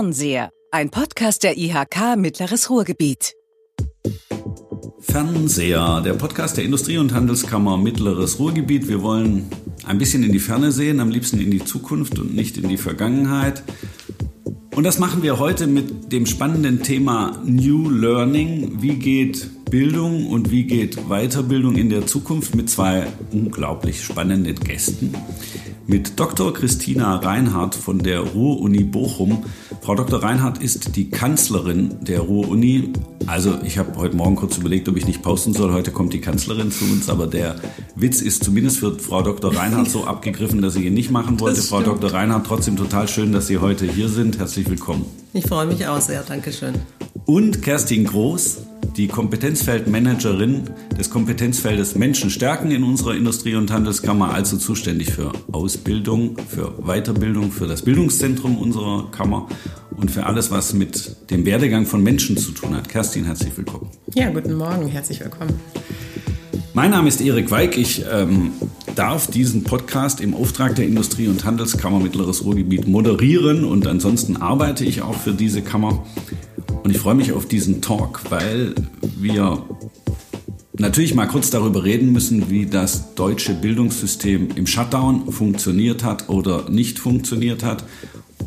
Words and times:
Fernseher, 0.00 0.48
ein 0.70 0.88
Podcast 0.88 1.42
der 1.42 1.58
IHK 1.58 2.16
Mittleres 2.16 2.70
Ruhrgebiet. 2.70 3.34
Fernseher, 4.98 6.00
der 6.02 6.14
Podcast 6.14 6.56
der 6.56 6.64
Industrie- 6.64 6.96
und 6.96 7.12
Handelskammer 7.12 7.76
Mittleres 7.76 8.38
Ruhrgebiet. 8.38 8.88
Wir 8.88 9.02
wollen 9.02 9.50
ein 9.84 9.98
bisschen 9.98 10.22
in 10.22 10.32
die 10.32 10.38
Ferne 10.38 10.72
sehen, 10.72 11.00
am 11.00 11.10
liebsten 11.10 11.38
in 11.38 11.50
die 11.50 11.62
Zukunft 11.62 12.18
und 12.18 12.34
nicht 12.34 12.56
in 12.56 12.70
die 12.70 12.78
Vergangenheit. 12.78 13.62
Und 14.74 14.84
das 14.84 14.98
machen 14.98 15.22
wir 15.22 15.38
heute 15.38 15.66
mit 15.66 16.10
dem 16.10 16.24
spannenden 16.24 16.82
Thema 16.82 17.38
New 17.44 17.90
Learning. 17.90 18.80
Wie 18.80 18.94
geht 18.94 19.50
Bildung 19.70 20.28
und 20.28 20.50
wie 20.50 20.64
geht 20.64 20.96
Weiterbildung 21.10 21.76
in 21.76 21.90
der 21.90 22.06
Zukunft 22.06 22.54
mit 22.54 22.70
zwei 22.70 23.06
unglaublich 23.32 24.02
spannenden 24.02 24.58
Gästen? 24.60 25.14
Mit 25.90 26.20
Dr. 26.20 26.52
Christina 26.54 27.16
Reinhardt 27.16 27.74
von 27.74 27.98
der 27.98 28.20
Ruhr-Uni 28.20 28.84
Bochum. 28.84 29.42
Frau 29.80 29.96
Dr. 29.96 30.22
Reinhardt 30.22 30.62
ist 30.62 30.94
die 30.94 31.10
Kanzlerin 31.10 31.96
der 32.02 32.20
Ruhr-Uni. 32.20 32.92
Also 33.26 33.58
ich 33.64 33.76
habe 33.76 33.96
heute 33.96 34.14
Morgen 34.14 34.36
kurz 34.36 34.56
überlegt, 34.56 34.88
ob 34.88 34.96
ich 34.96 35.08
nicht 35.08 35.20
posten 35.20 35.52
soll. 35.52 35.72
Heute 35.72 35.90
kommt 35.90 36.12
die 36.12 36.20
Kanzlerin 36.20 36.70
zu 36.70 36.84
uns, 36.84 37.10
aber 37.10 37.26
der 37.26 37.56
Witz 37.96 38.22
ist 38.22 38.44
zumindest 38.44 38.78
für 38.78 39.00
Frau 39.00 39.22
Dr. 39.22 39.52
Reinhardt 39.56 39.90
so 39.90 40.04
abgegriffen, 40.04 40.62
dass 40.62 40.74
sie 40.74 40.86
ihn 40.86 40.94
nicht 40.94 41.10
machen 41.10 41.40
wollte. 41.40 41.60
Frau 41.60 41.82
Dr. 41.82 42.12
Reinhardt, 42.12 42.46
trotzdem 42.46 42.76
total 42.76 43.08
schön, 43.08 43.32
dass 43.32 43.48
Sie 43.48 43.58
heute 43.58 43.84
hier 43.84 44.08
sind. 44.08 44.38
Herzlich 44.38 44.70
willkommen. 44.70 45.06
Ich 45.32 45.46
freue 45.46 45.66
mich 45.66 45.86
auch 45.86 46.00
sehr. 46.00 46.22
Dankeschön. 46.22 46.74
Und 47.24 47.62
Kerstin 47.62 48.04
Groß, 48.04 48.58
die 48.96 49.06
Kompetenzfeldmanagerin 49.06 50.64
des 50.98 51.08
Kompetenzfeldes 51.08 51.94
Menschen 51.94 52.30
stärken 52.30 52.72
in 52.72 52.82
unserer 52.82 53.14
Industrie- 53.14 53.54
und 53.54 53.70
Handelskammer, 53.70 54.34
also 54.34 54.56
zuständig 54.56 55.12
für 55.12 55.30
Ausbildung, 55.52 56.36
für 56.48 56.74
Weiterbildung, 56.84 57.52
für 57.52 57.68
das 57.68 57.82
Bildungszentrum 57.82 58.58
unserer 58.58 59.08
Kammer 59.12 59.46
und 59.96 60.10
für 60.10 60.26
alles, 60.26 60.50
was 60.50 60.74
mit 60.74 61.30
dem 61.30 61.46
Werdegang 61.46 61.86
von 61.86 62.02
Menschen 62.02 62.36
zu 62.36 62.50
tun 62.50 62.74
hat. 62.74 62.88
Kerstin, 62.88 63.24
herzlich 63.24 63.56
willkommen. 63.56 63.88
Ja, 64.14 64.30
guten 64.30 64.54
Morgen, 64.54 64.88
herzlich 64.88 65.20
willkommen. 65.20 65.60
Mein 66.74 66.90
Name 66.90 67.08
ist 67.08 67.20
Erik 67.20 67.50
Weig. 67.52 67.76
Ich 67.78 68.04
ähm, 68.10 68.52
darf 68.94 69.26
diesen 69.26 69.64
Podcast 69.64 70.20
im 70.20 70.34
Auftrag 70.34 70.74
der 70.76 70.86
Industrie- 70.86 71.28
und 71.28 71.44
Handelskammer 71.44 72.00
Mittleres 72.00 72.44
Ruhrgebiet 72.44 72.86
moderieren 72.86 73.64
und 73.64 73.86
ansonsten 73.86 74.36
arbeite 74.36 74.84
ich 74.84 75.02
auch 75.02 75.14
für 75.14 75.32
diese 75.32 75.62
Kammer. 75.62 76.04
Und 76.82 76.90
ich 76.90 76.98
freue 76.98 77.14
mich 77.14 77.32
auf 77.32 77.46
diesen 77.46 77.82
Talk, 77.82 78.22
weil 78.30 78.74
wir 79.18 79.62
natürlich 80.74 81.14
mal 81.14 81.26
kurz 81.26 81.50
darüber 81.50 81.84
reden 81.84 82.12
müssen, 82.12 82.50
wie 82.50 82.66
das 82.66 83.14
deutsche 83.14 83.54
Bildungssystem 83.54 84.50
im 84.56 84.66
Shutdown 84.66 85.30
funktioniert 85.30 86.02
hat 86.02 86.28
oder 86.28 86.68
nicht 86.70 86.98
funktioniert 86.98 87.62
hat. 87.62 87.84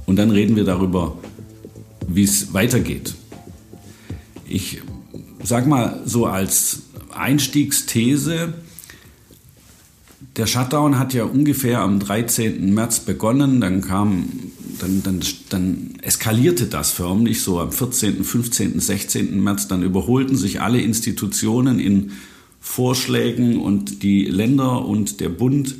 Und 0.05 0.17
dann 0.17 0.31
reden 0.31 0.55
wir 0.55 0.65
darüber, 0.65 1.17
wie 2.07 2.23
es 2.23 2.53
weitergeht. 2.53 3.15
Ich 4.47 4.81
sag 5.43 5.67
mal 5.67 6.01
so 6.05 6.25
als 6.25 6.83
Einstiegsthese, 7.13 8.53
der 10.35 10.47
Shutdown 10.47 10.97
hat 10.97 11.13
ja 11.13 11.25
ungefähr 11.25 11.81
am 11.81 11.99
13. 11.99 12.73
März 12.73 13.01
begonnen, 13.01 13.61
dann 13.61 13.81
kam, 13.81 14.29
dann, 14.79 15.03
dann, 15.03 15.21
dann 15.49 15.95
eskalierte 16.01 16.65
das 16.65 16.91
förmlich 16.91 17.41
so 17.41 17.59
am 17.59 17.71
14., 17.71 18.23
15., 18.23 18.79
16. 18.79 19.43
März, 19.43 19.67
dann 19.67 19.83
überholten 19.83 20.35
sich 20.35 20.61
alle 20.61 20.81
Institutionen 20.81 21.79
in 21.79 22.11
Vorschlägen 22.59 23.59
und 23.59 24.01
die 24.03 24.25
Länder 24.25 24.85
und 24.85 25.19
der 25.19 25.29
Bund 25.29 25.75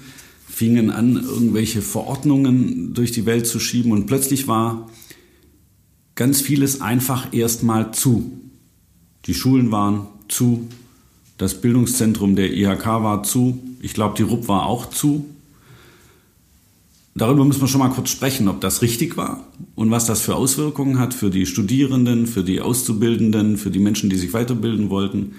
fingen 0.47 0.91
an, 0.91 1.15
irgendwelche 1.15 1.81
Verordnungen 1.81 2.93
durch 2.93 3.11
die 3.11 3.25
Welt 3.25 3.47
zu 3.47 3.59
schieben 3.59 3.91
und 3.91 4.05
plötzlich 4.05 4.47
war 4.47 4.89
ganz 6.13 6.41
vieles 6.41 6.79
einfach 6.81 7.33
erstmal 7.33 7.91
zu. 7.91 8.39
Die 9.25 9.33
Schulen 9.33 9.71
waren 9.71 10.07
zu, 10.27 10.67
das 11.37 11.59
Bildungszentrum 11.61 12.35
der 12.35 12.53
IHK 12.53 12.85
war 12.85 13.23
zu. 13.23 13.59
Ich 13.81 13.93
glaube, 13.93 14.15
die 14.17 14.23
RUP 14.23 14.47
war 14.47 14.65
auch 14.65 14.89
zu. 14.89 15.25
Darüber 17.15 17.45
müssen 17.45 17.61
wir 17.61 17.67
schon 17.67 17.79
mal 17.79 17.89
kurz 17.89 18.09
sprechen, 18.09 18.47
ob 18.47 18.59
das 18.61 18.81
richtig 18.81 19.17
war 19.17 19.45
und 19.75 19.91
was 19.91 20.05
das 20.05 20.21
für 20.21 20.35
Auswirkungen 20.35 20.97
hat 20.97 21.13
für 21.13 21.29
die 21.29 21.45
Studierenden, 21.45 22.25
für 22.25 22.43
die 22.43 22.59
Auszubildenden, 22.59 23.57
für 23.57 23.69
die 23.69 23.79
Menschen, 23.79 24.09
die 24.09 24.15
sich 24.15 24.33
weiterbilden 24.33 24.89
wollten. 24.89 25.35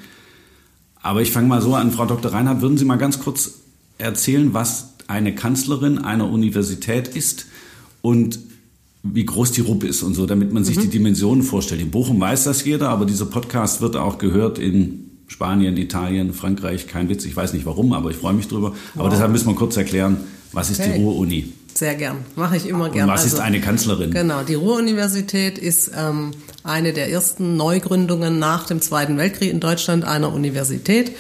Aber 1.03 1.21
ich 1.21 1.33
fange 1.33 1.49
mal 1.49 1.61
so 1.61 1.75
an, 1.75 1.91
Frau 1.91 2.07
Dr. 2.07 2.33
Reinhardt, 2.33 2.63
würden 2.63 2.79
Sie 2.79 2.85
mal 2.85 2.97
ganz 2.97 3.19
kurz 3.19 3.55
erzählen, 3.99 4.55
was 4.55 4.95
eine 5.09 5.35
Kanzlerin 5.35 5.99
einer 5.99 6.31
Universität 6.31 7.09
ist 7.09 7.47
und 8.03 8.39
wie 9.03 9.27
groß 9.27 9.53
die 9.53 9.61
RUP 9.61 9.85
ist 9.85 10.03
und 10.03 10.15
so, 10.15 10.27
damit 10.27 10.53
man 10.53 10.65
sich 10.65 10.77
mhm. 10.77 10.83
die 10.83 10.89
Dimensionen 10.89 11.43
vorstellt. 11.43 11.81
In 11.81 11.91
Bochum 11.91 12.21
weiß 12.21 12.45
das 12.45 12.65
jeder, 12.65 12.89
aber 12.89 13.05
dieser 13.05 13.27
Podcast 13.27 13.81
wird 13.81 13.97
auch 13.97 14.19
gehört 14.19 14.59
in 14.59 15.04
Spanien, 15.35 15.77
Italien, 15.77 16.33
Frankreich, 16.33 16.87
kein 16.87 17.09
Witz, 17.09 17.25
ich 17.25 17.35
weiß 17.35 17.55
nicht 17.55 17.67
warum, 17.67 17.93
aber 17.93 18.11
ich 18.11 18.17
freue 18.17 18.35
mich 18.35 18.47
drüber. 18.47 18.73
Aber 18.95 19.09
deshalb 19.09 19.33
müssen 19.33 19.49
wir 19.49 19.57
kurz 19.57 19.77
erklären, 19.77 20.19
was 20.53 20.71
ist 20.71 20.79
okay. 20.79 20.93
die 20.95 21.03
Ruhr-Uni? 21.03 21.53
Sehr 21.75 21.97
gern, 21.97 22.19
mache 22.37 22.57
ich 22.57 22.69
immer 22.69 22.89
gern. 22.89 23.09
Und 23.09 23.15
was 23.15 23.25
also, 23.25 23.39
ist 23.39 23.43
eine 23.43 23.61
Kanzlerin? 23.61 24.13
Genau, 24.13 24.45
die 24.45 24.55
Ruhr-Universität 24.55 25.59
ist 25.59 25.91
ähm, 25.99 26.31
eine 26.63 26.93
der 26.93 27.11
ersten 27.11 27.57
Neugründungen 27.57 28.39
nach 28.39 28.69
dem 28.69 28.81
Zweiten 28.81 29.17
Weltkrieg 29.19 29.51
in 29.51 29.59
Deutschland 29.59 30.05
einer 30.05 30.33
Universität. 30.33 31.11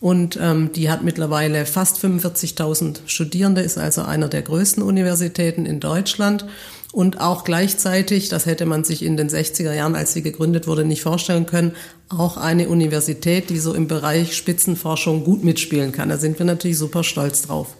Und 0.00 0.38
ähm, 0.38 0.70
die 0.74 0.90
hat 0.90 1.02
mittlerweile 1.02 1.64
fast 1.64 2.04
45.000 2.04 2.98
Studierende, 3.06 3.62
ist 3.62 3.78
also 3.78 4.02
einer 4.02 4.28
der 4.28 4.42
größten 4.42 4.82
Universitäten 4.82 5.64
in 5.64 5.80
Deutschland 5.80 6.44
und 6.92 7.20
auch 7.20 7.44
gleichzeitig, 7.44 8.28
das 8.28 8.46
hätte 8.46 8.66
man 8.66 8.84
sich 8.84 9.04
in 9.04 9.16
den 9.16 9.28
60er 9.28 9.72
Jahren, 9.72 9.94
als 9.94 10.12
sie 10.12 10.22
gegründet 10.22 10.66
wurde, 10.66 10.84
nicht 10.84 11.02
vorstellen 11.02 11.46
können, 11.46 11.72
auch 12.08 12.36
eine 12.36 12.68
Universität, 12.68 13.50
die 13.50 13.58
so 13.58 13.74
im 13.74 13.88
Bereich 13.88 14.36
Spitzenforschung 14.36 15.24
gut 15.24 15.44
mitspielen 15.44 15.92
kann. 15.92 16.08
Da 16.08 16.18
sind 16.18 16.38
wir 16.38 16.46
natürlich 16.46 16.78
super 16.78 17.04
stolz 17.04 17.42
drauf. 17.42 17.76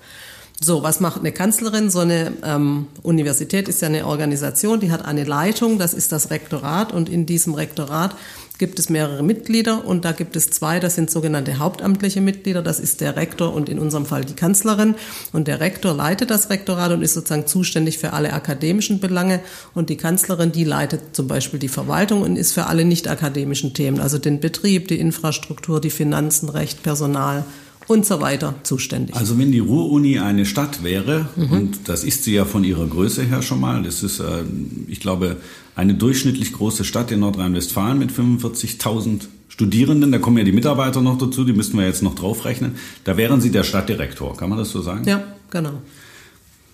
So, 0.58 0.82
was 0.82 1.00
macht 1.00 1.20
eine 1.20 1.32
Kanzlerin? 1.32 1.90
So 1.90 2.00
eine 2.00 2.32
ähm, 2.42 2.86
Universität 3.02 3.68
ist 3.68 3.82
ja 3.82 3.88
eine 3.88 4.06
Organisation, 4.06 4.80
die 4.80 4.90
hat 4.90 5.04
eine 5.04 5.24
Leitung, 5.24 5.78
das 5.78 5.92
ist 5.92 6.12
das 6.12 6.30
Rektorat 6.30 6.92
und 6.92 7.10
in 7.10 7.26
diesem 7.26 7.52
Rektorat 7.52 8.16
gibt 8.58 8.78
es 8.78 8.88
mehrere 8.88 9.22
Mitglieder 9.22 9.84
und 9.84 10.04
da 10.04 10.12
gibt 10.12 10.36
es 10.36 10.50
zwei, 10.50 10.80
das 10.80 10.94
sind 10.94 11.10
sogenannte 11.10 11.58
hauptamtliche 11.58 12.20
Mitglieder, 12.20 12.62
das 12.62 12.80
ist 12.80 13.00
der 13.00 13.16
Rektor 13.16 13.54
und 13.54 13.68
in 13.68 13.78
unserem 13.78 14.06
Fall 14.06 14.24
die 14.24 14.34
Kanzlerin. 14.34 14.94
Und 15.32 15.48
der 15.48 15.60
Rektor 15.60 15.94
leitet 15.94 16.30
das 16.30 16.50
Rektorat 16.50 16.92
und 16.92 17.02
ist 17.02 17.14
sozusagen 17.14 17.46
zuständig 17.46 17.98
für 17.98 18.12
alle 18.12 18.32
akademischen 18.32 19.00
Belange. 19.00 19.40
Und 19.74 19.90
die 19.90 19.96
Kanzlerin, 19.96 20.52
die 20.52 20.64
leitet 20.64 21.14
zum 21.14 21.28
Beispiel 21.28 21.58
die 21.58 21.68
Verwaltung 21.68 22.22
und 22.22 22.36
ist 22.36 22.52
für 22.52 22.66
alle 22.66 22.84
nicht 22.84 23.08
akademischen 23.08 23.74
Themen, 23.74 24.00
also 24.00 24.18
den 24.18 24.40
Betrieb, 24.40 24.88
die 24.88 24.98
Infrastruktur, 24.98 25.80
die 25.80 25.90
Finanzen, 25.90 26.48
Recht, 26.48 26.82
Personal, 26.82 27.44
und 27.86 28.04
so 28.04 28.20
weiter 28.20 28.54
zuständig. 28.62 29.16
Also 29.16 29.38
wenn 29.38 29.52
die 29.52 29.58
Ruhr-Uni 29.58 30.18
eine 30.18 30.44
Stadt 30.44 30.82
wäre, 30.82 31.28
mhm. 31.36 31.52
und 31.52 31.88
das 31.88 32.04
ist 32.04 32.24
sie 32.24 32.34
ja 32.34 32.44
von 32.44 32.64
ihrer 32.64 32.86
Größe 32.86 33.22
her 33.22 33.42
schon 33.42 33.60
mal, 33.60 33.82
das 33.82 34.02
ist, 34.02 34.20
äh, 34.20 34.42
ich 34.88 35.00
glaube, 35.00 35.36
eine 35.74 35.94
durchschnittlich 35.94 36.52
große 36.52 36.84
Stadt 36.84 37.10
in 37.10 37.20
Nordrhein-Westfalen 37.20 37.98
mit 37.98 38.10
45.000 38.10 39.22
Studierenden, 39.48 40.12
da 40.12 40.18
kommen 40.18 40.38
ja 40.38 40.44
die 40.44 40.52
Mitarbeiter 40.52 41.00
noch 41.00 41.18
dazu, 41.18 41.44
die 41.44 41.52
müssten 41.52 41.78
wir 41.78 41.86
jetzt 41.86 42.02
noch 42.02 42.14
draufrechnen, 42.14 42.76
da 43.04 43.16
wären 43.16 43.40
Sie 43.40 43.50
der 43.50 43.62
Stadtdirektor, 43.62 44.36
kann 44.36 44.50
man 44.50 44.58
das 44.58 44.70
so 44.70 44.82
sagen? 44.82 45.04
Ja, 45.08 45.22
genau. 45.50 45.80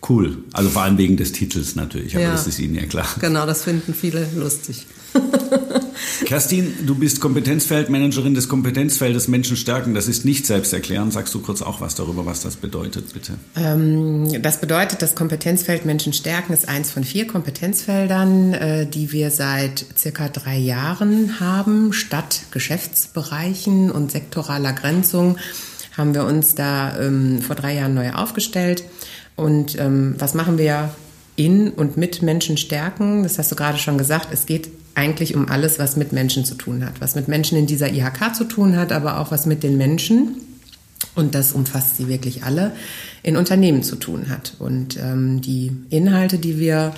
Cool. 0.08 0.38
Also 0.52 0.68
vor 0.70 0.82
allem 0.82 0.98
wegen 0.98 1.16
des 1.16 1.30
Titels 1.30 1.76
natürlich, 1.76 2.16
aber 2.16 2.24
ja, 2.24 2.32
das 2.32 2.48
ist 2.48 2.58
Ihnen 2.58 2.74
ja 2.74 2.86
klar. 2.86 3.06
Genau, 3.20 3.46
das 3.46 3.62
finden 3.62 3.94
viele 3.94 4.26
lustig. 4.36 4.86
Kerstin, 6.24 6.74
du 6.86 6.94
bist 6.94 7.20
Kompetenzfeldmanagerin 7.20 8.34
des 8.34 8.48
Kompetenzfeldes 8.48 9.28
Menschen 9.28 9.56
stärken. 9.56 9.94
Das 9.94 10.08
ist 10.08 10.24
nicht 10.24 10.46
selbsterklärend. 10.46 11.12
Sagst 11.12 11.34
du 11.34 11.40
kurz 11.40 11.62
auch 11.62 11.80
was 11.80 11.94
darüber, 11.94 12.26
was 12.26 12.40
das 12.40 12.56
bedeutet, 12.56 13.12
bitte? 13.12 13.34
Ähm, 13.56 14.42
das 14.42 14.60
bedeutet, 14.60 15.02
das 15.02 15.14
Kompetenzfeld 15.14 15.84
Menschen 15.84 16.12
stärken 16.12 16.52
ist 16.52 16.68
eins 16.68 16.90
von 16.90 17.04
vier 17.04 17.26
Kompetenzfeldern, 17.26 18.54
äh, 18.54 18.86
die 18.86 19.12
wir 19.12 19.30
seit 19.30 19.84
circa 19.96 20.28
drei 20.28 20.58
Jahren 20.58 21.40
haben. 21.40 21.92
Statt 21.92 22.42
Geschäftsbereichen 22.50 23.90
und 23.90 24.12
sektoraler 24.12 24.72
Grenzung 24.72 25.36
haben 25.96 26.14
wir 26.14 26.24
uns 26.24 26.54
da 26.54 26.98
ähm, 26.98 27.42
vor 27.42 27.56
drei 27.56 27.74
Jahren 27.74 27.94
neu 27.94 28.12
aufgestellt. 28.12 28.84
Und 29.36 29.78
ähm, 29.78 30.14
was 30.18 30.34
machen 30.34 30.58
wir 30.58 30.90
in 31.36 31.70
und 31.70 31.96
mit 31.96 32.22
Menschen 32.22 32.56
stärken? 32.56 33.22
Das 33.22 33.38
hast 33.38 33.50
du 33.52 33.56
gerade 33.56 33.78
schon 33.78 33.98
gesagt. 33.98 34.28
Es 34.32 34.46
geht 34.46 34.70
eigentlich 34.94 35.34
um 35.34 35.48
alles, 35.48 35.78
was 35.78 35.96
mit 35.96 36.12
Menschen 36.12 36.44
zu 36.44 36.54
tun 36.54 36.84
hat. 36.84 37.00
Was 37.00 37.14
mit 37.14 37.28
Menschen 37.28 37.58
in 37.58 37.66
dieser 37.66 37.92
IHK 37.92 38.34
zu 38.34 38.44
tun 38.44 38.76
hat, 38.76 38.92
aber 38.92 39.18
auch 39.18 39.30
was 39.30 39.46
mit 39.46 39.62
den 39.62 39.76
Menschen, 39.76 40.36
und 41.14 41.34
das 41.34 41.52
umfasst 41.52 41.96
sie 41.96 42.08
wirklich 42.08 42.44
alle, 42.44 42.72
in 43.22 43.36
Unternehmen 43.36 43.82
zu 43.82 43.96
tun 43.96 44.28
hat. 44.28 44.54
Und 44.58 44.98
ähm, 44.98 45.40
die 45.40 45.72
Inhalte, 45.90 46.38
die 46.38 46.58
wir 46.58 46.92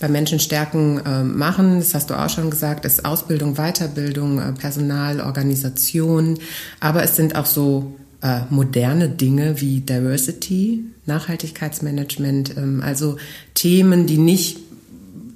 bei 0.00 0.08
Menschen 0.08 0.40
stärken 0.40 0.98
äh, 0.98 1.22
machen, 1.22 1.78
das 1.78 1.94
hast 1.94 2.10
du 2.10 2.14
auch 2.14 2.28
schon 2.28 2.50
gesagt, 2.50 2.84
ist 2.84 3.04
Ausbildung, 3.04 3.54
Weiterbildung, 3.54 4.40
äh, 4.40 4.52
Personal, 4.52 5.20
Organisation, 5.20 6.38
aber 6.80 7.04
es 7.04 7.14
sind 7.14 7.36
auch 7.36 7.46
so 7.46 7.94
äh, 8.20 8.40
moderne 8.50 9.08
Dinge 9.08 9.60
wie 9.60 9.80
Diversity, 9.80 10.84
Nachhaltigkeitsmanagement, 11.06 12.56
ähm, 12.56 12.82
also 12.84 13.16
Themen, 13.54 14.06
die 14.06 14.18
nicht 14.18 14.58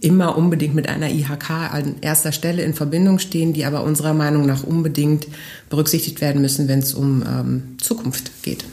immer 0.07 0.39
unbedingt 0.39 0.77
mit 0.77 0.89
einer 0.89 1.11
IHK 1.11 1.51
an 1.51 1.97
erster 2.01 2.31
Stelle 2.31 2.63
in 2.63 2.75
Verbindung 2.75 3.19
stehen, 3.19 3.53
die 3.53 3.65
aber 3.65 3.83
unserer 3.83 4.15
Meinung 4.15 4.47
nach 4.47 4.63
unbedingt 4.63 5.27
berücksichtigt 5.69 6.21
werden 6.21 6.41
müssen, 6.41 6.69
wenn 6.69 6.79
es 6.79 6.95
um 6.95 7.25
ähm, 7.29 7.63
Zukunft 7.79 8.45
geht. 8.45 8.65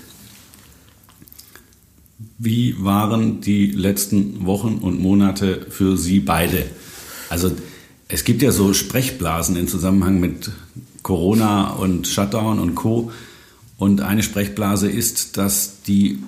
Wie 2.38 2.76
waren 2.84 3.42
die 3.42 3.72
letzten 3.72 4.46
Wochen 4.46 4.78
und 4.80 5.02
Monate 5.02 5.66
für 5.70 5.98
Sie 5.98 6.20
beide? 6.20 6.66
Also 7.30 7.52
es 8.08 8.26
gibt 8.26 8.44
ja 8.44 8.52
so 8.52 8.76
Sprechblasen 8.76 9.56
im 9.56 9.68
Zusammenhang 9.68 10.20
mit 10.20 10.52
Corona 11.02 11.72
und 11.72 12.08
Shutdown 12.08 12.60
und 12.60 12.76
Co. 12.76 13.12
Und 13.78 14.02
eine 14.02 14.22
Sprechblase 14.22 14.88
ist, 14.88 15.38
dass 15.38 15.82
die 15.82 16.20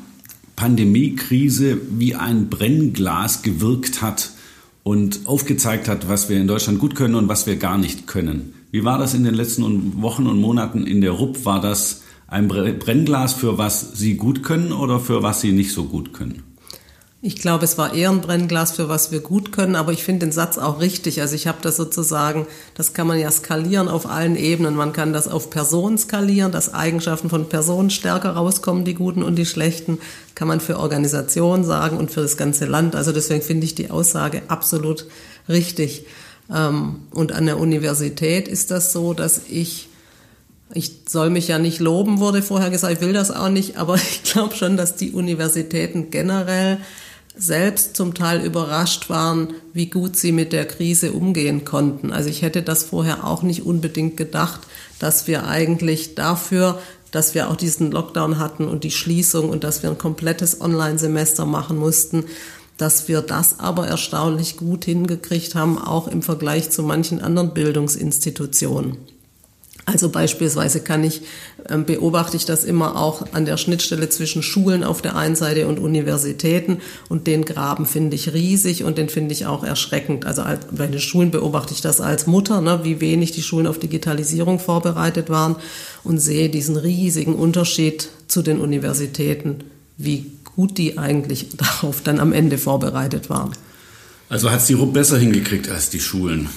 Pandemiekrise 0.55 1.77
wie 1.91 2.15
ein 2.15 2.49
Brennglas 2.49 3.43
gewirkt 3.43 4.01
hat 4.01 4.31
und 4.85 5.21
aufgezeigt 5.25 5.87
hat, 5.87 6.07
was 6.09 6.29
wir 6.29 6.39
in 6.39 6.45
Deutschland 6.45 6.77
gut 6.77 6.93
können 6.93 7.15
und 7.15 7.27
was 7.27 7.47
wir 7.47 7.55
gar 7.55 7.79
nicht 7.79 8.05
können. 8.05 8.53
Wie 8.69 8.83
war 8.83 8.99
das 8.99 9.15
in 9.15 9.23
den 9.23 9.33
letzten 9.33 9.99
Wochen 10.03 10.27
und 10.27 10.39
Monaten 10.39 10.85
in 10.85 11.01
der 11.01 11.09
RUP? 11.09 11.43
War 11.43 11.59
das 11.59 12.03
ein 12.27 12.47
Brennglas 12.47 13.33
für 13.33 13.57
was 13.57 13.97
Sie 13.97 14.15
gut 14.15 14.43
können 14.43 14.71
oder 14.71 14.99
für 14.99 15.23
was 15.23 15.41
Sie 15.41 15.53
nicht 15.53 15.73
so 15.73 15.85
gut 15.85 16.13
können? 16.13 16.43
Ich 17.27 17.37
glaube, 17.37 17.65
es 17.65 17.79
war 17.79 17.95
eher 17.95 18.11
ein 18.11 18.21
Brennglas 18.21 18.73
für 18.73 18.87
was 18.87 19.11
wir 19.11 19.19
gut 19.19 19.51
können, 19.51 19.75
aber 19.75 19.91
ich 19.91 20.03
finde 20.03 20.27
den 20.27 20.31
Satz 20.31 20.59
auch 20.59 20.79
richtig. 20.79 21.21
Also 21.21 21.33
ich 21.33 21.47
habe 21.47 21.57
das 21.59 21.75
sozusagen, 21.75 22.45
das 22.75 22.93
kann 22.93 23.07
man 23.07 23.17
ja 23.17 23.31
skalieren 23.31 23.87
auf 23.87 24.05
allen 24.05 24.35
Ebenen. 24.35 24.75
Man 24.75 24.93
kann 24.93 25.11
das 25.11 25.27
auf 25.27 25.49
Personen 25.49 25.97
skalieren, 25.97 26.51
dass 26.51 26.75
Eigenschaften 26.75 27.31
von 27.31 27.49
Personen 27.49 27.89
stärker 27.89 28.33
rauskommen, 28.33 28.85
die 28.85 28.93
guten 28.93 29.23
und 29.23 29.37
die 29.37 29.47
schlechten. 29.47 29.97
Kann 30.35 30.47
man 30.47 30.59
für 30.59 30.77
Organisationen 30.77 31.63
sagen 31.63 31.97
und 31.97 32.11
für 32.11 32.21
das 32.21 32.37
ganze 32.37 32.67
Land. 32.67 32.95
Also 32.95 33.11
deswegen 33.11 33.41
finde 33.41 33.65
ich 33.65 33.73
die 33.73 33.89
Aussage 33.89 34.43
absolut 34.47 35.07
richtig. 35.49 36.05
Ähm, 36.53 37.07
und 37.09 37.31
an 37.31 37.47
der 37.47 37.57
Universität 37.57 38.47
ist 38.47 38.69
das 38.69 38.91
so, 38.91 39.15
dass 39.15 39.41
ich 39.49 39.89
ich 40.73 40.91
soll 41.07 41.29
mich 41.29 41.47
ja 41.47 41.57
nicht 41.57 41.79
loben, 41.79 42.19
wurde 42.19 42.41
vorher 42.41 42.69
gesagt, 42.69 42.93
ich 42.93 43.01
will 43.01 43.13
das 43.13 43.31
auch 43.31 43.49
nicht, 43.49 43.77
aber 43.77 43.95
ich 43.95 44.21
glaube 44.23 44.55
schon, 44.55 44.77
dass 44.77 44.95
die 44.95 45.11
Universitäten 45.11 46.11
generell 46.11 46.79
selbst 47.37 47.95
zum 47.95 48.13
Teil 48.13 48.45
überrascht 48.45 49.09
waren, 49.09 49.53
wie 49.73 49.87
gut 49.87 50.15
sie 50.15 50.31
mit 50.31 50.53
der 50.53 50.65
Krise 50.65 51.11
umgehen 51.11 51.65
konnten. 51.65 52.11
Also 52.11 52.29
ich 52.29 52.41
hätte 52.41 52.61
das 52.61 52.83
vorher 52.83 53.25
auch 53.25 53.43
nicht 53.43 53.65
unbedingt 53.65 54.17
gedacht, 54.17 54.61
dass 54.99 55.27
wir 55.27 55.47
eigentlich 55.47 56.15
dafür, 56.15 56.79
dass 57.11 57.33
wir 57.33 57.49
auch 57.49 57.55
diesen 57.55 57.91
Lockdown 57.91 58.39
hatten 58.39 58.67
und 58.67 58.83
die 58.83 58.91
Schließung 58.91 59.49
und 59.49 59.63
dass 59.63 59.83
wir 59.83 59.89
ein 59.89 59.97
komplettes 59.97 60.61
Online-Semester 60.61 61.45
machen 61.45 61.77
mussten, 61.77 62.25
dass 62.77 63.07
wir 63.07 63.21
das 63.21 63.59
aber 63.59 63.87
erstaunlich 63.87 64.57
gut 64.57 64.85
hingekriegt 64.85 65.55
haben, 65.55 65.77
auch 65.77 66.07
im 66.07 66.21
Vergleich 66.21 66.69
zu 66.71 66.83
manchen 66.83 67.21
anderen 67.21 67.53
Bildungsinstitutionen. 67.53 68.97
Also 69.87 70.09
beispielsweise 70.09 70.79
kann 70.79 71.03
ich, 71.03 71.21
ähm, 71.69 71.85
beobachte 71.85 72.35
ich 72.37 72.45
das 72.45 72.63
immer 72.63 72.99
auch 72.99 73.33
an 73.33 73.45
der 73.45 73.57
Schnittstelle 73.57 74.09
zwischen 74.09 74.41
Schulen 74.41 74.83
auf 74.83 75.03
der 75.03 75.15
einen 75.15 75.35
Seite 75.35 75.67
und 75.67 75.77
Universitäten 75.77 76.79
und 77.07 77.27
den 77.27 77.45
Graben 77.45 77.85
finde 77.85 78.15
ich 78.15 78.33
riesig 78.33 78.83
und 78.83 78.97
den 78.97 79.09
finde 79.09 79.33
ich 79.33 79.45
auch 79.45 79.63
erschreckend. 79.63 80.25
Also 80.25 80.43
bei 80.71 80.87
den 80.87 80.99
Schulen 80.99 81.29
beobachte 81.29 81.73
ich 81.73 81.81
das 81.81 82.01
als 82.01 82.25
Mutter, 82.25 82.61
ne, 82.61 82.79
wie 82.83 82.99
wenig 82.99 83.31
die 83.31 83.43
Schulen 83.43 83.67
auf 83.67 83.77
Digitalisierung 83.77 84.57
vorbereitet 84.57 85.29
waren 85.29 85.55
und 86.03 86.17
sehe 86.17 86.49
diesen 86.49 86.77
riesigen 86.77 87.35
Unterschied 87.35 88.09
zu 88.27 88.41
den 88.41 88.59
Universitäten, 88.59 89.65
wie 89.97 90.31
gut 90.55 90.79
die 90.79 90.97
eigentlich 90.97 91.49
darauf 91.57 92.01
dann 92.01 92.19
am 92.19 92.33
Ende 92.33 92.57
vorbereitet 92.57 93.29
waren. 93.29 93.51
Also 94.29 94.49
hat 94.49 94.61
es 94.61 94.65
die 94.65 94.73
RUB 94.73 94.93
besser 94.93 95.19
hingekriegt 95.19 95.69
als 95.69 95.91
die 95.91 95.99
Schulen? 95.99 96.49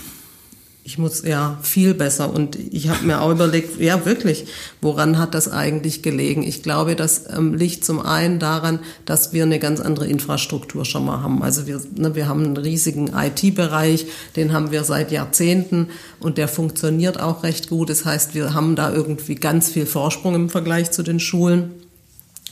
Ich 0.88 0.96
muss 0.96 1.22
ja 1.22 1.58
viel 1.60 1.92
besser. 1.92 2.32
Und 2.32 2.56
ich 2.56 2.88
habe 2.88 3.04
mir 3.04 3.20
auch 3.20 3.30
überlegt, 3.30 3.78
ja 3.78 4.06
wirklich, 4.06 4.46
woran 4.80 5.18
hat 5.18 5.34
das 5.34 5.46
eigentlich 5.46 6.00
gelegen? 6.02 6.42
Ich 6.42 6.62
glaube, 6.62 6.96
das 6.96 7.24
ähm, 7.28 7.52
liegt 7.52 7.84
zum 7.84 8.00
einen 8.00 8.38
daran, 8.38 8.78
dass 9.04 9.34
wir 9.34 9.42
eine 9.42 9.58
ganz 9.58 9.80
andere 9.80 10.06
Infrastruktur 10.06 10.86
schon 10.86 11.04
mal 11.04 11.20
haben. 11.20 11.42
Also 11.42 11.66
wir, 11.66 11.78
ne, 11.94 12.14
wir 12.14 12.26
haben 12.26 12.42
einen 12.42 12.56
riesigen 12.56 13.08
IT-Bereich, 13.14 14.06
den 14.34 14.54
haben 14.54 14.70
wir 14.70 14.82
seit 14.82 15.12
Jahrzehnten 15.12 15.88
und 16.20 16.38
der 16.38 16.48
funktioniert 16.48 17.20
auch 17.20 17.42
recht 17.42 17.68
gut. 17.68 17.90
Das 17.90 18.06
heißt, 18.06 18.34
wir 18.34 18.54
haben 18.54 18.74
da 18.74 18.90
irgendwie 18.90 19.34
ganz 19.34 19.68
viel 19.68 19.84
Vorsprung 19.84 20.34
im 20.34 20.48
Vergleich 20.48 20.90
zu 20.90 21.02
den 21.02 21.20
Schulen 21.20 21.77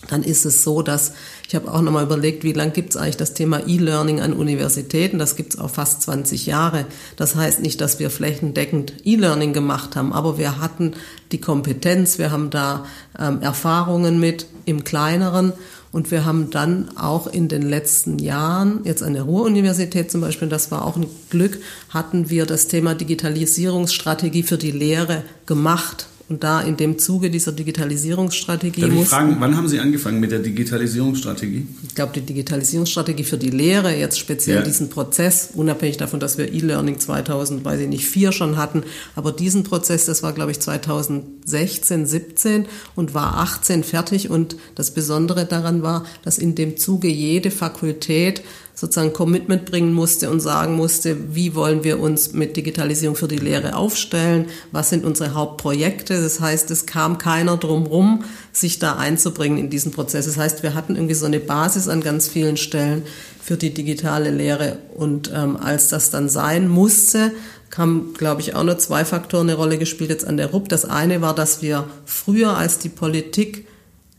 dann 0.09 0.23
ist 0.23 0.45
es 0.45 0.63
so, 0.63 0.83
dass 0.83 1.13
ich 1.49 1.55
habe 1.55 1.73
auch 1.73 1.81
nochmal 1.81 2.05
überlegt, 2.05 2.45
wie 2.45 2.53
lange 2.53 2.73
gibt 2.73 2.91
es 2.91 2.97
eigentlich 2.97 3.17
das 3.17 3.35
Thema 3.35 3.67
E-Learning 3.67 4.21
an 4.21 4.33
Universitäten? 4.33 5.19
Das 5.19 5.37
gibt 5.37 5.55
es 5.55 5.61
auch 5.61 5.71
fast 5.71 6.03
20 6.03 6.47
Jahre. 6.47 6.87
Das 7.17 7.37
heißt 7.37 7.61
nicht, 7.61 7.81
dass 7.81 7.99
wir 7.99 8.11
flächendeckend 8.11 8.95
E-Learning 9.05 9.53
gemacht 9.53 9.97
haben, 9.97 10.13
aber 10.13 10.39
wir 10.39 10.61
hatten 10.61 10.95
die 11.33 11.41
Kompetenz, 11.41 12.19
wir 12.19 12.31
haben 12.31 12.51
da 12.51 12.85
ähm, 13.19 13.43
Erfahrungen 13.43 14.19
mit 14.19 14.47
im 14.65 14.85
kleineren 14.85 15.53
und 15.93 16.11
wir 16.11 16.25
haben 16.25 16.51
dann 16.51 16.97
auch 16.97 17.27
in 17.27 17.49
den 17.49 17.63
letzten 17.63 18.19
Jahren, 18.19 18.81
jetzt 18.85 19.03
an 19.03 19.15
der 19.15 19.23
Ruhr-Universität 19.23 20.11
zum 20.11 20.21
Beispiel, 20.21 20.49
das 20.49 20.71
war 20.71 20.85
auch 20.85 20.97
ein 20.97 21.07
Glück, 21.31 21.59
hatten 21.91 22.29
wir 22.29 22.45
das 22.45 22.69
Thema 22.69 22.95
Digitalisierungsstrategie 22.95 24.43
für 24.43 24.59
die 24.59 24.73
Lehre 24.73 25.23
gemacht 25.47 26.09
und 26.29 26.43
da 26.43 26.61
in 26.61 26.77
dem 26.77 26.99
Zuge 26.99 27.31
dieser 27.31 27.53
Digitalisierungsstrategie. 27.53 28.81
Darf 28.81 28.93
ich 28.93 29.09
fragen, 29.09 29.37
wann 29.39 29.57
haben 29.57 29.69
Sie 29.69 29.79
angefangen 29.79 30.19
mit 30.19 30.33
der 30.33 30.41
Digitalisierungsstrategie? 30.41 31.67
Ich 31.87 31.95
glaube, 31.95 32.13
die 32.15 32.21
Digitalisierungsstrategie 32.21 33.23
für 33.23 33.39
die 33.39 33.51
Lehre, 33.51 33.95
jetzt 33.95 34.19
speziell 34.19 34.57
ja. 34.57 34.63
diesen 34.63 34.91
Prozess, 34.91 35.51
unabhängig 35.55 35.99
davon, 35.99 36.19
dass 36.19 36.37
wir 36.37 36.53
E-Learning 36.53 36.99
2000, 36.99 37.65
weiß 37.65 37.81
ich 37.81 37.89
nicht, 37.89 38.07
vier 38.07 38.33
schon 38.33 38.57
hatten, 38.57 38.83
aber 39.15 39.31
diesen 39.31 39.63
Prozess, 39.63 40.07
das 40.07 40.25
war, 40.25 40.33
glaube 40.33 40.51
ich, 40.51 40.59
2016, 40.61 42.07
17 42.07 42.67
und 42.97 43.15
war 43.15 43.37
18 43.39 43.85
fertig. 43.85 44.29
Und 44.29 44.57
das 44.75 44.91
Besondere 44.91 45.45
daran 45.45 45.83
war, 45.83 46.05
dass 46.25 46.39
in 46.39 46.57
dem 46.57 46.77
Zuge 46.77 47.09
jede 47.09 47.53
Fakultät 47.53 48.43
sozusagen 48.77 49.15
Commitment 49.15 49.65
bringen 49.65 49.95
musste 49.95 50.31
und 50.31 50.41
sagen 50.41 50.77
musste, 50.77 51.35
wie 51.35 51.55
wollen 51.55 51.83
wir 51.83 51.99
uns 51.99 52.35
mit 52.35 52.59
Digitalisierung 52.59 53.17
für 53.17 53.27
die 53.27 53.39
Lehre 53.39 53.75
aufstellen, 53.75 54.49
was 54.71 54.91
sind 54.91 55.07
unsere 55.07 55.33
Hauptprojekte. 55.33 56.21
Das 56.21 56.41
heißt, 56.41 56.71
es 56.71 56.85
kam 56.85 57.17
keiner 57.17 57.57
drum 57.57 57.87
rum, 57.87 58.25
sich 58.53 58.79
da 58.79 58.97
einzubringen 58.97 59.57
in 59.57 59.71
diesen 59.71 59.93
Prozess. 59.93 60.27
Das 60.27 60.37
heißt, 60.37 60.63
wir 60.63 60.75
hatten 60.75 60.95
irgendwie 60.95 61.15
so 61.15 61.25
eine 61.25 61.41
Basis 61.41 61.89
an 61.89 62.03
ganz 62.03 62.29
vielen 62.29 62.59
Stellen 62.59 63.05
für 63.43 63.57
die 63.57 63.73
digitale 63.73 64.31
Lehre. 64.31 64.79
Und 64.95 65.33
ähm, 65.35 65.57
als 65.57 65.89
das 65.89 66.11
dann 66.11 66.29
sein 66.29 66.69
musste, 66.69 67.33
haben, 67.77 68.15
glaube 68.17 68.41
ich, 68.41 68.55
auch 68.55 68.63
nur 68.63 68.79
zwei 68.79 69.05
Faktoren 69.05 69.49
eine 69.49 69.57
Rolle 69.57 69.79
gespielt 69.79 70.11
jetzt 70.11 70.27
an 70.27 70.37
der 70.37 70.51
RUP. 70.51 70.69
Das 70.69 70.85
eine 70.85 71.21
war, 71.21 71.35
dass 71.35 71.63
wir 71.63 71.89
früher 72.05 72.57
als 72.57 72.79
die 72.79 72.89
Politik 72.89 73.67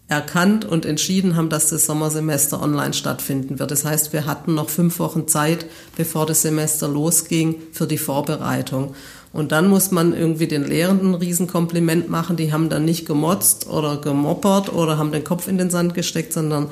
erkannt 0.08 0.64
und 0.64 0.86
entschieden 0.86 1.36
haben, 1.36 1.50
dass 1.50 1.70
das 1.70 1.86
Sommersemester 1.86 2.62
online 2.62 2.94
stattfinden 2.94 3.60
wird. 3.60 3.72
Das 3.72 3.84
heißt, 3.84 4.14
wir 4.14 4.26
hatten 4.26 4.56
noch 4.56 4.70
fünf 4.70 5.00
Wochen 5.00 5.28
Zeit, 5.28 5.66
bevor 5.98 6.26
das 6.26 6.42
Semester 6.44 6.88
losging, 6.88 7.56
für 7.74 7.88
die 7.88 7.98
Vorbereitung. 7.98 8.96
Und 9.34 9.52
dann 9.52 9.68
muss 9.68 9.92
man 9.92 10.14
irgendwie 10.14 10.48
den 10.48 10.64
Lehrenden 10.64 11.12
ein 11.12 11.16
Riesenkompliment 11.16 12.10
machen. 12.10 12.38
Die 12.38 12.54
haben 12.54 12.70
dann 12.70 12.86
nicht 12.86 13.06
gemotzt 13.06 13.68
oder 13.68 13.98
gemoppert 13.98 14.72
oder 14.72 14.98
haben 14.98 15.12
den 15.12 15.26
Kopf 15.26 15.48
in 15.50 15.58
den 15.58 15.70
Sand 15.70 15.94
gesteckt, 15.94 16.32
sondern 16.32 16.70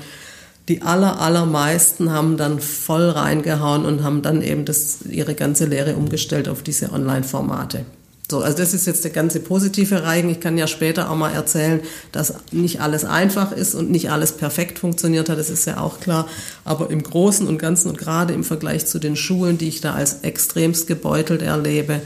die 0.70 0.82
aller, 0.82 1.20
allermeisten 1.22 2.12
haben 2.12 2.38
dann 2.38 2.60
voll 2.60 3.10
reingehauen 3.10 3.86
und 3.86 4.02
haben 4.02 4.22
dann 4.22 4.42
eben 4.42 4.66
das, 4.66 5.02
ihre 5.04 5.36
ganze 5.36 5.66
Lehre 5.66 5.96
umgestellt 5.96 6.48
auf 6.50 6.64
diese 6.64 6.92
Online-Formate. 6.92 7.86
So, 8.30 8.40
also 8.40 8.58
das 8.58 8.74
ist 8.74 8.88
jetzt 8.88 9.04
der 9.04 9.12
ganze 9.12 9.40
positive 9.40 10.02
Reigen. 10.02 10.30
Ich 10.30 10.40
kann 10.40 10.58
ja 10.58 10.66
später 10.66 11.12
auch 11.12 11.16
mal 11.16 11.32
erzählen, 11.32 11.82
dass 12.12 12.34
nicht 12.52 12.82
alles 12.82 13.06
einfach 13.06 13.52
ist 13.52 13.76
und 13.76 13.92
nicht 13.92 14.10
alles 14.10 14.32
perfekt 14.32 14.80
funktioniert 14.80 15.30
hat. 15.30 15.38
Das 15.38 15.52
ist 15.52 15.66
ja 15.66 15.80
auch 15.80 16.00
klar. 16.00 16.28
Aber 16.64 16.90
im 16.90 17.04
Großen 17.04 17.48
und 17.48 17.60
Ganzen 17.60 17.90
und 17.90 18.00
gerade 18.00 18.34
im 18.34 18.44
Vergleich 18.44 18.88
zu 18.88 18.98
den 18.98 19.16
Schulen, 19.16 19.60
die 19.60 19.68
ich 19.68 19.80
da 19.80 19.94
als 19.94 20.22
extremst 20.22 20.88
gebeutelt 20.88 21.44
erlebe, 21.44 22.02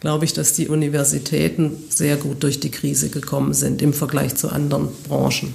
glaube 0.00 0.24
ich, 0.24 0.32
dass 0.32 0.52
die 0.52 0.68
Universitäten 0.68 1.72
sehr 1.88 2.16
gut 2.16 2.44
durch 2.44 2.60
die 2.60 2.70
Krise 2.70 3.08
gekommen 3.08 3.52
sind 3.52 3.82
im 3.82 3.92
Vergleich 3.92 4.36
zu 4.36 4.50
anderen 4.50 4.88
Branchen. 5.08 5.52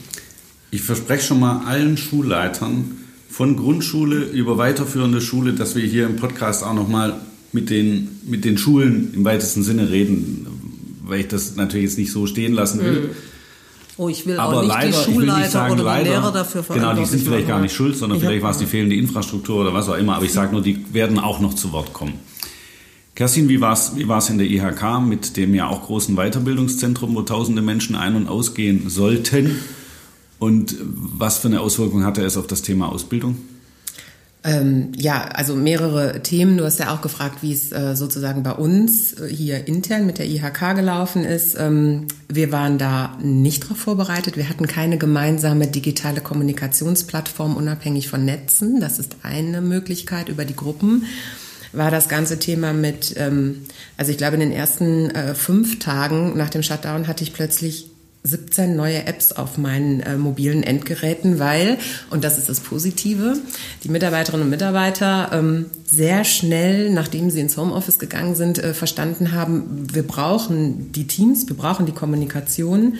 Ich 0.71 0.81
verspreche 0.81 1.27
schon 1.27 1.39
mal 1.39 1.65
allen 1.65 1.95
Schulleitern 1.95 2.97
von 3.29 3.55
Grundschule 3.55 4.23
über 4.23 4.57
weiterführende 4.57 5.21
Schule, 5.21 5.53
dass 5.53 5.75
wir 5.75 5.85
hier 5.85 6.05
im 6.05 6.17
Podcast 6.17 6.63
auch 6.63 6.73
noch 6.73 6.89
mal 6.89 7.21
mit 7.53 7.69
den, 7.69 8.19
mit 8.27 8.45
den 8.45 8.57
Schulen 8.57 9.13
im 9.13 9.25
weitesten 9.25 9.63
Sinne 9.63 9.89
reden, 9.89 10.47
weil 11.03 11.21
ich 11.21 11.27
das 11.27 11.55
natürlich 11.55 11.85
jetzt 11.85 11.97
nicht 11.97 12.11
so 12.11 12.25
stehen 12.25 12.53
lassen 12.53 12.79
will. 12.79 12.95
Hm. 12.95 13.09
Oh, 13.97 14.09
ich 14.09 14.25
will 14.25 14.37
Aber 14.37 14.57
auch 14.57 14.61
nicht 14.61 14.69
leider, 14.69 14.87
die 15.05 15.13
Schulleiter 15.13 15.39
nicht 15.39 15.51
sagen, 15.51 15.73
oder 15.73 15.83
leider, 15.83 16.03
die 16.03 16.09
Lehrer 16.09 16.31
dafür 16.31 16.63
Genau, 16.73 16.93
die 16.95 17.05
sind 17.05 17.23
vielleicht 17.23 17.47
gar 17.47 17.59
nicht 17.59 17.75
schuld, 17.75 17.95
sondern 17.97 18.17
ich 18.17 18.23
vielleicht 18.23 18.41
war 18.41 18.51
es 18.51 18.57
die 18.57 18.65
fehlende 18.65 18.95
Infrastruktur 18.95 19.61
oder 19.61 19.73
was 19.73 19.89
auch 19.89 19.97
immer. 19.97 20.15
Aber 20.15 20.25
ich 20.25 20.33
sage 20.33 20.53
nur, 20.53 20.61
die 20.61 20.85
werden 20.93 21.19
auch 21.19 21.39
noch 21.39 21.53
zu 21.53 21.71
Wort 21.71 21.93
kommen. 21.93 22.13
Kerstin, 23.13 23.49
wie 23.49 23.59
war 23.59 23.73
es 23.73 23.91
wie 23.95 24.07
war's 24.07 24.29
in 24.29 24.37
der 24.37 24.49
IHK 24.49 25.01
mit 25.05 25.35
dem 25.37 25.53
ja 25.53 25.67
auch 25.67 25.83
großen 25.83 26.15
Weiterbildungszentrum, 26.15 27.13
wo 27.13 27.21
tausende 27.21 27.61
Menschen 27.61 27.95
ein- 27.95 28.15
und 28.15 28.27
ausgehen 28.27 28.89
sollten? 28.89 29.57
Und 30.39 30.75
was 30.81 31.37
für 31.37 31.49
eine 31.49 31.59
Auswirkung 31.59 32.03
hatte 32.03 32.23
es 32.23 32.37
auf 32.37 32.47
das 32.47 32.63
Thema 32.63 32.89
Ausbildung? 32.89 33.35
Ähm, 34.43 34.91
ja, 34.95 35.25
also 35.25 35.55
mehrere 35.55 36.23
Themen. 36.23 36.57
Du 36.57 36.65
hast 36.65 36.79
ja 36.79 36.93
auch 36.93 37.01
gefragt, 37.01 37.39
wie 37.41 37.53
es 37.53 37.71
äh, 37.71 37.95
sozusagen 37.95 38.41
bei 38.41 38.53
uns 38.53 39.13
äh, 39.13 39.27
hier 39.27 39.67
intern 39.67 40.07
mit 40.07 40.17
der 40.17 40.27
IHK 40.27 40.75
gelaufen 40.75 41.23
ist. 41.23 41.55
Ähm, 41.59 42.07
wir 42.27 42.51
waren 42.51 42.79
da 42.79 43.17
nicht 43.21 43.63
darauf 43.63 43.77
vorbereitet. 43.77 44.37
Wir 44.37 44.49
hatten 44.49 44.65
keine 44.65 44.97
gemeinsame 44.97 45.67
digitale 45.67 46.21
Kommunikationsplattform 46.21 47.55
unabhängig 47.55 48.07
von 48.07 48.25
Netzen. 48.25 48.79
Das 48.79 48.97
ist 48.97 49.17
eine 49.21 49.61
Möglichkeit 49.61 50.27
über 50.27 50.45
die 50.45 50.55
Gruppen 50.55 51.05
war 51.73 51.89
das 51.89 52.09
ganze 52.09 52.37
Thema 52.37 52.73
mit, 52.73 53.15
ähm, 53.17 53.61
also 53.97 54.11
ich 54.11 54.17
glaube 54.17 54.33
in 54.33 54.41
den 54.41 54.51
ersten 54.51 55.09
äh, 55.11 55.33
fünf 55.33 55.79
Tagen 55.79 56.35
nach 56.35 56.49
dem 56.49 56.63
Shutdown 56.63 57.07
hatte 57.07 57.23
ich 57.23 57.33
plötzlich 57.33 57.90
17 58.23 58.75
neue 58.75 59.07
Apps 59.07 59.31
auf 59.31 59.57
meinen 59.57 59.99
äh, 60.01 60.15
mobilen 60.15 60.61
Endgeräten, 60.61 61.39
weil, 61.39 61.77
und 62.11 62.23
das 62.23 62.37
ist 62.37 62.49
das 62.49 62.59
Positive, 62.59 63.33
die 63.83 63.89
Mitarbeiterinnen 63.89 64.43
und 64.43 64.49
Mitarbeiter 64.51 65.31
ähm, 65.33 65.65
sehr 65.85 66.23
schnell, 66.23 66.91
nachdem 66.91 67.31
sie 67.31 67.39
ins 67.39 67.57
Homeoffice 67.57 67.97
gegangen 67.97 68.35
sind, 68.35 68.59
äh, 68.59 68.73
verstanden 68.73 69.31
haben, 69.31 69.87
wir 69.93 70.03
brauchen 70.03 70.91
die 70.91 71.07
Teams, 71.07 71.47
wir 71.47 71.57
brauchen 71.57 71.85
die 71.85 71.93
Kommunikation. 71.93 72.97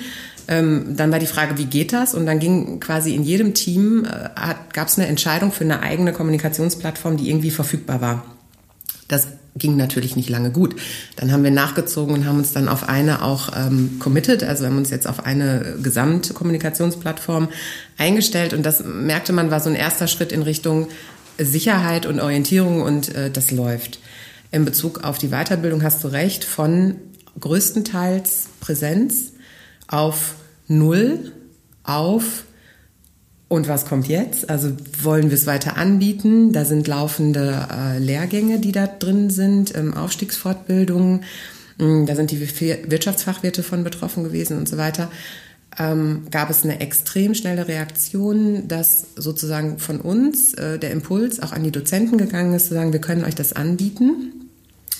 Ähm, 0.48 0.96
dann 0.98 1.12
war 1.12 1.20
die 1.20 1.28
Frage, 1.28 1.58
wie 1.60 1.66
geht 1.66 1.94
das? 1.94 2.16
Und 2.16 2.26
dann 2.26 2.40
ging 2.40 2.80
quasi 2.80 3.14
in 3.14 3.24
jedem 3.24 3.54
Team, 3.54 4.06
äh, 4.06 4.30
gab 4.74 4.88
es 4.88 4.98
eine 4.98 5.08
Entscheidung 5.08 5.52
für 5.52 5.64
eine 5.64 5.82
eigene 5.82 6.14
Kommunikationsplattform, 6.14 7.18
die 7.18 7.30
irgendwie 7.30 7.52
verfügbar 7.52 8.02
war. 8.02 8.26
Das 9.08 9.28
ging 9.56 9.76
natürlich 9.76 10.16
nicht 10.16 10.30
lange 10.30 10.52
gut. 10.52 10.76
Dann 11.16 11.32
haben 11.32 11.44
wir 11.44 11.52
nachgezogen 11.52 12.14
und 12.14 12.26
haben 12.26 12.38
uns 12.38 12.54
dann 12.54 12.70
auf 12.70 12.88
eine 12.88 13.24
auch 13.24 13.50
ähm, 13.56 13.98
committed, 14.00 14.44
also 14.44 14.66
haben 14.66 14.78
uns 14.78 14.90
jetzt 14.90 15.08
auf 15.08 15.26
eine 15.26 15.76
Gesamtkommunikationsplattform 15.82 17.50
eingestellt 17.98 18.54
und 18.54 18.66
das 18.66 18.84
merkte 18.84 19.34
man 19.34 19.52
war 19.52 19.60
so 19.60 19.70
ein 19.70 19.76
erster 19.76 20.08
Schritt 20.08 20.32
in 20.32 20.42
Richtung 20.42 20.88
Sicherheit 21.38 22.06
und 22.06 22.20
Orientierung 22.20 22.82
und 22.82 23.14
äh, 23.14 23.30
das 23.30 23.52
läuft. 23.52 24.00
In 24.52 24.66
Bezug 24.66 25.04
auf 25.04 25.18
die 25.18 25.30
Weiterbildung 25.30 25.84
hast 25.84 26.04
du 26.04 26.10
recht, 26.10 26.44
von 26.44 26.96
größtenteils 27.40 28.50
Präsenz 28.60 29.34
auf 29.88 30.36
Null 30.68 31.32
auf 31.84 32.44
und 33.52 33.68
was 33.68 33.86
kommt 33.86 34.08
jetzt? 34.08 34.50
Also 34.50 34.72
wollen 35.04 35.30
wir 35.30 35.36
es 35.36 35.46
weiter 35.46 35.76
anbieten? 35.76 36.54
Da 36.54 36.64
sind 36.64 36.88
laufende 36.88 37.68
äh, 37.70 38.00
Lehrgänge, 38.00 38.60
die 38.60 38.72
da 38.72 38.88
drin 38.88 39.30
sind, 39.30 39.76
ähm, 39.76 39.94
Aufstiegsfortbildungen. 39.94 41.26
Ähm, 41.78 42.06
da 42.06 42.16
sind 42.16 42.32
die 42.32 42.40
Wirtschaftsfachwirte 42.40 43.62
von 43.62 43.84
betroffen 43.84 44.24
gewesen 44.24 44.58
und 44.58 44.70
so 44.70 44.78
weiter. 44.78 45.12
Ähm, 45.78 46.28
gab 46.32 46.50
es 46.50 46.64
eine 46.64 46.80
extrem 46.80 47.36
schnelle 47.36 47.68
Reaktion, 47.68 48.70
dass 48.70 49.08
sozusagen 49.18 49.80
von 49.80 50.00
uns 50.00 50.54
äh, 50.54 50.80
der 50.80 50.92
Impuls 50.92 51.42
auch 51.42 51.52
an 51.52 51.66
die 51.66 51.72
Dozenten 51.72 52.18
gegangen 52.18 52.54
ist, 52.54 52.68
zu 52.68 52.74
sagen, 52.74 52.94
wir 52.94 53.02
können 53.02 53.26
euch 53.26 53.36
das 53.36 53.52
anbieten 53.52 54.41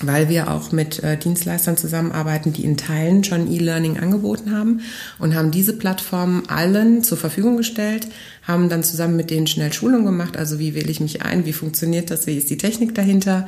weil 0.02 0.30
wir 0.30 0.52
auch 0.52 0.72
mit 0.72 1.04
äh, 1.04 1.18
Dienstleistern 1.18 1.78
zusammenarbeiten, 1.78 2.54
die 2.54 2.64
in 2.64 2.78
Teilen 2.78 3.24
schon 3.24 3.52
E-Learning 3.52 4.00
angeboten 4.00 4.52
haben 4.52 4.82
und 5.20 5.36
haben 5.36 5.52
diese 5.52 5.74
Plattform 5.74 6.44
allen 6.48 7.04
zur 7.04 7.18
Verfügung 7.18 7.58
gestellt, 7.58 8.08
haben 8.44 8.70
dann 8.70 8.84
zusammen 8.84 9.16
mit 9.16 9.30
denen 9.30 9.48
schnell 9.48 9.74
Schulung 9.74 10.06
gemacht, 10.06 10.38
also 10.38 10.60
wie 10.60 10.76
wähle 10.76 10.90
ich 10.90 11.00
mich 11.00 11.22
ein, 11.22 11.46
wie 11.46 11.54
funktioniert 11.54 12.12
das, 12.12 12.28
wie 12.28 12.38
ist 12.38 12.50
die 12.50 12.58
Technik 12.58 12.96
dahinter? 12.96 13.48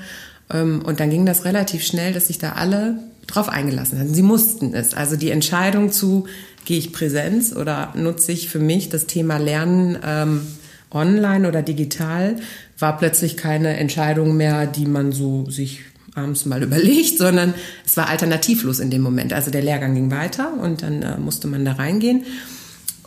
Ähm, 0.51 0.81
und 0.85 0.99
dann 0.99 1.09
ging 1.09 1.25
das 1.25 1.45
relativ 1.45 1.83
schnell, 1.83 2.13
dass 2.13 2.27
sich 2.27 2.37
da 2.37 2.53
alle 2.53 2.97
drauf 3.27 3.49
eingelassen 3.49 3.99
hatten. 3.99 4.13
Sie 4.13 4.21
mussten 4.21 4.73
es, 4.73 4.93
also 4.93 5.15
die 5.15 5.31
Entscheidung 5.31 5.91
zu, 5.91 6.27
gehe 6.65 6.77
ich 6.77 6.93
Präsenz 6.93 7.55
oder 7.55 7.93
nutze 7.95 8.31
ich 8.31 8.49
für 8.49 8.59
mich 8.59 8.89
das 8.89 9.05
Thema 9.05 9.37
Lernen 9.37 9.97
ähm, 10.05 10.47
online 10.91 11.47
oder 11.47 11.61
digital, 11.61 12.35
war 12.77 12.97
plötzlich 12.97 13.37
keine 13.37 13.77
Entscheidung 13.77 14.37
mehr, 14.37 14.67
die 14.67 14.85
man 14.85 15.11
so 15.11 15.49
sich 15.49 15.81
abends 16.15 16.45
mal 16.45 16.63
überlegt, 16.63 17.17
sondern 17.17 17.53
es 17.85 17.97
war 17.97 18.09
alternativlos 18.09 18.79
in 18.79 18.89
dem 18.89 19.01
Moment. 19.01 19.33
Also 19.33 19.51
der 19.51 19.61
Lehrgang 19.61 19.95
ging 19.95 20.11
weiter 20.11 20.53
und 20.53 20.81
dann 20.81 21.01
äh, 21.01 21.17
musste 21.17 21.47
man 21.47 21.65
da 21.65 21.73
reingehen. 21.73 22.23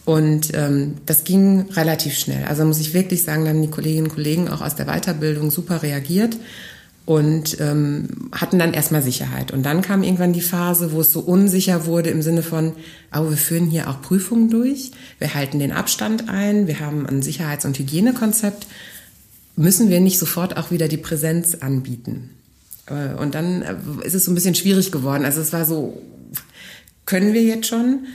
Und 0.05 0.55
ähm, 0.55 0.95
das 1.05 1.25
ging 1.25 1.67
relativ 1.73 2.17
schnell. 2.17 2.45
Also 2.45 2.65
muss 2.65 2.79
ich 2.79 2.95
wirklich 2.95 3.25
sagen, 3.25 3.45
da 3.45 3.51
haben 3.51 3.63
die 3.63 3.71
Kolleginnen 3.71 4.07
und 4.07 4.15
Kollegen 4.15 4.49
auch 4.49 4.61
aus 4.61 4.77
der 4.77 4.87
Weiterbildung 4.87 5.51
super 5.51 5.83
reagiert 5.83 6.37
und 7.07 7.61
ähm, 7.61 8.31
hatten 8.33 8.59
dann 8.59 8.73
erstmal 8.73 9.03
Sicherheit. 9.03 9.53
Und 9.53 9.65
dann 9.65 9.81
kam 9.81 10.03
irgendwann 10.03 10.33
die 10.33 10.41
Phase, 10.41 10.93
wo 10.93 11.01
es 11.01 11.13
so 11.13 11.21
unsicher 11.21 11.87
wurde 11.87 12.11
im 12.11 12.21
Sinne 12.21 12.43
von, 12.43 12.73
aber 13.11 13.31
wir 13.31 13.37
führen 13.37 13.67
hier 13.67 13.89
auch 13.89 14.03
Prüfungen 14.03 14.51
durch, 14.51 14.91
wir 15.19 15.35
halten 15.35 15.59
den 15.59 15.73
Abstand 15.73 16.29
ein, 16.29 16.67
wir 16.67 16.81
haben 16.81 17.07
ein 17.07 17.23
Sicherheits- 17.23 17.65
und 17.65 17.79
Hygienekonzept, 17.79 18.67
müssen 19.57 19.89
wir 19.89 20.01
nicht 20.01 20.19
sofort 20.19 20.57
auch 20.57 20.71
wieder 20.71 20.89
die 20.89 20.99
Präsenz 20.99 21.55
anbieten? 21.55 22.31
Äh, 22.87 23.15
und 23.15 23.35
dann 23.35 23.63
äh, 23.63 23.75
ist 24.05 24.15
es 24.15 24.25
so 24.25 24.33
ein 24.33 24.35
bisschen 24.35 24.55
schwierig 24.55 24.93
geworden. 24.93 25.25
Also 25.25 25.41
es 25.41 25.53
war 25.53 25.65
so, 25.65 26.03
können 27.05 27.33
wir 27.33 27.43
jetzt 27.43 27.67
schon? 27.69 28.07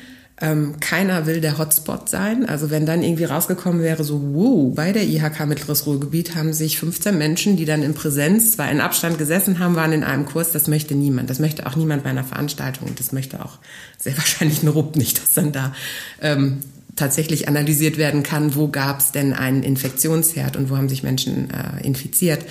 Ähm, 0.43 0.79
keiner 0.79 1.27
will 1.27 1.39
der 1.39 1.59
Hotspot 1.59 2.09
sein. 2.09 2.47
Also 2.47 2.71
wenn 2.71 2.87
dann 2.87 3.03
irgendwie 3.03 3.25
rausgekommen 3.25 3.83
wäre, 3.83 4.03
so, 4.03 4.19
wow, 4.33 4.73
bei 4.73 4.91
der 4.91 5.03
IHK 5.03 5.45
Mittleres 5.45 5.85
Ruhrgebiet 5.85 6.33
haben 6.35 6.51
sich 6.51 6.79
15 6.79 7.15
Menschen, 7.15 7.57
die 7.57 7.65
dann 7.65 7.83
in 7.83 7.93
Präsenz 7.93 8.53
zwar 8.53 8.71
in 8.71 8.81
Abstand 8.81 9.19
gesessen 9.19 9.59
haben, 9.59 9.75
waren 9.75 9.91
in 9.91 10.03
einem 10.03 10.25
Kurs, 10.25 10.51
das 10.51 10.67
möchte 10.67 10.95
niemand. 10.95 11.29
Das 11.29 11.37
möchte 11.37 11.67
auch 11.67 11.75
niemand 11.75 12.03
bei 12.03 12.09
einer 12.09 12.23
Veranstaltung. 12.23 12.89
Das 12.97 13.11
möchte 13.11 13.45
auch 13.45 13.59
sehr 13.99 14.17
wahrscheinlich 14.17 14.63
ein 14.63 14.69
Rupp 14.69 14.95
nicht, 14.95 15.21
dass 15.21 15.33
dann 15.33 15.51
da 15.51 15.75
ähm, 16.21 16.61
tatsächlich 16.95 17.47
analysiert 17.47 17.97
werden 17.97 18.23
kann, 18.23 18.55
wo 18.55 18.67
gab 18.67 18.99
es 18.99 19.11
denn 19.11 19.33
einen 19.33 19.61
Infektionsherd 19.61 20.57
und 20.57 20.71
wo 20.71 20.77
haben 20.77 20.89
sich 20.89 21.03
Menschen 21.03 21.49
äh, 21.51 21.85
infiziert. 21.85 22.45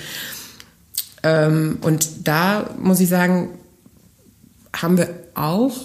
Ähm, 1.23 1.77
und 1.81 2.27
da 2.27 2.69
muss 2.79 2.99
ich 2.99 3.09
sagen, 3.09 3.49
haben 4.73 4.97
wir 4.97 5.09
auch 5.35 5.75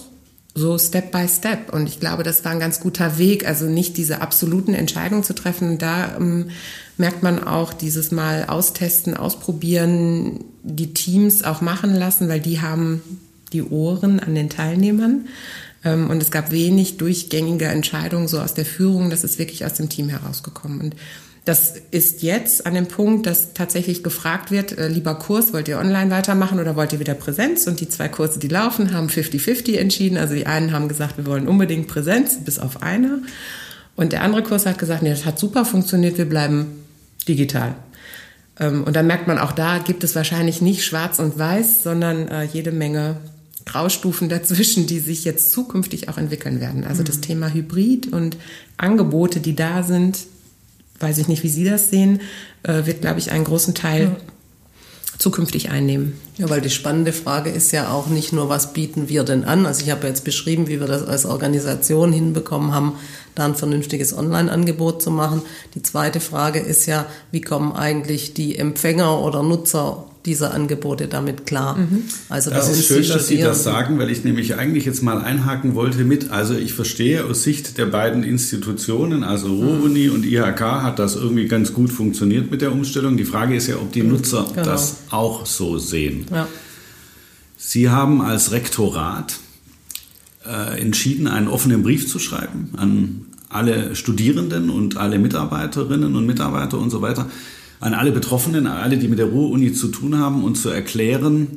so 0.57 0.79
Step 0.79 1.13
by 1.13 1.29
Step. 1.29 1.73
Und 1.73 1.87
ich 1.87 2.01
glaube, 2.01 2.23
das 2.23 2.45
war 2.45 2.53
ein 2.53 2.61
ganz 2.61 2.81
guter 2.81 3.19
Weg, 3.19 3.47
also 3.47 3.67
nicht 3.67 3.97
diese 3.99 4.23
absoluten 4.23 4.73
Entscheidungen 4.73 5.23
zu 5.23 5.35
treffen. 5.35 5.77
Da 5.77 6.17
ähm, 6.17 6.51
merkt 6.97 7.23
man 7.23 7.47
auch 7.47 7.75
dieses 7.75 8.11
Mal 8.11 8.47
austesten, 8.47 9.17
ausprobieren, 9.17 10.45
die 10.63 10.95
Teams 10.95 11.45
auch 11.45 11.61
machen 11.61 11.95
lassen, 11.95 12.29
weil 12.29 12.41
die 12.41 12.63
haben 12.63 13.03
die 13.53 13.63
Ohren 13.63 14.19
an 14.19 14.35
den 14.35 14.49
Teilnehmern. 14.49 15.27
Ähm, 15.85 16.09
und 16.09 16.23
es 16.23 16.31
gab 16.31 16.51
wenig 16.51 16.97
durchgängige 16.97 17.67
Entscheidungen 17.67 18.27
so 18.27 18.41
aus 18.41 18.55
der 18.55 18.65
Führung. 18.65 19.11
Das 19.11 19.25
ist 19.25 19.39
wirklich 19.39 19.67
aus 19.67 19.75
dem 19.75 19.91
Team 19.91 20.09
herausgekommen. 20.09 20.81
Und 20.81 20.97
das 21.47 21.75
ist 21.93 22.25
jetzt 22.25 22.67
an 22.67 22.75
dem 22.75 22.89
Punkt, 22.89 23.25
dass 23.25 23.55
tatsächlich 23.55 24.03
gefragt 24.03 24.51
wird, 24.51 24.77
äh, 24.77 24.89
lieber 24.89 25.15
Kurs, 25.15 25.53
wollt 25.53 25.69
ihr 25.69 25.79
online 25.79 26.11
weitermachen 26.11 26.59
oder 26.59 26.75
wollt 26.75 26.93
ihr 26.93 26.99
wieder 26.99 27.15
Präsenz? 27.15 27.69
Und 27.69 27.79
die 27.79 27.89
zwei 27.89 28.09
Kurse, 28.09 28.41
die 28.41 28.49
laufen, 28.49 28.93
haben 28.93 29.07
50-50 29.07 29.77
entschieden. 29.77 30.19
Also 30.19 30.35
die 30.35 30.47
einen 30.47 30.73
haben 30.73 30.89
gesagt, 30.89 31.19
wir 31.19 31.27
wollen 31.27 31.47
unbedingt 31.47 31.87
Präsenz, 31.87 32.45
bis 32.45 32.59
auf 32.59 32.83
einer. 32.83 33.21
Und 33.95 34.13
der 34.13 34.23
andere 34.23 34.43
Kurs 34.43 34.67
hat 34.67 34.79
gesagt, 34.79 35.05
nee, 35.05 35.11
das 35.11 35.25
hat 35.25 35.39
super 35.39 35.65
funktioniert, 35.65 36.19
wir 36.19 36.29
bleiben 36.29 36.67
digital. 37.29 37.77
Ähm, 38.59 38.83
und 38.83 38.97
dann 38.97 39.07
merkt 39.07 39.29
man 39.29 39.39
auch 39.39 39.53
da, 39.53 39.79
gibt 39.79 40.03
es 40.03 40.17
wahrscheinlich 40.17 40.61
nicht 40.61 40.85
schwarz 40.85 41.21
und 41.21 41.39
weiß, 41.39 41.85
sondern 41.85 42.27
äh, 42.27 42.43
jede 42.43 42.73
Menge 42.73 43.19
Graustufen 43.67 44.29
dazwischen, 44.29 44.89
die 44.89 44.99
sich 44.99 45.25
jetzt 45.25 45.53
zukünftig 45.53 46.09
auch 46.09 46.19
entwickeln 46.19 46.61
werden. 46.61 46.83
Also 46.83 47.03
mhm. 47.03 47.07
das 47.07 47.21
Thema 47.21 47.55
Hybrid 47.55 48.13
und 48.13 48.37
Angebote, 48.79 49.39
die 49.39 49.55
da 49.55 49.85
sind, 49.85 50.19
weiß 51.01 51.19
ich 51.19 51.29
nicht, 51.29 51.43
wie 51.43 51.49
Sie 51.49 51.65
das 51.65 51.91
sehen, 51.91 52.21
äh, 52.63 52.87
wird, 52.87 53.01
glaube 53.01 53.19
ich, 53.19 53.31
einen 53.31 53.45
großen 53.45 53.75
Teil 53.75 54.03
ja. 54.03 54.17
zukünftig 55.19 55.71
einnehmen. 55.71 56.15
Ja, 56.39 56.51
weil 56.51 56.61
die 56.61 56.71
spannende 56.71 57.15
Frage 57.15 57.51
ist 57.51 57.73
ja 57.73 57.91
auch 57.91 58.09
nicht 58.09 58.33
nur, 58.33 58.51
was 58.51 58.75
bieten 58.75 59.09
wir 59.09 59.25
denn 59.25 59.45
an? 59.45 59.65
Also 59.65 59.83
ich 59.83 59.91
habe 59.91 60.07
jetzt 60.07 60.25
beschrieben, 60.25 60.69
wie 60.69 60.81
wir 60.81 60.87
das 60.87 61.07
als 61.07 61.25
Organisation 61.25 62.13
hinbekommen 62.13 62.75
haben, 62.75 62.93
da 63.35 63.47
ein 63.47 63.55
vernünftiges 63.55 64.17
Online-Angebot 64.17 65.03
zu 65.03 65.11
machen. 65.11 65.43
Die 65.75 65.83
zweite 65.83 66.21
Frage 66.21 66.59
ist 66.59 66.85
ja, 66.87 67.07
wie 67.31 67.41
kommen 67.41 67.73
eigentlich 67.73 68.35
die 68.35 68.59
Empfänger 68.59 69.23
oder 69.23 69.43
Nutzer 69.43 70.05
dieser 70.27 70.53
Angebote 70.53 71.07
damit 71.07 71.47
klar. 71.47 71.79
Mhm. 71.79 72.03
Also 72.29 72.51
das 72.51 72.69
ist 72.69 72.87
schön, 72.87 73.07
dass 73.09 73.29
Sie 73.29 73.39
das 73.39 73.63
sagen, 73.63 73.99
weil 73.99 74.11
ich 74.11 74.25
nämlich 74.25 74.57
eigentlich 74.57 74.85
jetzt 74.85 75.03
mal 75.03 75.23
einhaken 75.23 75.75
wollte 75.75 76.05
mit. 76.05 76.31
Also 76.31 76.55
ich 76.55 76.75
verstehe 76.75 77.25
aus 77.25 77.45
Sicht 77.45 77.79
der 77.79 77.87
beiden 77.87 78.25
Institutionen, 78.25 79.23
also 79.23 79.47
Ruhr-Uni 79.55 80.09
und 80.09 80.27
IHK, 80.27 80.61
hat 80.61 80.99
das 80.99 81.15
irgendwie 81.15 81.47
ganz 81.47 81.73
gut 81.73 81.91
funktioniert 81.91 82.51
mit 82.51 82.61
der 82.61 82.73
Umstellung. 82.73 83.17
Die 83.17 83.25
Frage 83.25 83.55
ist 83.55 83.69
ja, 83.69 83.77
ob 83.77 83.93
die 83.93 84.03
Nutzer 84.03 84.47
genau. 84.53 84.67
das 84.67 84.97
auch 85.11 85.47
so 85.47 85.79
sehen. 85.79 86.26
Ja. 86.31 86.49
Sie 87.57 87.89
haben 87.89 88.21
als 88.21 88.53
Rektorat 88.53 89.39
äh, 90.47 90.81
entschieden, 90.81 91.27
einen 91.27 91.49
offenen 91.49 91.83
Brief 91.83 92.09
zu 92.09 92.19
schreiben 92.19 92.71
an 92.77 93.27
alle 93.49 93.97
Studierenden 93.97 94.71
und 94.71 94.97
alle 94.97 95.19
Mitarbeiterinnen 95.19 96.15
und 96.15 96.27
Mitarbeiter 96.27 96.79
und 96.79 96.91
so 96.91 97.01
weiter 97.01 97.29
an 97.81 97.95
alle 97.95 98.13
Betroffenen, 98.13 98.67
an 98.67 98.79
alle, 98.79 98.99
die 98.99 99.09
mit 99.09 99.19
der 99.19 99.27
Ruhr-Uni 99.27 99.73
zu 99.73 99.89
tun 99.89 100.19
haben 100.19 100.45
und 100.45 100.57
zu 100.57 100.71
erklären, 100.71 101.49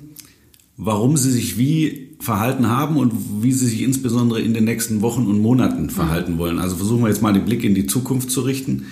warum 0.78 1.18
sie 1.18 1.32
sich 1.32 1.58
wie 1.58 2.16
verhalten 2.20 2.68
haben 2.68 2.98
und 2.98 3.14
wie 3.42 3.54
sie 3.54 3.68
sich 3.68 3.82
insbesondere 3.82 4.42
in 4.42 4.54
den 4.54 4.66
nächsten 4.66 5.02
Wochen 5.02 5.26
und 5.28 5.42
Monaten 5.42 5.90
verhalten 5.90 6.38
wollen. 6.38 6.60
Also 6.60 6.76
versuchen 6.76 7.04
wir 7.04 7.10
jetzt 7.10 7.22
mal 7.22 7.34
den 7.34 7.46
Blick 7.46 7.64
in 7.64 7.76
die 7.76 7.88
Zukunft 7.88 8.32
zu 8.32 8.42
richten. 8.42 8.88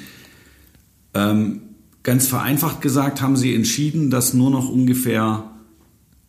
Ähm, 1.14 1.62
ganz 2.04 2.28
vereinfacht 2.28 2.82
gesagt 2.82 3.22
haben 3.22 3.36
Sie 3.36 3.54
entschieden, 3.54 4.10
dass 4.10 4.34
nur 4.34 4.50
noch 4.50 4.70
ungefähr 4.70 5.52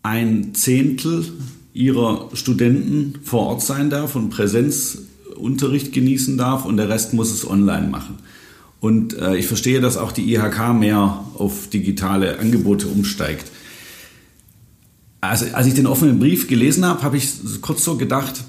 ein 0.02 0.55
Zehntel 0.55 1.25
Ihrer 1.75 2.31
Studenten 2.33 3.21
vor 3.23 3.47
Ort 3.47 3.62
sein 3.62 3.90
darf 3.90 4.17
und 4.17 4.31
Präsenzunterricht 4.31 5.93
genießen 5.93 6.37
darf 6.37 6.64
und 6.64 6.76
der 6.76 6.88
Rest 6.88 7.14
muss 7.14 7.31
es 7.31 7.49
online 7.49 7.88
machen. 7.88 8.19
Und 8.81 9.17
äh, 9.17 9.37
ich 9.37 9.47
verstehe, 9.47 9.81
dass 9.81 9.97
auch 9.97 10.12
die 10.12 10.33
IHK 10.33 10.73
mehr 10.75 11.25
auf 11.35 11.69
digitale 11.69 12.38
Angebote 12.38 12.87
umsteigt. 12.87 13.50
Also, 15.21 15.47
als 15.52 15.67
ich 15.67 15.75
den 15.75 15.87
offenen 15.87 16.19
Brief 16.21 16.47
gelesen 16.47 16.85
habe, 16.85 17.02
habe 17.02 17.17
ich 17.17 17.28
kurz 17.61 17.85
so 17.85 17.97
gedacht, 17.97 18.45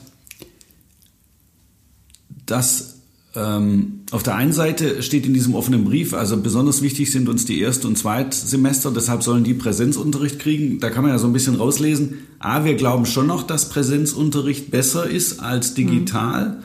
dass 2.45 2.98
ähm, 3.35 4.01
auf 4.11 4.23
der 4.23 4.35
einen 4.35 4.53
Seite 4.53 5.03
steht 5.03 5.25
in 5.25 5.33
diesem 5.33 5.53
offenen 5.53 5.85
Brief, 5.85 6.13
also 6.13 6.37
besonders 6.37 6.81
wichtig 6.81 7.11
sind 7.11 7.29
uns 7.29 7.45
die 7.45 7.59
Erst- 7.59 7.85
und 7.85 7.97
Zweitsemester, 7.97 8.91
deshalb 8.91 9.21
sollen 9.21 9.43
die 9.43 9.53
Präsenzunterricht 9.53 10.39
kriegen. 10.39 10.79
Da 10.79 10.89
kann 10.89 11.03
man 11.03 11.11
ja 11.11 11.19
so 11.19 11.27
ein 11.27 11.33
bisschen 11.33 11.55
rauslesen. 11.55 12.19
A, 12.39 12.65
wir 12.65 12.75
glauben 12.75 13.05
schon 13.05 13.27
noch, 13.27 13.43
dass 13.43 13.69
Präsenzunterricht 13.69 14.71
besser 14.71 15.07
ist 15.07 15.41
als 15.41 15.75
digital. 15.75 16.49
Mhm. 16.49 16.63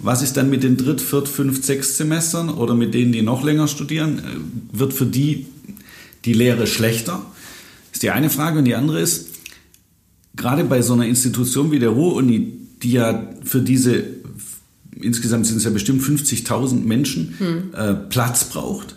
Was 0.00 0.20
ist 0.20 0.36
dann 0.36 0.50
mit 0.50 0.64
den 0.64 0.76
Dritt-, 0.76 1.00
Viert-, 1.00 1.28
Fünft-, 1.28 1.64
Sechst-Semestern 1.64 2.50
oder 2.50 2.74
mit 2.74 2.92
denen, 2.92 3.12
die 3.12 3.22
noch 3.22 3.42
länger 3.42 3.68
studieren? 3.68 4.18
Äh, 4.18 4.78
wird 4.78 4.92
für 4.92 5.06
die 5.06 5.46
die 6.24 6.34
Lehre 6.34 6.66
schlechter? 6.66 7.22
Ist 7.92 8.02
die 8.02 8.10
eine 8.10 8.30
Frage. 8.30 8.58
Und 8.58 8.64
die 8.64 8.74
andere 8.74 9.00
ist, 9.00 9.28
gerade 10.36 10.64
bei 10.64 10.82
so 10.82 10.92
einer 10.92 11.06
Institution 11.06 11.70
wie 11.70 11.78
der 11.78 11.90
Ruhr-Uni, 11.90 12.52
die 12.82 12.92
ja 12.92 13.30
für 13.44 13.60
diese, 13.60 14.04
insgesamt 15.00 15.46
sind 15.46 15.58
es 15.58 15.64
ja 15.64 15.70
bestimmt 15.70 16.02
50.000 16.02 16.84
Menschen, 16.84 17.34
hm. 17.38 17.74
äh, 17.74 17.94
Platz 17.94 18.44
braucht. 18.44 18.96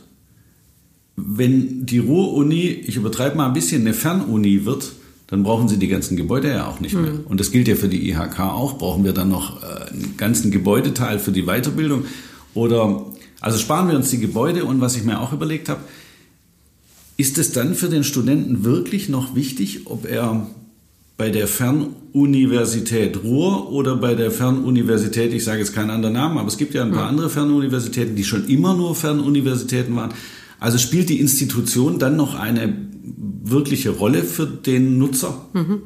Wenn 1.16 1.86
die 1.86 2.00
Ruhr-Uni, 2.00 2.64
ich 2.64 2.98
übertreibe 2.98 3.38
mal 3.38 3.48
ein 3.48 3.54
bisschen, 3.54 3.82
eine 3.82 3.94
Fernuni 3.94 4.66
wird, 4.66 4.92
dann 5.28 5.44
brauchen 5.44 5.68
sie 5.68 5.78
die 5.78 5.88
ganzen 5.88 6.18
Gebäude 6.18 6.50
ja 6.50 6.68
auch 6.68 6.80
nicht 6.80 6.94
mehr. 6.94 7.14
Mhm. 7.14 7.22
Und 7.25 7.40
das 7.40 7.52
gilt 7.52 7.68
ja 7.68 7.75
für 7.75 7.88
die 7.88 8.10
IHK 8.10 8.40
auch. 8.42 8.78
Brauchen 8.78 9.04
wir 9.04 9.14
dann 9.14 9.30
noch 9.30 9.64
äh, 9.64 9.92
einen 9.92 10.16
ganzen 10.18 10.52
Gebäudeteil 10.52 11.18
für 11.18 11.32
die 11.32 11.44
Weiterbildung? 11.44 12.06
Oder, 12.54 13.06
also 13.40 13.58
sparen 13.58 13.88
wir 13.88 13.96
uns 13.96 14.12
die 14.12 14.20
Gebäude 14.20 14.66
und 14.66 14.82
was 14.82 14.96
ich 14.96 15.04
mir 15.04 15.20
auch 15.20 15.34
überlegt 15.34 15.68
habe, 15.68 15.82
ist 17.18 17.38
es 17.38 17.54
dann 17.54 17.75
für 17.75 17.90
den 17.90 18.04
Studenten 18.04 18.64
wirklich 18.64 19.10
noch 19.10 19.36
wichtig, 19.36 19.88
ob 19.88 20.06
er 20.06 20.48
bei 21.17 21.29
der 21.29 21.48
Fernuniversität 21.48 23.24
Ruhr 23.24 23.72
oder 23.72 23.95
bei 23.95 24.15
der 24.15 24.31
Fernuniversität, 24.31 25.34
ich 25.34 25.43
sage 25.43 25.60
jetzt 25.60 25.74
keinen 25.74 25.89
anderen 25.89 26.15
Namen, 26.15 26.38
aber 26.38 26.48
es 26.48 26.57
gibt 26.57 26.74
ja 26.74 26.84
ein 26.84 26.91
paar 26.91 27.03
mhm. 27.03 27.10
andere 27.10 27.29
Fernuniversitäten, 27.29 28.15
die 28.15 28.24
schon 28.24 28.48
immer 28.48 28.74
nur 28.74 28.95
Fernuniversitäten 28.95 29.95
waren. 29.95 30.13
Also 30.60 30.77
spielt 30.77 31.10
die 31.10 31.19
Institution 31.19 32.00
dann 32.00 32.15
noch 32.17 32.36
eine 32.36 32.74
wirkliche 33.43 33.91
Rolle 33.91 34.24
für 34.24 34.45
den 34.45 34.98
Nutzer? 34.98 35.45
Mhm. 35.53 35.81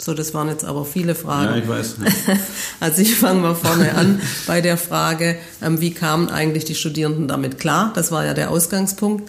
So, 0.00 0.14
das 0.14 0.32
waren 0.32 0.48
jetzt 0.48 0.64
aber 0.64 0.84
viele 0.84 1.16
Fragen. 1.16 1.56
Ja, 1.56 1.56
ich 1.56 1.68
weiß. 1.68 1.96
also 2.80 3.02
ich 3.02 3.16
fange 3.16 3.40
mal 3.40 3.56
vorne 3.56 3.94
an 3.94 4.20
bei 4.46 4.60
der 4.60 4.76
Frage, 4.76 5.36
ähm, 5.60 5.80
wie 5.80 5.90
kamen 5.90 6.28
eigentlich 6.28 6.64
die 6.64 6.76
Studierenden 6.76 7.26
damit 7.26 7.58
klar? 7.58 7.92
Das 7.96 8.12
war 8.12 8.24
ja 8.24 8.32
der 8.32 8.50
Ausgangspunkt. 8.50 9.28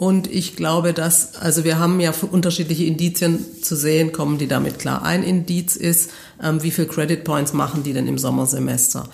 Und 0.00 0.32
ich 0.32 0.56
glaube, 0.56 0.94
dass, 0.94 1.34
also 1.34 1.62
wir 1.62 1.78
haben 1.78 2.00
ja 2.00 2.14
unterschiedliche 2.32 2.84
Indizien 2.84 3.44
zu 3.60 3.76
sehen, 3.76 4.12
kommen 4.12 4.38
die 4.38 4.48
damit 4.48 4.78
klar. 4.78 5.02
Ein 5.02 5.22
Indiz 5.22 5.76
ist, 5.76 6.08
ähm, 6.42 6.62
wie 6.62 6.70
viel 6.70 6.86
Credit 6.86 7.22
Points 7.22 7.52
machen 7.52 7.82
die 7.82 7.92
denn 7.92 8.06
im 8.06 8.16
Sommersemester? 8.16 9.10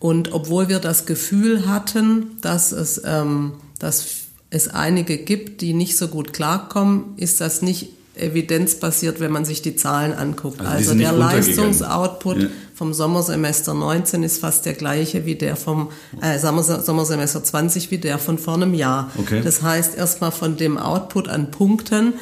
Und 0.00 0.32
obwohl 0.32 0.68
wir 0.68 0.80
das 0.80 1.06
Gefühl 1.06 1.68
hatten, 1.68 2.38
dass 2.40 2.72
es, 2.72 3.00
ähm, 3.04 3.52
dass 3.78 4.04
es 4.50 4.66
einige 4.66 5.16
gibt, 5.16 5.60
die 5.60 5.74
nicht 5.74 5.96
so 5.96 6.08
gut 6.08 6.32
klarkommen, 6.32 7.16
ist 7.18 7.40
das 7.40 7.62
nicht 7.62 7.90
evidenzbasiert, 8.16 9.20
wenn 9.20 9.30
man 9.30 9.44
sich 9.44 9.62
die 9.62 9.76
Zahlen 9.76 10.12
anguckt. 10.12 10.60
Also, 10.60 10.90
also 10.90 10.94
der 10.94 11.12
Leistungsoutput 11.12 12.42
ja. 12.42 12.48
vom 12.74 12.94
Sommersemester 12.94 13.74
19 13.74 14.22
ist 14.22 14.38
fast 14.38 14.66
der 14.66 14.74
gleiche 14.74 15.26
wie 15.26 15.34
der 15.34 15.56
vom 15.56 15.90
äh, 16.20 16.38
Sommersemester 16.38 17.44
20 17.44 17.90
wie 17.90 17.98
der 17.98 18.18
von 18.18 18.38
vor 18.38 18.54
einem 18.54 18.74
Jahr. 18.74 19.10
Okay. 19.18 19.42
Das 19.44 19.62
heißt, 19.62 19.96
erstmal 19.96 20.32
von 20.32 20.56
dem 20.56 20.78
Output 20.78 21.28
an 21.28 21.50
Punkten 21.50 22.14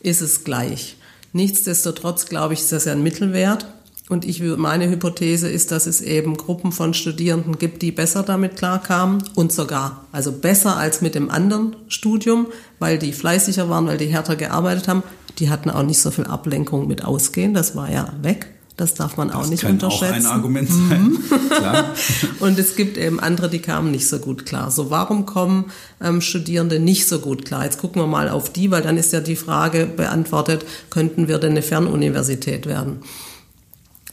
ist 0.00 0.20
es 0.20 0.44
gleich. 0.44 0.96
Nichtsdestotrotz 1.32 2.26
glaube 2.26 2.54
ich, 2.54 2.60
ist 2.60 2.72
das 2.72 2.84
ja 2.84 2.92
ein 2.92 3.02
Mittelwert. 3.02 3.66
Und 4.08 4.24
ich, 4.24 4.40
meine 4.40 4.88
Hypothese 4.88 5.48
ist, 5.48 5.70
dass 5.70 5.86
es 5.86 6.00
eben 6.00 6.36
Gruppen 6.36 6.72
von 6.72 6.94
Studierenden 6.94 7.58
gibt, 7.58 7.82
die 7.82 7.92
besser 7.92 8.22
damit 8.22 8.56
klarkamen 8.56 9.22
und 9.34 9.52
sogar, 9.52 10.06
also 10.12 10.32
besser 10.32 10.76
als 10.76 11.02
mit 11.02 11.14
dem 11.14 11.30
anderen 11.30 11.76
Studium, 11.88 12.46
weil 12.78 12.98
die 12.98 13.12
fleißiger 13.12 13.68
waren, 13.68 13.86
weil 13.86 13.98
die 13.98 14.06
härter 14.06 14.36
gearbeitet 14.36 14.88
haben. 14.88 15.02
Die 15.38 15.50
hatten 15.50 15.68
auch 15.70 15.82
nicht 15.82 16.00
so 16.00 16.10
viel 16.10 16.24
Ablenkung 16.24 16.88
mit 16.88 17.04
Ausgehen, 17.04 17.52
das 17.52 17.76
war 17.76 17.90
ja 17.90 18.12
weg. 18.22 18.54
Das 18.78 18.94
darf 18.94 19.16
man 19.16 19.32
auch 19.32 19.40
das 19.40 19.50
nicht 19.50 19.62
kann 19.62 19.72
unterschätzen. 19.72 20.24
Auch 20.26 20.30
ein 20.30 20.36
Argument 20.36 20.68
sein. 20.68 21.02
Mhm. 21.02 21.48
Klar. 21.50 21.94
und 22.38 22.58
es 22.60 22.76
gibt 22.76 22.96
eben 22.96 23.18
andere, 23.18 23.50
die 23.50 23.58
kamen 23.58 23.90
nicht 23.90 24.06
so 24.06 24.20
gut 24.20 24.46
klar. 24.46 24.70
So, 24.70 24.88
warum 24.88 25.26
kommen 25.26 25.72
ähm, 26.00 26.20
Studierende 26.20 26.78
nicht 26.78 27.08
so 27.08 27.18
gut 27.18 27.44
klar? 27.44 27.64
Jetzt 27.64 27.78
gucken 27.78 28.00
wir 28.00 28.06
mal 28.06 28.28
auf 28.28 28.52
die, 28.52 28.70
weil 28.70 28.82
dann 28.82 28.96
ist 28.96 29.12
ja 29.12 29.18
die 29.18 29.34
Frage 29.34 29.86
beantwortet, 29.86 30.64
könnten 30.90 31.26
wir 31.26 31.38
denn 31.38 31.50
eine 31.50 31.62
Fernuniversität 31.62 32.66
werden? 32.66 33.00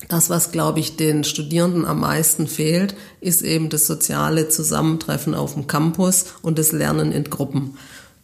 Das, 0.10 0.30
was, 0.30 0.52
glaube 0.52 0.80
ich, 0.80 0.98
den 0.98 1.24
Studierenden 1.24 1.86
am 1.86 2.02
meisten 2.02 2.48
fehlt, 2.48 2.96
ist 3.22 3.42
eben 3.42 3.70
das 3.70 3.88
soziale 3.88 4.50
Zusammentreffen 4.50 5.34
auf 5.34 5.54
dem 5.54 5.68
Campus 5.68 6.26
und 6.42 6.60
das 6.60 6.72
Lernen 6.72 7.12
in 7.12 7.24
Gruppen. 7.26 7.78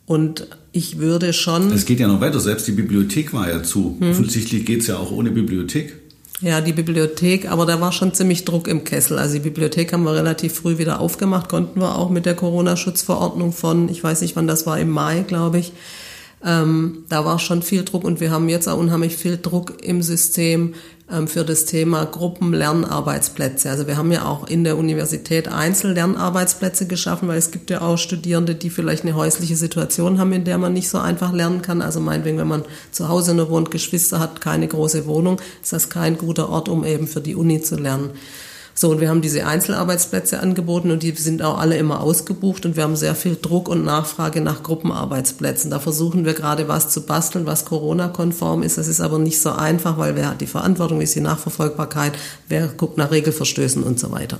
Und 0.06 0.48
ich 0.74 1.00
würde 1.00 1.34
schon. 1.34 1.72
Es 1.72 1.86
geht 1.86 2.00
ja 2.00 2.08
noch 2.08 2.22
weiter, 2.22 2.40
selbst 2.40 2.68
die 2.68 2.74
Bibliothek 2.74 3.34
war 3.34 3.50
ja 3.50 3.64
zu. 3.64 3.96
Hm. 4.00 4.12
Offensichtlich 4.12 4.66
geht 4.66 4.82
es 4.82 4.88
ja 4.88 4.98
auch 4.98 5.12
ohne 5.12 5.32
Bibliothek. 5.32 5.96
Ja, 6.42 6.60
die 6.60 6.74
Bibliothek, 6.74 7.50
aber 7.50 7.68
da 7.68 7.80
war 7.80 7.92
schon 7.92 8.16
ziemlich 8.16 8.46
Druck 8.46 8.68
im 8.68 8.84
Kessel. 8.84 9.20
Also 9.20 9.36
die 9.36 9.42
Bibliothek 9.42 9.94
haben 9.94 10.04
wir 10.04 10.16
relativ 10.16 10.54
früh 10.54 10.80
wieder 10.80 11.00
aufgemacht, 11.00 11.50
konnten 11.50 11.80
wir 11.80 11.96
auch 11.96 12.10
mit 12.10 12.26
der 12.26 12.34
Corona-Schutzverordnung 12.34 13.54
von, 13.54 13.90
ich 13.90 14.04
weiß 14.04 14.22
nicht 14.22 14.36
wann 14.36 14.48
das 14.48 14.66
war, 14.66 14.80
im 14.80 14.90
Mai, 14.90 15.24
glaube 15.28 15.60
ich. 15.60 15.72
Ähm, 16.44 17.06
da 17.10 17.24
war 17.24 17.38
schon 17.40 17.62
viel 17.62 17.84
Druck 17.84 18.04
und 18.04 18.20
wir 18.20 18.32
haben 18.32 18.50
jetzt 18.50 18.68
auch 18.68 18.78
unheimlich 18.78 19.16
viel 19.16 19.38
Druck 19.38 19.84
im 19.84 20.02
System 20.02 20.74
ähm, 21.12 21.28
für 21.28 21.44
das 21.44 21.66
Thema 21.66 22.06
Gruppenlernarbeitsplätze. 22.06 23.70
Also 23.70 23.86
wir 23.86 23.98
haben 23.98 24.12
ja 24.12 24.26
auch 24.26 24.48
in 24.48 24.64
der 24.64 24.78
Universität 24.78 25.50
Einzellernarbeitsplätze 25.50 26.88
geschaffen, 26.88 27.28
weil 27.28 27.38
es 27.38 27.52
gibt 27.52 27.70
ja 27.70 27.82
auch 27.82 27.98
Studierende, 27.98 28.56
die 28.56 28.70
vielleicht 28.70 29.04
eine 29.04 29.16
häusliche 29.16 29.56
Situation 29.56 30.20
haben, 30.20 30.34
in 30.34 30.44
der 30.44 30.58
man 30.58 30.74
nicht 30.74 30.90
so 30.90 30.98
einfach 30.98 31.32
lernen 31.32 31.62
kann. 31.62 31.82
Also 31.82 32.00
meinetwegen, 32.00 32.38
wenn 32.38 32.48
man 32.48 32.64
zu 32.92 33.08
Hause 33.08 33.36
nur 33.36 33.50
wohnt, 33.50 33.70
Geschwister 33.70 34.20
hat, 34.20 34.42
keine 34.42 34.68
große 34.68 35.06
Wohnung, 35.06 35.40
ist 35.62 35.74
das 35.74 35.90
kein 35.90 36.18
guter 36.18 36.50
Ort, 36.50 36.70
um 36.70 36.84
eben 36.86 37.08
für 37.08 37.22
die 37.22 37.36
Uni 37.36 37.62
zu 37.62 37.76
lernen. 37.76 38.12
So, 38.74 38.90
und 38.90 39.02
wir 39.02 39.10
haben 39.10 39.22
diese 39.22 39.46
Einzelarbeitsplätze 39.46 40.40
angeboten 40.40 40.92
und 40.92 41.04
die 41.04 41.12
sind 41.12 41.42
auch 41.42 41.60
alle 41.60 41.78
immer 41.78 42.02
ausgebucht 42.02 42.66
und 42.66 42.76
wir 42.76 42.84
haben 42.84 42.96
sehr 42.96 43.16
viel 43.16 43.38
Druck 43.40 43.68
und 43.68 43.84
Nachfrage 43.84 44.42
nach 44.42 44.64
Gruppenarbeitsplätzen. 44.64 45.70
Da 45.70 45.80
versuchen 45.80 46.26
wir 46.26 46.34
gerade 46.34 46.68
was 46.68 46.90
zu 46.90 47.02
basteln, 47.06 47.46
was 47.46 47.66
Corona-konform 47.66 48.64
ist. 48.64 48.78
Das 48.78 48.88
ist 48.88 49.02
aber 49.02 49.20
nicht 49.20 49.40
so 49.42 49.52
einfach, 49.52 49.98
weil 49.98 50.16
wer 50.16 50.30
hat 50.30 50.42
die 50.42 50.48
Verantwortung, 50.48 51.00
wie 51.00 51.04
ist 51.04 51.16
die 51.16 51.22
Nachverfolgbarkeit, 51.22 52.14
wer 52.48 52.68
guckt 52.68 52.98
nach 52.98 53.12
Regelverstößen 53.12 53.84
und 53.84 54.00
so 54.00 54.12
weiter. 54.12 54.40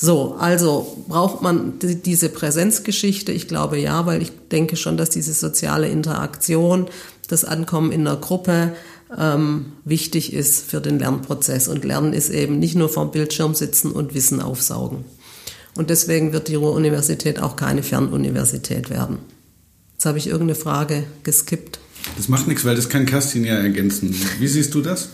So, 0.00 0.36
also 0.38 1.04
braucht 1.08 1.42
man 1.42 1.74
diese 1.80 2.28
Präsenzgeschichte? 2.28 3.32
Ich 3.32 3.48
glaube 3.48 3.78
ja, 3.78 4.06
weil 4.06 4.22
ich 4.22 4.30
denke 4.50 4.76
schon, 4.76 4.96
dass 4.96 5.10
diese 5.10 5.32
soziale 5.32 5.88
Interaktion, 5.88 6.86
das 7.26 7.44
Ankommen 7.44 7.90
in 7.90 8.04
der 8.04 8.16
Gruppe, 8.16 8.74
ähm, 9.16 9.72
wichtig 9.84 10.32
ist 10.32 10.70
für 10.70 10.80
den 10.80 10.98
Lernprozess. 10.98 11.68
Und 11.68 11.84
Lernen 11.84 12.12
ist 12.12 12.30
eben 12.30 12.58
nicht 12.58 12.74
nur 12.74 12.88
vorm 12.88 13.10
Bildschirm 13.10 13.54
sitzen 13.54 13.92
und 13.92 14.14
Wissen 14.14 14.40
aufsaugen. 14.40 15.04
Und 15.76 15.90
deswegen 15.90 16.32
wird 16.32 16.48
die 16.48 16.56
Ruhr-Universität 16.56 17.40
auch 17.40 17.56
keine 17.56 17.82
Fernuniversität 17.82 18.90
werden. 18.90 19.18
Jetzt 19.94 20.06
habe 20.06 20.18
ich 20.18 20.26
irgendeine 20.26 20.54
Frage 20.54 21.04
geskippt. 21.22 21.78
Das 22.16 22.28
macht 22.28 22.48
nichts, 22.48 22.64
weil 22.64 22.76
das 22.76 22.88
kann 22.88 23.06
Kerstin 23.06 23.44
ja 23.44 23.54
ergänzen. 23.54 24.14
Wie 24.38 24.48
siehst 24.48 24.74
du 24.74 24.80
das? 24.80 25.10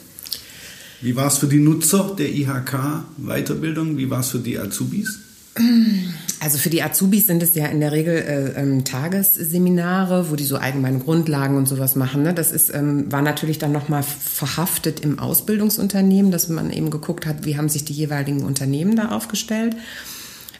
Wie 1.01 1.17
war 1.17 1.27
es 1.27 1.39
für 1.39 1.49
die 1.49 1.59
Nutzer 1.59 2.15
der 2.19 2.31
IHK-Weiterbildung? 2.31 3.99
Wie 3.99 4.09
war 4.09 4.21
es 4.21 4.31
für 4.31 4.39
die 4.39 4.59
Azubis? 4.59 5.19
Also 6.45 6.59
für 6.59 6.69
die 6.69 6.83
Azubis 6.83 7.27
sind 7.27 7.43
es 7.43 7.55
ja 7.55 7.65
in 7.65 7.81
der 7.81 7.91
Regel 7.91 8.17
äh, 8.17 8.61
ähm, 8.61 8.85
Tagesseminare, 8.85 10.31
wo 10.31 10.37
die 10.37 10.45
so 10.45 10.59
allgemeine 10.59 10.99
Grundlagen 10.99 11.57
und 11.57 11.67
sowas 11.67 11.97
machen. 11.97 12.23
Ne? 12.23 12.35
Das 12.35 12.53
ist, 12.53 12.73
ähm, 12.75 13.11
war 13.11 13.23
natürlich 13.23 13.59
dann 13.59 13.73
nochmal 13.73 14.03
verhaftet 14.03 15.01
im 15.01 15.19
Ausbildungsunternehmen, 15.19 16.31
dass 16.31 16.51
man 16.51 16.71
eben 16.71 16.91
geguckt 16.91 17.25
hat, 17.25 17.47
wie 17.47 17.57
haben 17.57 17.71
sich 17.71 17.87
die 17.87 17.95
jeweiligen 17.95 18.45
Unternehmen 18.45 18.95
da 18.95 19.09
aufgestellt. 19.09 19.75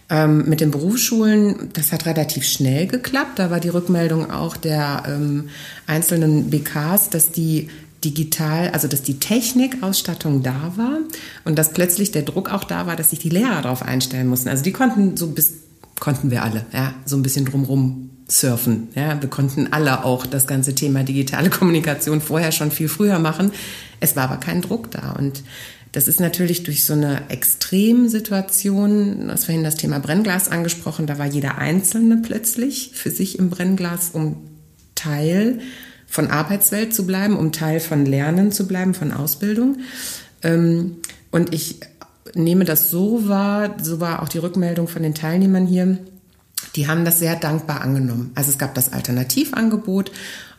Ähm, 0.09 0.49
mit 0.49 0.63
den 0.63 0.71
Berufsschulen, 0.71 1.69
das 1.75 1.93
hat 1.93 2.07
relativ 2.07 2.45
schnell 2.45 2.87
geklappt. 2.87 3.39
Da 3.39 3.51
war 3.51 3.61
die 3.61 3.69
Rückmeldung 3.69 4.31
auch 4.31 4.57
der 4.57 5.03
ähm, 5.07 5.51
einzelnen 5.87 6.49
BKs, 6.49 7.11
dass 7.11 7.31
die 7.31 7.69
digital, 8.03 8.71
also 8.71 8.89
dass 8.89 9.03
die 9.03 9.19
Technikausstattung 9.19 10.43
da 10.43 10.73
war 10.77 10.99
und 11.45 11.59
dass 11.59 11.73
plötzlich 11.73 12.11
der 12.11 12.23
Druck 12.23 12.51
auch 12.51 12.65
da 12.65 12.87
war, 12.87 12.97
dass 12.97 13.11
sich 13.11 13.19
die 13.19 13.29
Lehrer 13.29 13.61
darauf 13.61 13.83
einstellen 13.83 14.29
mussten. 14.29 14.49
Also 14.49 14.65
die 14.65 14.73
konnten 14.73 15.19
so 15.19 15.27
bis 15.27 15.64
konnten 16.01 16.31
wir 16.31 16.43
alle, 16.43 16.67
ja, 16.73 16.95
so 17.05 17.17
ein 17.17 17.23
bisschen 17.23 17.45
drumrum 17.45 18.11
surfen. 18.29 18.89
Ja, 18.95 19.21
wir 19.21 19.29
konnten 19.29 19.73
alle 19.73 20.05
auch 20.05 20.27
das 20.27 20.47
ganze 20.47 20.75
Thema 20.75 21.05
digitale 21.05 21.51
Kommunikation 21.59 22.21
vorher 22.21 22.53
schon 22.53 22.71
viel 22.71 22.89
früher 22.89 23.19
machen. 23.19 23.53
Es 24.01 24.17
war 24.17 24.25
aber 24.25 24.39
kein 24.39 24.63
Druck 24.63 24.91
da 24.91 25.13
und 25.13 25.43
das 25.93 26.09
ist 26.09 26.19
natürlich 26.19 26.65
durch 26.65 26.85
so 26.85 26.95
eine 26.95 27.31
Extremsituation, 27.31 29.29
du 29.29 29.33
hast 29.33 29.45
vorhin 29.45 29.63
das 29.63 29.77
Thema 29.77 30.01
Brennglas 30.01 30.49
angesprochen, 30.49 31.07
da 31.07 31.19
war 31.19 31.27
jeder 31.27 31.59
Einzelne 31.59 32.17
plötzlich 32.17 32.91
für 32.95 33.11
sich 33.11 33.39
im 33.39 33.49
Brennglas, 33.49 34.11
um 34.13 34.39
Teil 34.97 35.61
von 36.09 36.33
Arbeitswelt 36.33 36.93
zu 36.93 37.07
bleiben, 37.07 37.37
um 37.37 37.53
Teil 37.53 37.79
von 37.79 38.07
Lernen 38.07 38.51
zu 38.51 38.67
bleiben, 38.67 38.95
von 38.95 39.13
Ausbildung. 39.13 39.79
Ähm, 40.43 40.97
und 41.31 41.55
ich 41.55 41.81
nehme 42.35 42.65
das 42.65 42.91
so 42.91 43.29
wahr, 43.29 43.77
so 43.83 44.01
war 44.01 44.23
auch 44.23 44.29
die 44.29 44.39
Rückmeldung 44.39 44.89
von 44.89 45.03
den 45.03 45.15
Teilnehmern 45.15 45.67
hier, 45.67 45.99
die 46.77 46.89
haben 46.89 47.05
das 47.05 47.19
sehr 47.19 47.37
dankbar 47.37 47.83
angenommen. 47.83 48.33
Also 48.35 48.51
es 48.51 48.59
gab 48.59 48.75
das 48.75 48.93
Alternativangebot 48.93 50.11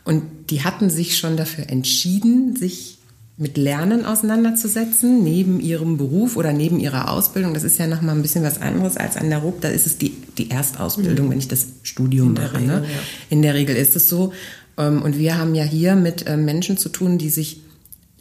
und 0.04 0.22
die 0.50 0.64
hatten 0.64 0.90
sich 0.90 1.18
schon 1.18 1.36
dafür 1.36 1.68
entschieden, 1.68 2.56
sich 2.56 2.98
mit 3.38 3.58
Lernen 3.58 4.06
auseinanderzusetzen, 4.06 5.22
neben 5.22 5.60
ihrem 5.60 5.98
Beruf 5.98 6.36
oder 6.36 6.54
neben 6.54 6.80
ihrer 6.80 7.10
Ausbildung. 7.10 7.52
Das 7.52 7.64
ist 7.64 7.78
ja 7.78 7.86
nochmal 7.86 8.14
ein 8.14 8.22
bisschen 8.22 8.42
was 8.42 8.62
anderes 8.62 8.96
als 8.96 9.16
an 9.16 9.28
der 9.28 9.40
RUB. 9.40 9.60
Da 9.60 9.68
ist 9.68 9.86
es 9.86 9.98
die, 9.98 10.16
die 10.38 10.50
Erstausbildung, 10.50 11.26
mhm. 11.26 11.30
wenn 11.32 11.38
ich 11.38 11.48
das 11.48 11.66
Studium 11.82 12.32
mache. 12.32 12.54
Regel, 12.54 12.66
ne? 12.66 12.84
ja. 12.84 12.98
In 13.28 13.42
der 13.42 13.52
Regel 13.52 13.76
ist 13.76 13.94
es 13.94 14.08
so. 14.08 14.32
Ähm, 14.78 15.02
und 15.02 15.18
wir 15.18 15.36
haben 15.36 15.54
ja 15.54 15.64
hier 15.64 15.96
mit 15.96 16.24
ähm, 16.26 16.46
Menschen 16.46 16.78
zu 16.78 16.88
tun, 16.88 17.18
die 17.18 17.28
sich 17.28 17.60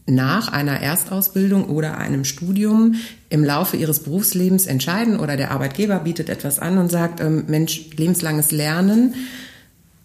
nach 0.08 0.50
einer 0.50 0.80
Erstausbildung 0.82 1.66
oder 1.66 1.98
einem 1.98 2.26
Studium 2.26 2.96
im 3.30 3.44
Laufe 3.44 3.76
ihres 3.76 4.02
Berufslebens 4.02 4.68
entscheiden 4.68 5.20
oder 5.20 5.36
der 5.36 5.52
Arbeitgeber 5.52 6.00
bietet 6.00 6.30
etwas 6.30 6.60
an 6.60 6.78
und 6.78 6.92
sagt, 6.92 7.22
ähm, 7.22 7.46
Mensch, 7.48 7.90
lebenslanges 7.96 8.52
Lernen 8.52 9.16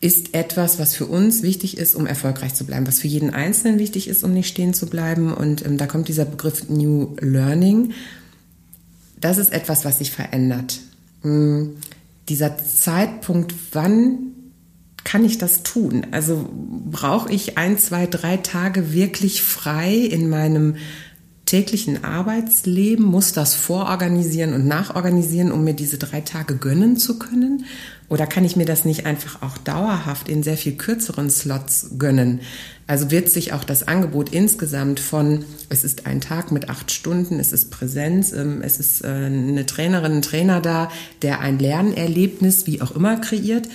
ist 0.00 0.34
etwas, 0.34 0.78
was 0.78 0.94
für 0.94 1.04
uns 1.04 1.42
wichtig 1.42 1.76
ist, 1.76 1.94
um 1.94 2.06
erfolgreich 2.06 2.54
zu 2.54 2.64
bleiben, 2.64 2.86
was 2.86 3.00
für 3.00 3.08
jeden 3.08 3.30
Einzelnen 3.30 3.78
wichtig 3.78 4.08
ist, 4.08 4.24
um 4.24 4.32
nicht 4.32 4.48
stehen 4.48 4.72
zu 4.72 4.86
bleiben. 4.86 5.32
Und 5.34 5.64
ähm, 5.66 5.76
da 5.76 5.86
kommt 5.86 6.08
dieser 6.08 6.24
Begriff 6.24 6.70
New 6.70 7.16
Learning. 7.20 7.92
Das 9.20 9.36
ist 9.36 9.52
etwas, 9.52 9.84
was 9.84 9.98
sich 9.98 10.10
verändert. 10.10 10.78
Ähm, 11.22 11.76
dieser 12.30 12.56
Zeitpunkt, 12.56 13.54
wann 13.72 14.29
kann 15.04 15.24
ich 15.24 15.38
das 15.38 15.62
tun? 15.62 16.06
Also 16.10 16.48
brauche 16.52 17.32
ich 17.32 17.58
ein, 17.58 17.78
zwei, 17.78 18.06
drei 18.06 18.36
Tage 18.36 18.92
wirklich 18.92 19.42
frei 19.42 19.94
in 19.94 20.28
meinem 20.28 20.76
täglichen 21.50 22.04
Arbeitsleben, 22.04 23.04
muss 23.04 23.32
das 23.32 23.56
vororganisieren 23.56 24.54
und 24.54 24.68
nachorganisieren, 24.68 25.50
um 25.50 25.64
mir 25.64 25.74
diese 25.74 25.98
drei 25.98 26.20
Tage 26.20 26.54
gönnen 26.56 26.96
zu 26.96 27.18
können? 27.18 27.64
Oder 28.08 28.28
kann 28.28 28.44
ich 28.44 28.54
mir 28.54 28.66
das 28.66 28.84
nicht 28.84 29.04
einfach 29.04 29.42
auch 29.42 29.58
dauerhaft 29.58 30.28
in 30.28 30.44
sehr 30.44 30.56
viel 30.56 30.74
kürzeren 30.76 31.28
Slots 31.28 31.90
gönnen? 31.98 32.40
Also 32.86 33.10
wird 33.10 33.30
sich 33.30 33.52
auch 33.52 33.64
das 33.64 33.86
Angebot 33.86 34.32
insgesamt 34.32 35.00
von, 35.00 35.44
es 35.68 35.82
ist 35.82 36.06
ein 36.06 36.20
Tag 36.20 36.52
mit 36.52 36.68
acht 36.68 36.92
Stunden, 36.92 37.40
es 37.40 37.52
ist 37.52 37.70
Präsenz, 37.70 38.32
ähm, 38.32 38.62
es 38.62 38.78
ist 38.78 39.04
äh, 39.04 39.08
eine 39.08 39.66
Trainerin, 39.66 40.12
ein 40.12 40.22
Trainer 40.22 40.60
da, 40.60 40.88
der 41.22 41.40
ein 41.40 41.58
Lernerlebnis, 41.58 42.68
wie 42.68 42.80
auch 42.80 42.92
immer, 42.92 43.16
kreiert. 43.16 43.68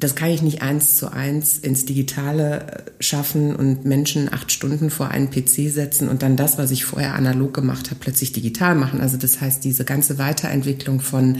Das 0.00 0.14
kann 0.14 0.30
ich 0.30 0.42
nicht 0.42 0.62
eins 0.62 0.96
zu 0.96 1.12
eins 1.12 1.58
ins 1.58 1.84
Digitale 1.84 2.60
äh, 2.60 3.02
schaffen 3.02 3.56
und 3.56 3.84
Menschen 3.84 4.32
acht 4.32 4.52
Stunden 4.52 4.90
vor 4.90 5.08
einen 5.08 5.30
PC 5.30 5.70
setzen 5.70 6.08
und 6.08 6.22
dann 6.22 6.36
das, 6.36 6.56
was 6.56 6.70
ich 6.70 6.84
vorher 6.84 7.14
analog 7.14 7.52
gemacht 7.52 7.90
habe, 7.90 8.00
plötzlich 8.00 8.32
digital 8.32 8.74
machen. 8.74 9.00
Also 9.00 9.16
das 9.16 9.40
heißt, 9.40 9.64
diese 9.64 9.84
ganze 9.84 10.18
Weiterentwicklung 10.18 11.00
von 11.00 11.38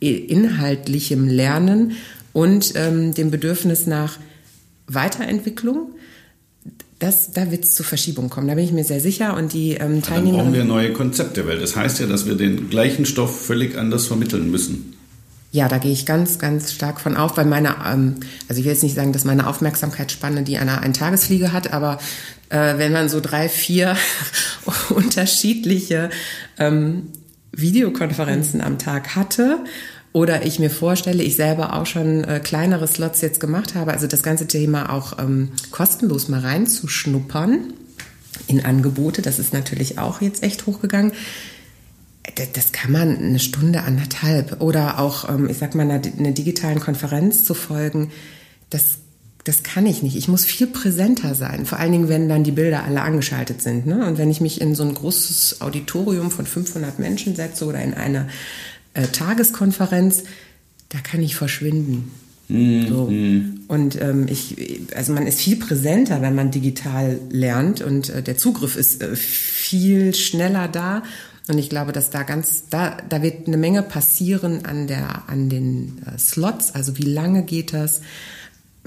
inhaltlichem 0.00 1.28
Lernen 1.28 1.92
und 2.32 2.72
ähm, 2.74 3.14
dem 3.14 3.30
Bedürfnis 3.30 3.86
nach 3.86 4.18
Weiterentwicklung. 4.86 5.92
Das, 6.98 7.32
da 7.32 7.50
wird 7.50 7.64
es 7.64 7.74
zu 7.74 7.82
Verschiebung 7.82 8.30
kommen, 8.30 8.46
da 8.46 8.54
bin 8.54 8.64
ich 8.64 8.72
mir 8.72 8.84
sehr 8.84 9.00
sicher. 9.00 9.36
Und 9.36 9.52
die 9.52 9.72
ähm, 9.72 10.02
Teilnehmer. 10.02 10.38
Dann 10.38 10.46
brauchen 10.46 10.54
wir 10.54 10.64
neue 10.64 10.92
Konzepte, 10.92 11.46
weil 11.46 11.58
das 11.58 11.76
heißt 11.76 12.00
ja, 12.00 12.06
dass 12.06 12.26
wir 12.26 12.36
den 12.36 12.70
gleichen 12.70 13.06
Stoff 13.06 13.44
völlig 13.44 13.76
anders 13.76 14.06
vermitteln 14.06 14.50
müssen. 14.50 14.91
Ja, 15.52 15.68
da 15.68 15.76
gehe 15.76 15.92
ich 15.92 16.06
ganz, 16.06 16.38
ganz 16.38 16.72
stark 16.72 16.98
von 16.98 17.14
auf, 17.14 17.36
weil 17.36 17.44
meine, 17.44 17.76
ähm, 17.86 18.16
also 18.48 18.58
ich 18.58 18.64
will 18.64 18.72
jetzt 18.72 18.82
nicht 18.82 18.94
sagen, 18.94 19.12
dass 19.12 19.24
meine 19.24 19.46
Aufmerksamkeitsspanne 19.46 20.44
die 20.44 20.56
einer 20.56 20.80
Tagesfliege 20.94 21.52
hat, 21.52 21.74
aber 21.74 21.98
äh, 22.48 22.78
wenn 22.78 22.90
man 22.90 23.10
so 23.10 23.20
drei, 23.20 23.50
vier 23.50 23.94
unterschiedliche 24.88 26.08
ähm, 26.58 27.08
Videokonferenzen 27.52 28.62
am 28.62 28.78
Tag 28.78 29.14
hatte 29.14 29.58
oder 30.14 30.46
ich 30.46 30.58
mir 30.58 30.70
vorstelle, 30.70 31.22
ich 31.22 31.36
selber 31.36 31.74
auch 31.74 31.84
schon 31.84 32.24
äh, 32.24 32.40
kleinere 32.40 32.88
Slots 32.88 33.20
jetzt 33.20 33.38
gemacht 33.38 33.74
habe, 33.74 33.92
also 33.92 34.06
das 34.06 34.22
ganze 34.22 34.46
Thema 34.46 34.90
auch 34.90 35.18
ähm, 35.18 35.50
kostenlos 35.70 36.28
mal 36.28 36.40
reinzuschnuppern 36.40 37.74
in 38.46 38.64
Angebote, 38.64 39.20
das 39.20 39.38
ist 39.38 39.52
natürlich 39.52 39.98
auch 39.98 40.22
jetzt 40.22 40.42
echt 40.42 40.64
hochgegangen. 40.64 41.12
Das 42.54 42.72
kann 42.72 42.92
man 42.92 43.16
eine 43.16 43.40
Stunde, 43.40 43.82
anderthalb 43.82 44.60
oder 44.60 44.98
auch, 45.00 45.28
ähm, 45.28 45.48
ich 45.48 45.58
sag 45.58 45.74
mal, 45.74 45.82
einer, 45.82 46.00
einer 46.18 46.30
digitalen 46.30 46.80
Konferenz 46.80 47.44
zu 47.44 47.54
folgen. 47.54 48.10
Das 48.70 48.98
das 49.44 49.64
kann 49.64 49.86
ich 49.86 50.02
nicht. 50.02 50.16
Ich 50.16 50.28
muss 50.28 50.44
viel 50.44 50.68
präsenter 50.68 51.34
sein. 51.34 51.66
Vor 51.66 51.78
allen 51.78 51.92
Dingen, 51.92 52.08
wenn 52.08 52.28
dann 52.28 52.44
die 52.44 52.52
Bilder 52.52 52.84
alle 52.84 53.02
angeschaltet 53.02 53.60
sind. 53.60 53.86
Ne? 53.86 54.06
Und 54.06 54.18
wenn 54.18 54.30
ich 54.30 54.40
mich 54.40 54.60
in 54.60 54.74
so 54.74 54.84
ein 54.84 54.94
großes 54.94 55.60
Auditorium 55.60 56.30
von 56.30 56.46
500 56.46 56.98
Menschen 56.98 57.34
setze 57.34 57.64
oder 57.64 57.82
in 57.82 57.94
eine 57.94 58.28
äh, 58.94 59.08
Tageskonferenz, 59.08 60.22
da 60.90 60.98
kann 60.98 61.22
ich 61.22 61.34
verschwinden. 61.34 62.12
Mhm. 62.48 62.88
So. 62.88 63.12
Und 63.66 64.00
ähm, 64.00 64.26
ich, 64.28 64.82
also 64.94 65.12
man 65.12 65.26
ist 65.26 65.40
viel 65.40 65.56
präsenter, 65.56 66.22
wenn 66.22 66.34
man 66.34 66.50
digital 66.50 67.18
lernt 67.30 67.80
und 67.80 68.10
äh, 68.10 68.22
der 68.22 68.36
Zugriff 68.36 68.76
ist 68.76 69.02
äh, 69.02 69.16
viel 69.16 70.14
schneller 70.14 70.68
da. 70.68 71.02
Und 71.48 71.58
ich 71.58 71.68
glaube, 71.68 71.92
dass 71.92 72.10
da 72.10 72.22
ganz, 72.22 72.68
da, 72.70 72.96
da 73.08 73.22
wird 73.22 73.48
eine 73.48 73.56
Menge 73.56 73.82
passieren 73.82 74.64
an 74.64 74.86
der, 74.86 75.28
an 75.28 75.48
den 75.48 76.02
äh, 76.06 76.18
Slots. 76.18 76.74
Also 76.74 76.98
wie 76.98 77.02
lange 77.02 77.42
geht 77.42 77.72
das? 77.72 78.00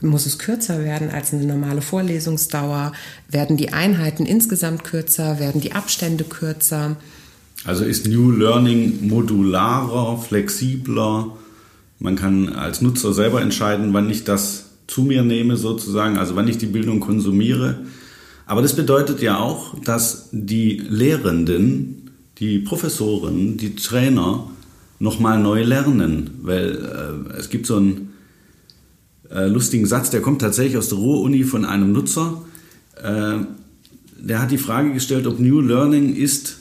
muss 0.01 0.25
es 0.25 0.37
kürzer 0.37 0.83
werden 0.83 1.09
als 1.09 1.33
eine 1.33 1.45
normale 1.45 1.81
Vorlesungsdauer? 1.81 2.91
Werden 3.29 3.57
die 3.57 3.73
Einheiten 3.73 4.25
insgesamt 4.25 4.83
kürzer? 4.83 5.39
Werden 5.39 5.61
die 5.61 5.71
Abstände 5.71 6.23
kürzer? 6.23 6.97
Also 7.63 7.85
ist 7.85 8.07
New 8.07 8.31
Learning 8.31 9.07
modularer, 9.07 10.17
flexibler? 10.17 11.37
Man 11.99 12.15
kann 12.15 12.49
als 12.49 12.81
Nutzer 12.81 13.13
selber 13.13 13.41
entscheiden, 13.41 13.93
wann 13.93 14.09
ich 14.09 14.25
das 14.25 14.65
zu 14.87 15.03
mir 15.03 15.23
nehme 15.23 15.57
sozusagen, 15.57 16.17
also 16.17 16.35
wann 16.35 16.47
ich 16.47 16.57
die 16.57 16.65
Bildung 16.67 16.99
konsumiere. 16.99 17.85
Aber 18.45 18.61
das 18.61 18.75
bedeutet 18.75 19.21
ja 19.21 19.39
auch, 19.39 19.79
dass 19.79 20.29
die 20.31 20.83
Lehrenden, 20.87 22.04
die 22.37 22.59
Professoren, 22.59 23.57
die 23.57 23.75
Trainer 23.75 24.49
nochmal 24.99 25.39
neu 25.39 25.63
lernen, 25.63 26.39
weil 26.41 27.29
äh, 27.31 27.37
es 27.37 27.49
gibt 27.49 27.65
so 27.65 27.77
ein 27.77 28.09
äh, 29.29 29.47
lustigen 29.47 29.85
Satz, 29.85 30.09
der 30.09 30.21
kommt 30.21 30.41
tatsächlich 30.41 30.77
aus 30.77 30.89
der 30.89 30.97
Ruhr-Uni 30.97 31.43
von 31.43 31.65
einem 31.65 31.91
Nutzer. 31.91 32.41
Äh, 33.01 33.39
der 34.17 34.41
hat 34.41 34.51
die 34.51 34.57
Frage 34.57 34.93
gestellt, 34.93 35.27
ob 35.27 35.39
New 35.39 35.61
Learning 35.61 36.15
ist, 36.15 36.57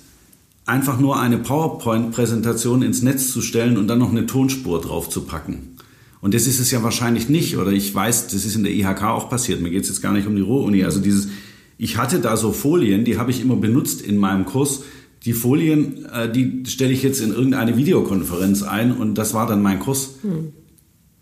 einfach 0.67 0.99
nur 0.99 1.21
eine 1.21 1.39
PowerPoint-Präsentation 1.39 2.83
ins 2.83 3.03
Netz 3.03 3.31
zu 3.33 3.41
stellen 3.41 3.77
und 3.77 3.89
dann 3.89 3.99
noch 3.99 4.11
eine 4.11 4.27
Tonspur 4.27 4.81
drauf 4.81 5.09
zu 5.09 5.23
packen. 5.23 5.77
Und 6.21 6.33
das 6.33 6.47
ist 6.47 6.59
es 6.59 6.71
ja 6.71 6.83
wahrscheinlich 6.83 7.29
nicht. 7.29 7.59
Oder 7.59 7.71
ich 7.71 7.95
weiß, 7.95 8.29
das 8.29 8.47
ist 8.47 8.57
in 8.57 8.65
der 8.65 8.73
IHK 8.73 9.03
auch 9.03 9.29
passiert. 9.29 9.61
Mir 9.61 9.71
geht 9.71 9.83
es 9.83 9.91
jetzt 9.91 10.01
gar 10.01 10.13
nicht 10.13 10.27
um 10.27 10.35
die 10.35 10.43
Ruhr-Uni. 10.43 10.83
Also 10.83 11.01
dieses, 11.01 11.29
ich 11.77 11.99
hatte 11.99 12.19
da 12.19 12.39
so 12.39 12.53
Folien, 12.53 13.05
die 13.05 13.19
habe 13.19 13.31
ich 13.31 13.43
immer 13.43 13.57
benutzt 13.57 14.01
in 14.01 14.17
meinem 14.17 14.47
Kurs. 14.47 14.85
Die 15.25 15.33
Folien, 15.33 16.07
äh, 16.07 16.31
die 16.31 16.65
stelle 16.67 16.93
ich 16.93 17.03
jetzt 17.03 17.21
in 17.21 17.33
irgendeine 17.33 17.77
Videokonferenz 17.77 18.63
ein 18.63 18.97
und 18.97 19.15
das 19.15 19.35
war 19.35 19.47
dann 19.47 19.63
mein 19.63 19.79
Kurs. 19.81 20.11
Hm. 20.23 20.53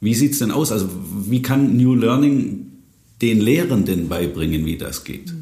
Wie 0.01 0.15
sieht 0.15 0.33
es 0.33 0.41
denn 0.41 0.51
aus? 0.51 0.73
Also 0.73 0.89
wie 1.29 1.43
kann 1.43 1.77
New 1.77 1.95
Learning 1.95 2.67
den 3.21 3.41
Lehrenden 3.41 4.09
beibringen, 4.09 4.67
wie 4.67 4.77
das 4.77 5.05
geht? 5.05 5.33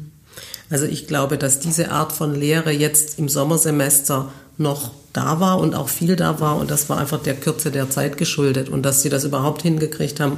Also 0.69 0.85
ich 0.85 1.07
glaube, 1.07 1.37
dass 1.37 1.59
diese 1.59 1.91
Art 1.91 2.13
von 2.13 2.35
Lehre 2.35 2.71
jetzt 2.71 3.17
im 3.17 3.27
Sommersemester 3.27 4.31
noch 4.57 4.91
da 5.11 5.39
war 5.39 5.59
und 5.59 5.75
auch 5.75 5.89
viel 5.89 6.15
da 6.15 6.39
war 6.39 6.57
und 6.57 6.71
das 6.71 6.87
war 6.89 6.99
einfach 6.99 7.21
der 7.21 7.35
Kürze 7.35 7.71
der 7.71 7.89
Zeit 7.89 8.17
geschuldet 8.17 8.69
und 8.69 8.83
dass 8.83 9.01
sie 9.01 9.09
das 9.09 9.25
überhaupt 9.25 9.63
hingekriegt 9.63 10.19
haben, 10.19 10.37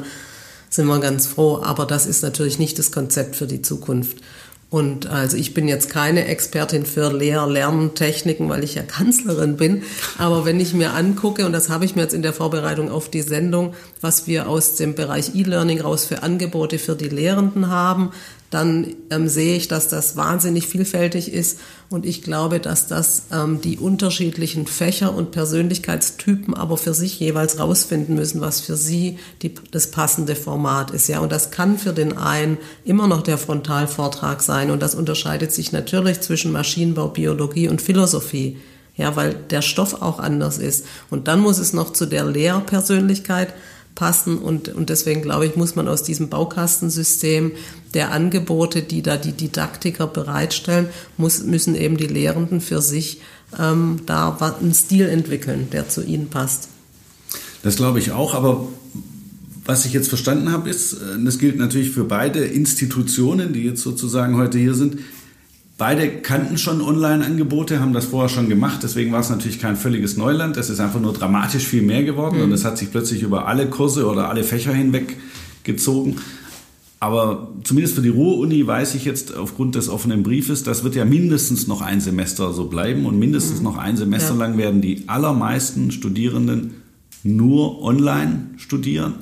sind 0.69 0.87
wir 0.87 0.99
ganz 0.99 1.27
froh. 1.27 1.61
Aber 1.61 1.85
das 1.85 2.05
ist 2.05 2.23
natürlich 2.23 2.57
nicht 2.57 2.79
das 2.79 2.91
Konzept 2.91 3.35
für 3.35 3.45
die 3.45 3.61
Zukunft. 3.61 4.17
Und 4.73 5.05
also 5.05 5.37
ich 5.37 5.53
bin 5.53 5.67
jetzt 5.67 5.91
keine 5.91 6.25
Expertin 6.25 6.87
für 6.87 7.13
Lehr-, 7.13 7.45
Lerntechniken, 7.45 8.49
weil 8.49 8.63
ich 8.63 8.73
ja 8.73 8.81
Kanzlerin 8.81 9.55
bin. 9.55 9.83
Aber 10.17 10.45
wenn 10.45 10.59
ich 10.59 10.73
mir 10.73 10.95
angucke, 10.95 11.45
und 11.45 11.53
das 11.53 11.69
habe 11.69 11.85
ich 11.85 11.95
mir 11.95 12.01
jetzt 12.01 12.15
in 12.15 12.23
der 12.23 12.33
Vorbereitung 12.33 12.89
auf 12.89 13.07
die 13.07 13.21
Sendung, 13.21 13.75
was 14.01 14.25
wir 14.25 14.49
aus 14.49 14.73
dem 14.73 14.95
Bereich 14.95 15.35
E-Learning 15.35 15.79
raus 15.79 16.05
für 16.05 16.23
Angebote 16.23 16.79
für 16.79 16.95
die 16.95 17.07
Lehrenden 17.07 17.69
haben, 17.69 18.13
dann 18.53 18.95
ähm, 19.09 19.27
sehe 19.27 19.55
ich, 19.55 19.67
dass 19.67 19.87
das 19.87 20.15
wahnsinnig 20.15 20.67
vielfältig 20.67 21.31
ist 21.31 21.59
und 21.89 22.05
ich 22.05 22.21
glaube, 22.21 22.59
dass 22.59 22.87
das 22.87 23.23
ähm, 23.31 23.61
die 23.61 23.77
unterschiedlichen 23.77 24.67
Fächer 24.67 25.15
und 25.15 25.31
Persönlichkeitstypen 25.31 26.53
aber 26.53 26.77
für 26.77 26.93
sich 26.93 27.19
jeweils 27.19 27.59
rausfinden 27.59 28.15
müssen, 28.15 28.41
was 28.41 28.61
für 28.61 28.75
sie 28.75 29.17
die, 29.41 29.53
das 29.71 29.91
passende 29.91 30.35
Format 30.35 30.91
ist. 30.91 31.07
Ja, 31.07 31.19
und 31.19 31.31
das 31.31 31.51
kann 31.51 31.77
für 31.77 31.93
den 31.93 32.17
einen 32.17 32.57
immer 32.85 33.07
noch 33.07 33.23
der 33.23 33.37
Frontalvortrag 33.37 34.41
sein 34.41 34.69
und 34.69 34.81
das 34.81 34.95
unterscheidet 34.95 35.51
sich 35.51 35.71
natürlich 35.71 36.21
zwischen 36.21 36.51
Maschinenbau, 36.51 37.07
Biologie 37.07 37.67
und 37.67 37.81
Philosophie. 37.81 38.57
Ja, 38.95 39.15
weil 39.15 39.33
der 39.33 39.63
Stoff 39.63 40.03
auch 40.03 40.19
anders 40.19 40.59
ist. 40.59 40.85
Und 41.09 41.27
dann 41.27 41.39
muss 41.39 41.57
es 41.57 41.73
noch 41.73 41.93
zu 41.93 42.05
der 42.05 42.25
Lehrpersönlichkeit 42.25 43.51
passen 43.95 44.37
und, 44.37 44.69
und 44.69 44.89
deswegen 44.89 45.21
glaube 45.21 45.45
ich, 45.45 45.55
muss 45.55 45.75
man 45.75 45.87
aus 45.87 46.03
diesem 46.03 46.29
Baukastensystem 46.29 47.51
der 47.93 48.11
Angebote, 48.11 48.81
die 48.81 49.01
da 49.01 49.17
die 49.17 49.33
Didaktiker 49.33 50.07
bereitstellen, 50.07 50.87
muss, 51.17 51.43
müssen 51.43 51.75
eben 51.75 51.97
die 51.97 52.07
Lehrenden 52.07 52.59
für 52.61 52.81
sich 52.81 53.21
ähm, 53.59 54.01
da 54.05 54.35
einen 54.59 54.73
Stil 54.73 55.07
entwickeln, 55.07 55.67
der 55.71 55.89
zu 55.89 56.03
ihnen 56.03 56.29
passt. 56.29 56.69
Das 57.61 57.75
glaube 57.75 57.99
ich 57.99 58.11
auch, 58.11 58.33
aber 58.33 58.67
was 59.65 59.85
ich 59.85 59.93
jetzt 59.93 60.09
verstanden 60.09 60.51
habe, 60.51 60.69
ist, 60.69 60.93
äh, 60.93 61.23
das 61.23 61.39
gilt 61.39 61.57
natürlich 61.57 61.91
für 61.91 62.03
beide 62.03 62.43
Institutionen, 62.43 63.53
die 63.53 63.63
jetzt 63.63 63.81
sozusagen 63.81 64.37
heute 64.37 64.57
hier 64.57 64.73
sind, 64.73 64.97
Beide 65.77 66.07
kannten 66.07 66.57
schon 66.57 66.81
Online-Angebote, 66.81 67.79
haben 67.79 67.93
das 67.93 68.05
vorher 68.05 68.29
schon 68.29 68.47
gemacht, 68.47 68.81
deswegen 68.83 69.11
war 69.11 69.21
es 69.21 69.29
natürlich 69.29 69.59
kein 69.59 69.75
völliges 69.75 70.17
Neuland. 70.17 70.55
Es 70.55 70.69
ist 70.69 70.79
einfach 70.79 70.99
nur 70.99 71.13
dramatisch 71.13 71.65
viel 71.65 71.81
mehr 71.81 72.03
geworden 72.03 72.37
mhm. 72.37 72.43
und 72.43 72.51
es 72.51 72.63
hat 72.63 72.77
sich 72.77 72.91
plötzlich 72.91 73.23
über 73.23 73.47
alle 73.47 73.67
Kurse 73.67 74.07
oder 74.07 74.29
alle 74.29 74.43
Fächer 74.43 74.73
hinweg 74.73 75.17
gezogen. 75.63 76.17
Aber 76.99 77.51
zumindest 77.63 77.95
für 77.95 78.01
die 78.01 78.09
Ruhr-Uni 78.09 78.65
weiß 78.65 78.95
ich 78.95 79.03
jetzt 79.03 79.35
aufgrund 79.35 79.75
des 79.75 79.89
offenen 79.89 80.23
Briefes, 80.23 80.63
das 80.63 80.83
wird 80.83 80.95
ja 80.95 81.03
mindestens 81.05 81.67
noch 81.67 81.81
ein 81.81 81.99
Semester 81.99 82.53
so 82.53 82.67
bleiben 82.67 83.05
und 83.05 83.19
mindestens 83.19 83.57
mhm. 83.57 83.65
noch 83.65 83.77
ein 83.77 83.97
Semester 83.97 84.33
ja. 84.33 84.39
lang 84.39 84.57
werden 84.57 84.79
die 84.79 85.09
allermeisten 85.09 85.91
Studierenden 85.91 86.75
nur 87.23 87.81
online 87.81 88.51
studieren. 88.57 89.15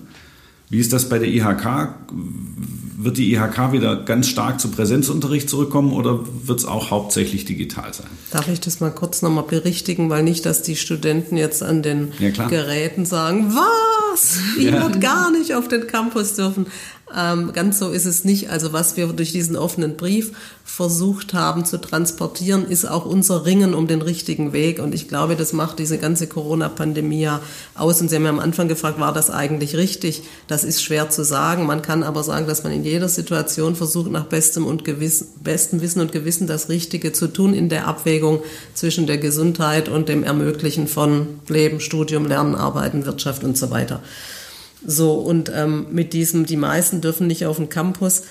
Wie 0.70 0.80
ist 0.80 0.94
das 0.94 1.10
bei 1.10 1.18
der 1.18 1.30
IHK? 1.30 1.96
Wird 3.04 3.18
die 3.18 3.34
IHK 3.34 3.72
wieder 3.72 3.96
ganz 3.96 4.28
stark 4.28 4.60
zu 4.60 4.70
Präsenzunterricht 4.70 5.50
zurückkommen 5.50 5.92
oder 5.92 6.20
wird 6.46 6.60
es 6.60 6.66
auch 6.66 6.92
hauptsächlich 6.92 7.46
digital 7.46 7.92
sein? 7.94 8.06
Darf 8.30 8.48
ich 8.48 8.60
das 8.60 8.80
mal 8.80 8.92
kurz 8.92 9.24
nochmal 9.24 9.46
berichtigen, 9.46 10.12
weil 10.12 10.22
nicht, 10.22 10.46
dass 10.46 10.62
die 10.62 10.76
Studenten 10.76 11.36
jetzt 11.36 11.64
an 11.64 11.82
den 11.82 12.14
ja, 12.20 12.30
Geräten 12.48 13.06
sagen, 13.06 13.56
was? 13.56 14.40
Ich 14.58 14.66
ja. 14.66 14.84
wird 14.84 15.02
gar 15.02 15.32
nicht 15.32 15.56
auf 15.56 15.68
den 15.68 15.88
Campus 15.88 16.36
dürfen. 16.36 16.68
Ähm, 17.16 17.52
ganz 17.54 17.80
so 17.80 17.90
ist 17.90 18.06
es 18.06 18.24
nicht. 18.24 18.50
Also 18.50 18.74
was 18.74 18.98
wir 18.98 19.08
durch 19.08 19.32
diesen 19.32 19.56
offenen 19.56 19.98
Brief 19.98 20.32
versucht 20.64 21.34
haben 21.34 21.66
zu 21.66 21.80
transportieren, 21.80 22.66
ist 22.66 22.86
auch 22.86 23.06
unser 23.06 23.46
Ringen 23.46 23.74
um 23.74 23.88
den 23.88 24.02
richtigen 24.02 24.54
Weg. 24.54 24.80
Und 24.80 24.96
ich 24.96 25.08
glaube, 25.08 25.36
das 25.36 25.52
macht 25.54 25.80
diese 25.80 25.98
ganze 25.98 26.28
Corona-Pandemie 26.28 27.22
ja 27.22 27.42
aus. 27.76 28.02
Und 28.02 28.10
Sie 28.10 28.16
haben 28.16 28.24
ja 28.24 28.30
am 28.30 28.40
Anfang 28.40 28.68
gefragt, 28.68 29.00
war 29.00 29.14
das 29.14 29.30
eigentlich 29.30 29.76
richtig? 29.76 30.24
Das 30.48 30.64
ist 30.64 30.82
schwer 30.82 31.10
zu 31.10 31.24
sagen. 31.24 31.66
Man 31.66 31.82
kann 31.82 32.04
aber 32.04 32.24
sagen, 32.24 32.48
dass 32.48 32.64
man 32.64 32.72
in 32.72 32.84
jeder 32.84 33.10
Situation 33.10 33.76
versucht, 33.76 34.12
nach 34.12 34.26
bestem, 34.26 34.66
und 34.66 34.86
Gewissen, 34.86 35.28
bestem 35.44 35.82
Wissen 35.82 36.02
und 36.02 36.12
Gewissen 36.12 36.48
das 36.48 36.70
Richtige 36.70 37.12
zu 37.12 37.28
tun 37.28 37.54
in 37.54 37.70
der 37.70 37.88
Abwägung 37.88 38.42
zwischen 38.74 39.08
der 39.08 39.18
Gesundheit 39.18 39.90
und 39.90 40.08
dem 40.08 40.24
Ermöglichen 40.24 40.88
von 40.88 41.40
Leben, 41.48 41.80
Studium, 41.80 42.26
Lernen, 42.26 42.56
Arbeiten, 42.56 43.06
Wirtschaft 43.06 43.44
und 43.44 43.58
so 43.58 43.72
weiter. 43.72 44.02
So, 44.86 45.14
und 45.14 45.52
ähm, 45.54 45.88
mit 45.92 46.14
diesem, 46.14 46.46
die 46.46 46.58
meisten 46.58 47.02
dürfen 47.02 47.28
nicht 47.28 47.46
auf 47.46 47.58
den 47.58 47.70
Campus, 47.70 48.24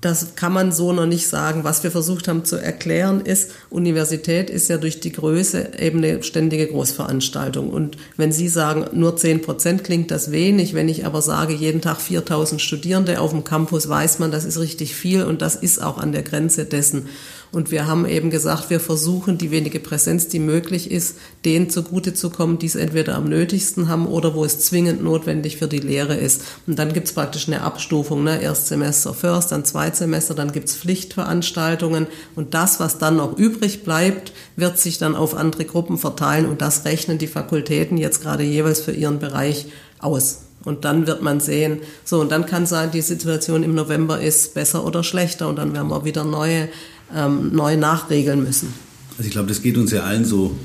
das 0.00 0.36
kann 0.36 0.52
man 0.52 0.70
so 0.70 0.92
noch 0.92 1.06
nicht 1.06 1.26
sagen. 1.26 1.64
Was 1.64 1.82
wir 1.82 1.90
versucht 1.90 2.28
haben 2.28 2.44
zu 2.44 2.56
erklären 2.56 3.20
ist, 3.20 3.50
Universität 3.68 4.48
ist 4.48 4.68
ja 4.68 4.76
durch 4.78 5.00
die 5.00 5.10
Größe 5.10 5.72
eben 5.78 5.98
eine 5.98 6.22
ständige 6.22 6.68
Großveranstaltung. 6.68 7.70
Und 7.70 7.96
wenn 8.16 8.30
Sie 8.30 8.48
sagen, 8.48 8.86
nur 8.92 9.16
10 9.16 9.42
Prozent 9.42 9.82
klingt 9.82 10.10
das 10.12 10.30
wenig, 10.30 10.74
wenn 10.74 10.88
ich 10.88 11.04
aber 11.04 11.20
sage, 11.20 11.52
jeden 11.52 11.80
Tag 11.80 12.00
4000 12.00 12.60
Studierende 12.60 13.20
auf 13.20 13.30
dem 13.30 13.42
Campus, 13.42 13.88
weiß 13.88 14.20
man, 14.20 14.30
das 14.30 14.44
ist 14.44 14.60
richtig 14.60 14.94
viel 14.94 15.24
und 15.24 15.42
das 15.42 15.56
ist 15.56 15.82
auch 15.82 15.98
an 15.98 16.12
der 16.12 16.22
Grenze 16.22 16.64
dessen. 16.64 17.08
Und 17.50 17.70
wir 17.70 17.86
haben 17.86 18.06
eben 18.06 18.30
gesagt, 18.30 18.70
wir 18.70 18.80
versuchen 18.80 19.38
die 19.38 19.50
wenige 19.50 19.80
Präsenz, 19.80 20.28
die 20.28 20.38
möglich 20.38 20.90
ist, 20.90 21.16
denen 21.44 21.70
zugute 21.70 22.14
zu 22.14 22.30
kommen, 22.30 22.58
die 22.58 22.66
es 22.66 22.74
entweder 22.74 23.14
am 23.14 23.24
nötigsten 23.28 23.88
haben 23.88 24.06
oder 24.06 24.34
wo 24.34 24.44
es 24.44 24.60
zwingend 24.60 25.02
notwendig 25.02 25.56
für 25.56 25.68
die 25.68 25.78
Lehre 25.78 26.16
ist. 26.16 26.42
Und 26.66 26.78
dann 26.78 26.92
gibt 26.92 27.08
es 27.08 27.14
praktisch 27.14 27.48
eine 27.48 27.62
Abstufung, 27.62 28.22
ne? 28.22 28.42
Erstsemester 28.42 29.14
First, 29.14 29.52
dann 29.52 29.64
Zweitsemester, 29.64 30.34
dann 30.34 30.52
gibt 30.52 30.68
es 30.68 30.76
Pflichtveranstaltungen 30.76 32.06
und 32.34 32.54
das, 32.54 32.80
was 32.80 32.98
dann 32.98 33.16
noch 33.16 33.38
übrig 33.38 33.82
bleibt, 33.82 34.32
wird 34.56 34.78
sich 34.78 34.98
dann 34.98 35.16
auf 35.16 35.34
andere 35.34 35.64
Gruppen 35.64 35.98
verteilen 35.98 36.46
und 36.46 36.60
das 36.60 36.84
rechnen 36.84 37.18
die 37.18 37.26
Fakultäten 37.26 37.96
jetzt 37.96 38.22
gerade 38.22 38.42
jeweils 38.44 38.80
für 38.80 38.92
ihren 38.92 39.18
Bereich 39.18 39.66
aus. 39.98 40.42
Und 40.64 40.84
dann 40.84 41.06
wird 41.06 41.22
man 41.22 41.40
sehen, 41.40 41.80
so, 42.04 42.20
und 42.20 42.32
dann 42.32 42.44
kann 42.44 42.66
sein, 42.66 42.90
die 42.90 43.00
Situation 43.00 43.62
im 43.62 43.74
November 43.74 44.20
ist 44.20 44.54
besser 44.54 44.84
oder 44.84 45.04
schlechter 45.04 45.48
und 45.48 45.56
dann 45.56 45.72
werden 45.72 45.88
wir 45.88 46.04
wieder 46.04 46.24
neue 46.24 46.68
ähm, 47.14 47.54
neu 47.54 47.76
nachregeln 47.76 48.42
müssen. 48.44 48.68
Also 49.16 49.26
ich 49.26 49.32
glaube, 49.32 49.48
das 49.48 49.62
geht 49.62 49.76
uns 49.76 49.90
ja 49.90 50.02
allen 50.02 50.24
so, 50.24 50.56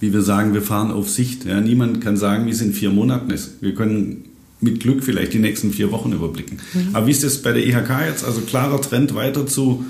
wie 0.00 0.12
wir 0.12 0.22
sagen, 0.22 0.54
wir 0.54 0.62
fahren 0.62 0.90
auf 0.90 1.08
Sicht. 1.08 1.44
Ja, 1.44 1.60
niemand 1.60 2.00
kann 2.00 2.16
sagen, 2.16 2.46
wie 2.46 2.50
es 2.50 2.60
in 2.60 2.72
vier 2.72 2.90
Monaten 2.90 3.30
ist. 3.30 3.62
Wir 3.62 3.74
können 3.74 4.24
mit 4.60 4.80
Glück 4.80 5.04
vielleicht 5.04 5.32
die 5.32 5.38
nächsten 5.38 5.72
vier 5.72 5.90
Wochen 5.92 6.12
überblicken. 6.12 6.58
Mhm. 6.74 6.94
Aber 6.94 7.06
wie 7.06 7.12
ist 7.12 7.24
das 7.24 7.42
bei 7.42 7.52
der 7.52 7.66
IHK 7.66 7.90
jetzt? 8.08 8.24
Also 8.24 8.40
klarer 8.40 8.80
Trend 8.80 9.14
weiter 9.14 9.46
zu 9.46 9.84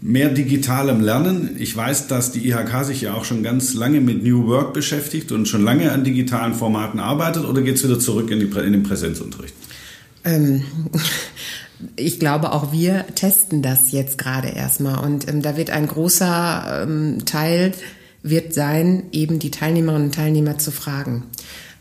mehr 0.00 0.30
digitalem 0.30 1.00
Lernen. 1.00 1.56
Ich 1.58 1.76
weiß, 1.76 2.08
dass 2.08 2.32
die 2.32 2.48
IHK 2.48 2.84
sich 2.84 3.02
ja 3.02 3.14
auch 3.14 3.24
schon 3.24 3.42
ganz 3.42 3.74
lange 3.74 4.00
mit 4.00 4.24
New 4.24 4.46
Work 4.46 4.72
beschäftigt 4.72 5.30
und 5.30 5.46
schon 5.46 5.62
lange 5.62 5.92
an 5.92 6.04
digitalen 6.04 6.54
Formaten 6.54 7.00
arbeitet 7.00 7.44
oder 7.44 7.62
geht 7.62 7.76
es 7.76 7.84
wieder 7.84 7.98
zurück 7.98 8.30
in, 8.30 8.40
die, 8.40 8.46
in 8.46 8.72
den 8.72 8.82
Präsenzunterricht? 8.82 9.54
Ähm, 10.24 10.62
ich 11.96 12.20
glaube, 12.20 12.52
auch 12.52 12.72
wir 12.72 13.06
testen 13.14 13.62
das 13.62 13.92
jetzt 13.92 14.18
gerade 14.18 14.48
erstmal. 14.48 15.04
Und 15.04 15.28
ähm, 15.28 15.42
da 15.42 15.56
wird 15.56 15.70
ein 15.70 15.86
großer 15.86 16.82
ähm, 16.82 17.24
Teil 17.24 17.72
wird 18.22 18.52
sein, 18.52 19.04
eben 19.12 19.38
die 19.38 19.50
Teilnehmerinnen 19.50 20.08
und 20.08 20.14
Teilnehmer 20.14 20.58
zu 20.58 20.70
fragen. 20.70 21.24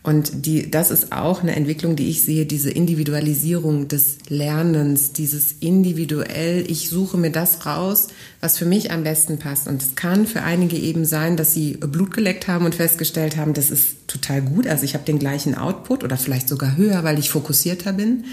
Und 0.01 0.45
die, 0.45 0.71
das 0.71 0.91
ist 0.91 1.11
auch 1.11 1.43
eine 1.43 1.55
Entwicklung, 1.55 1.97
die 1.97 2.09
ich 2.09 2.23
sehe, 2.23 2.45
diese 2.45 2.71
Individualisierung 2.71 3.89
des 3.89 4.17
Lernens, 4.29 5.11
dieses 5.11 5.51
individuell, 5.59 6.63
ich 6.69 6.89
suche 6.89 7.17
mir 7.17 7.31
das 7.31 7.65
raus, 7.65 8.07
was 8.39 8.57
für 8.57 8.65
mich 8.65 8.91
am 8.91 9.03
besten 9.03 9.39
passt. 9.39 9.67
Und 9.67 9.83
es 9.83 9.95
kann 9.95 10.25
für 10.25 10.41
einige 10.41 10.77
eben 10.77 11.03
sein, 11.03 11.35
dass 11.35 11.53
sie 11.53 11.73
Blut 11.73 12.13
geleckt 12.13 12.47
haben 12.47 12.63
und 12.63 12.75
festgestellt 12.75 13.35
haben, 13.35 13.53
das 13.53 13.69
ist 13.69 14.07
total 14.07 14.41
gut. 14.41 14.67
Also 14.67 14.85
ich 14.85 14.93
habe 14.93 15.03
den 15.03 15.19
gleichen 15.19 15.53
Output 15.53 16.05
oder 16.05 16.15
vielleicht 16.15 16.47
sogar 16.47 16.77
höher, 16.77 17.03
weil 17.03 17.19
ich 17.19 17.29
fokussierter 17.29 17.91
bin. 17.91 18.23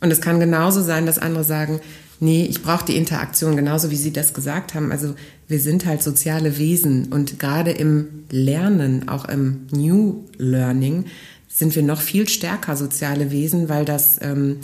Und 0.00 0.10
es 0.10 0.20
kann 0.20 0.40
genauso 0.40 0.82
sein, 0.82 1.06
dass 1.06 1.18
andere 1.18 1.44
sagen, 1.44 1.80
nee, 2.20 2.46
ich 2.48 2.62
brauche 2.62 2.84
die 2.84 2.96
Interaktion, 2.96 3.56
genauso 3.56 3.90
wie 3.90 3.96
Sie 3.96 4.12
das 4.12 4.34
gesagt 4.34 4.74
haben. 4.74 4.92
Also 4.92 5.14
wir 5.48 5.60
sind 5.60 5.86
halt 5.86 6.02
soziale 6.02 6.58
Wesen 6.58 7.12
und 7.12 7.38
gerade 7.38 7.70
im 7.70 8.24
Lernen, 8.30 9.08
auch 9.08 9.24
im 9.26 9.66
New 9.70 10.24
Learning, 10.36 11.06
sind 11.48 11.74
wir 11.74 11.82
noch 11.82 12.00
viel 12.00 12.28
stärker 12.28 12.76
soziale 12.76 13.30
Wesen, 13.30 13.68
weil 13.68 13.84
das 13.84 14.18
ähm, 14.20 14.58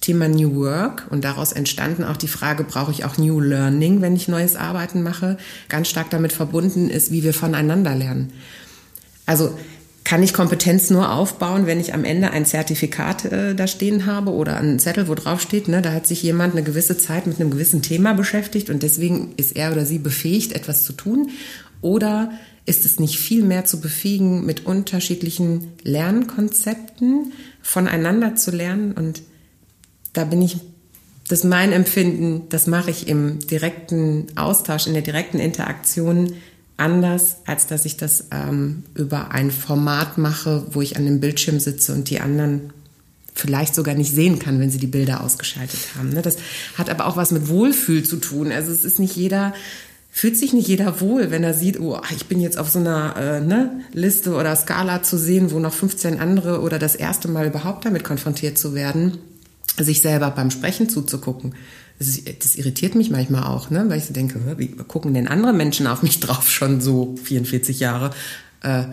Thema 0.00 0.28
New 0.28 0.56
Work 0.56 1.06
und 1.08 1.24
daraus 1.24 1.52
entstanden 1.52 2.04
auch 2.04 2.18
die 2.18 2.28
Frage, 2.28 2.64
brauche 2.64 2.92
ich 2.92 3.06
auch 3.06 3.16
New 3.16 3.40
Learning, 3.40 4.02
wenn 4.02 4.16
ich 4.16 4.28
neues 4.28 4.56
Arbeiten 4.56 5.02
mache, 5.02 5.38
ganz 5.70 5.88
stark 5.88 6.10
damit 6.10 6.32
verbunden 6.32 6.90
ist, 6.90 7.10
wie 7.10 7.22
wir 7.22 7.32
voneinander 7.32 7.94
lernen. 7.94 8.32
Also 9.24 9.56
kann 10.04 10.22
ich 10.22 10.34
Kompetenz 10.34 10.90
nur 10.90 11.12
aufbauen, 11.12 11.66
wenn 11.66 11.80
ich 11.80 11.94
am 11.94 12.04
Ende 12.04 12.30
ein 12.30 12.44
Zertifikat 12.44 13.24
äh, 13.24 13.54
da 13.54 13.66
stehen 13.66 14.04
habe 14.04 14.32
oder 14.32 14.58
einen 14.58 14.78
Zettel, 14.78 15.08
wo 15.08 15.14
drauf 15.14 15.40
steht, 15.40 15.66
ne, 15.66 15.80
da 15.80 15.92
hat 15.92 16.06
sich 16.06 16.22
jemand 16.22 16.54
eine 16.54 16.62
gewisse 16.62 16.98
Zeit 16.98 17.26
mit 17.26 17.40
einem 17.40 17.50
gewissen 17.50 17.80
Thema 17.80 18.12
beschäftigt 18.12 18.68
und 18.68 18.82
deswegen 18.82 19.32
ist 19.38 19.56
er 19.56 19.72
oder 19.72 19.86
sie 19.86 19.98
befähigt, 19.98 20.52
etwas 20.52 20.84
zu 20.84 20.92
tun? 20.92 21.30
Oder 21.80 22.32
ist 22.66 22.84
es 22.84 23.00
nicht 23.00 23.18
viel 23.18 23.42
mehr 23.42 23.64
zu 23.64 23.80
befähigen, 23.80 24.44
mit 24.44 24.66
unterschiedlichen 24.66 25.72
Lernkonzepten 25.82 27.32
voneinander 27.62 28.36
zu 28.36 28.50
lernen? 28.50 28.92
Und 28.92 29.22
da 30.12 30.24
bin 30.24 30.42
ich, 30.42 30.58
das 31.28 31.40
ist 31.40 31.44
mein 31.44 31.72
Empfinden, 31.72 32.42
das 32.50 32.66
mache 32.66 32.90
ich 32.90 33.08
im 33.08 33.38
direkten 33.38 34.26
Austausch, 34.36 34.86
in 34.86 34.92
der 34.92 35.02
direkten 35.02 35.38
Interaktion 35.38 36.34
anders, 36.76 37.36
als 37.46 37.66
dass 37.66 37.84
ich 37.84 37.96
das 37.96 38.26
ähm, 38.30 38.84
über 38.94 39.30
ein 39.30 39.50
Format 39.50 40.18
mache, 40.18 40.66
wo 40.70 40.82
ich 40.82 40.96
an 40.96 41.04
dem 41.04 41.20
Bildschirm 41.20 41.60
sitze 41.60 41.92
und 41.92 42.10
die 42.10 42.20
anderen 42.20 42.72
vielleicht 43.34 43.74
sogar 43.74 43.94
nicht 43.94 44.12
sehen 44.12 44.38
kann, 44.38 44.60
wenn 44.60 44.70
sie 44.70 44.78
die 44.78 44.86
Bilder 44.86 45.22
ausgeschaltet 45.22 45.80
haben. 45.96 46.10
Ne? 46.10 46.22
Das 46.22 46.36
hat 46.76 46.88
aber 46.88 47.06
auch 47.06 47.16
was 47.16 47.32
mit 47.32 47.48
Wohlfühl 47.48 48.04
zu 48.04 48.16
tun. 48.16 48.52
Also 48.52 48.70
es 48.70 48.84
ist 48.84 49.00
nicht 49.00 49.16
jeder, 49.16 49.52
fühlt 50.10 50.36
sich 50.36 50.52
nicht 50.52 50.68
jeder 50.68 51.00
wohl, 51.00 51.32
wenn 51.32 51.42
er 51.42 51.54
sieht, 51.54 51.80
oh, 51.80 52.00
ich 52.14 52.26
bin 52.26 52.40
jetzt 52.40 52.56
auf 52.56 52.70
so 52.70 52.78
einer 52.78 53.16
äh, 53.16 53.40
ne, 53.40 53.80
Liste 53.92 54.34
oder 54.34 54.54
Skala 54.54 55.02
zu 55.02 55.18
sehen, 55.18 55.50
wo 55.50 55.58
noch 55.58 55.74
15 55.74 56.20
andere 56.20 56.60
oder 56.60 56.78
das 56.78 56.94
erste 56.94 57.28
Mal 57.28 57.46
überhaupt 57.48 57.84
damit 57.84 58.04
konfrontiert 58.04 58.56
zu 58.56 58.74
werden. 58.74 59.18
sich 59.76 60.00
selber 60.00 60.30
beim 60.30 60.52
Sprechen 60.52 60.88
zuzugucken. 60.88 61.54
Das, 61.98 62.20
das 62.40 62.56
irritiert 62.56 62.94
mich 62.94 63.10
manchmal 63.10 63.44
auch, 63.44 63.70
ne? 63.70 63.84
weil 63.88 63.98
ich 63.98 64.06
so 64.06 64.12
denke, 64.12 64.40
wie 64.58 64.68
gucken 64.68 65.14
denn 65.14 65.28
andere 65.28 65.52
Menschen 65.52 65.86
auf 65.86 66.02
mich 66.02 66.20
drauf 66.20 66.50
schon 66.50 66.80
so 66.80 67.14
44 67.22 67.80
Jahre? 67.80 68.10
Äh, 68.62 68.84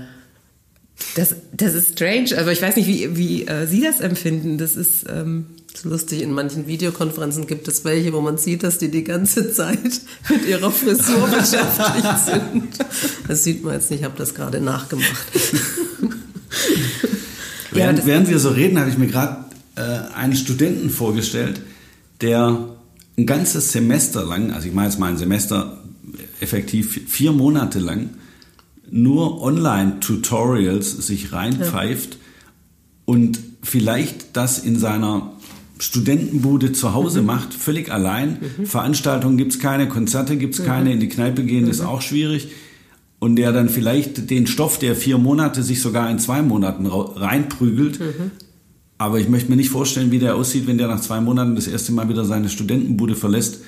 das, 1.16 1.36
das 1.54 1.74
ist 1.74 1.94
strange. 1.94 2.38
Also 2.38 2.52
ich 2.52 2.62
weiß 2.62 2.76
nicht, 2.76 2.88
wie, 2.88 3.18
wie 3.18 3.48
äh, 3.48 3.68
Sie 3.68 3.82
das 3.82 4.00
empfinden. 4.00 4.58
Das 4.58 4.76
ist, 4.76 5.06
ähm, 5.10 5.48
das 5.72 5.82
ist 5.82 5.86
lustig. 5.86 6.22
In 6.22 6.32
manchen 6.32 6.68
Videokonferenzen 6.68 7.48
gibt 7.48 7.68
es 7.68 7.84
welche, 7.86 8.14
wo 8.14 8.22
man 8.22 8.38
sieht, 8.38 8.64
dass 8.64 8.78
die 8.78 8.90
die 8.90 9.04
ganze 9.04 9.52
Zeit 9.54 10.02
mit 10.30 10.46
ihrer 10.46 10.72
Frisur 10.72 11.28
beschäftigt 11.28 12.20
sind. 12.26 12.86
Das 13.28 13.44
sieht 13.44 13.64
man 13.64 13.74
jetzt 13.74 13.92
nicht. 13.92 14.02
Ich 14.02 14.06
habe 14.06 14.18
das 14.18 14.34
gerade 14.34 14.62
nachgemacht. 14.62 15.28
während, 17.72 18.00
ja, 18.00 18.06
während 18.06 18.30
wir 18.30 18.40
so 18.40 18.50
reden, 18.50 18.80
habe 18.80 18.90
ich 18.90 18.98
mir 18.98 19.08
gerade 19.08 19.46
äh, 19.76 20.16
einen 20.16 20.36
Studenten 20.36 20.90
vorgestellt, 20.90 21.62
der 22.22 22.70
ein 23.18 23.26
ganzes 23.26 23.72
Semester 23.72 24.24
lang, 24.24 24.52
also 24.52 24.68
ich 24.68 24.74
meine 24.74 24.90
jetzt 24.90 25.00
mal 25.00 25.10
ein 25.10 25.18
Semester 25.18 25.78
effektiv 26.40 27.02
vier 27.08 27.32
Monate 27.32 27.80
lang, 27.80 28.12
nur 28.90 29.42
Online-Tutorials 29.42 30.92
sich 30.92 31.32
reinpfeift 31.32 32.14
ja. 32.14 32.20
und 33.06 33.40
vielleicht 33.64 34.36
das 34.36 34.60
in 34.60 34.78
seiner 34.78 35.32
Studentenbude 35.80 36.74
zu 36.74 36.94
Hause 36.94 37.22
mhm. 37.22 37.28
macht, 37.28 37.54
völlig 37.54 37.92
allein. 37.92 38.38
Mhm. 38.58 38.66
Veranstaltungen 38.66 39.38
gibt 39.38 39.54
es 39.54 39.60
keine, 39.60 39.88
Konzerte 39.88 40.38
gibt 40.38 40.54
es 40.54 40.62
mhm. 40.62 40.66
keine, 40.66 40.94
in 40.94 41.00
die 41.00 41.10
Kneipe 41.10 41.44
gehen 41.44 41.68
ist 41.68 41.82
mhm. 41.82 41.88
auch 41.88 42.02
schwierig. 42.02 42.50
Und 43.20 43.36
der 43.36 43.52
dann 43.52 43.70
vielleicht 43.70 44.32
den 44.32 44.48
Stoff, 44.48 44.80
der 44.80 44.96
vier 44.96 45.20
Monate 45.20 45.62
sich 45.62 45.82
sogar 45.82 46.10
in 46.10 46.18
zwei 46.18 46.42
Monaten 46.42 46.88
reinprügelt. 46.88 48.00
Aber 49.02 49.18
ich 49.18 49.28
möchte 49.28 49.50
mir 49.50 49.56
nicht 49.56 49.72
vorstellen, 49.72 50.12
wie 50.12 50.20
der 50.20 50.36
aussieht, 50.36 50.68
wenn 50.68 50.78
der 50.78 50.88
nach 50.88 51.02
zwei 51.02 51.20
Monaten 51.20 51.56
das 51.56 51.66
erste 51.66 51.92
Mal 51.92 52.08
wieder 52.08 52.24
seine 52.24 52.50
Studentenbude 52.50 53.16
verlässt. 53.16 53.62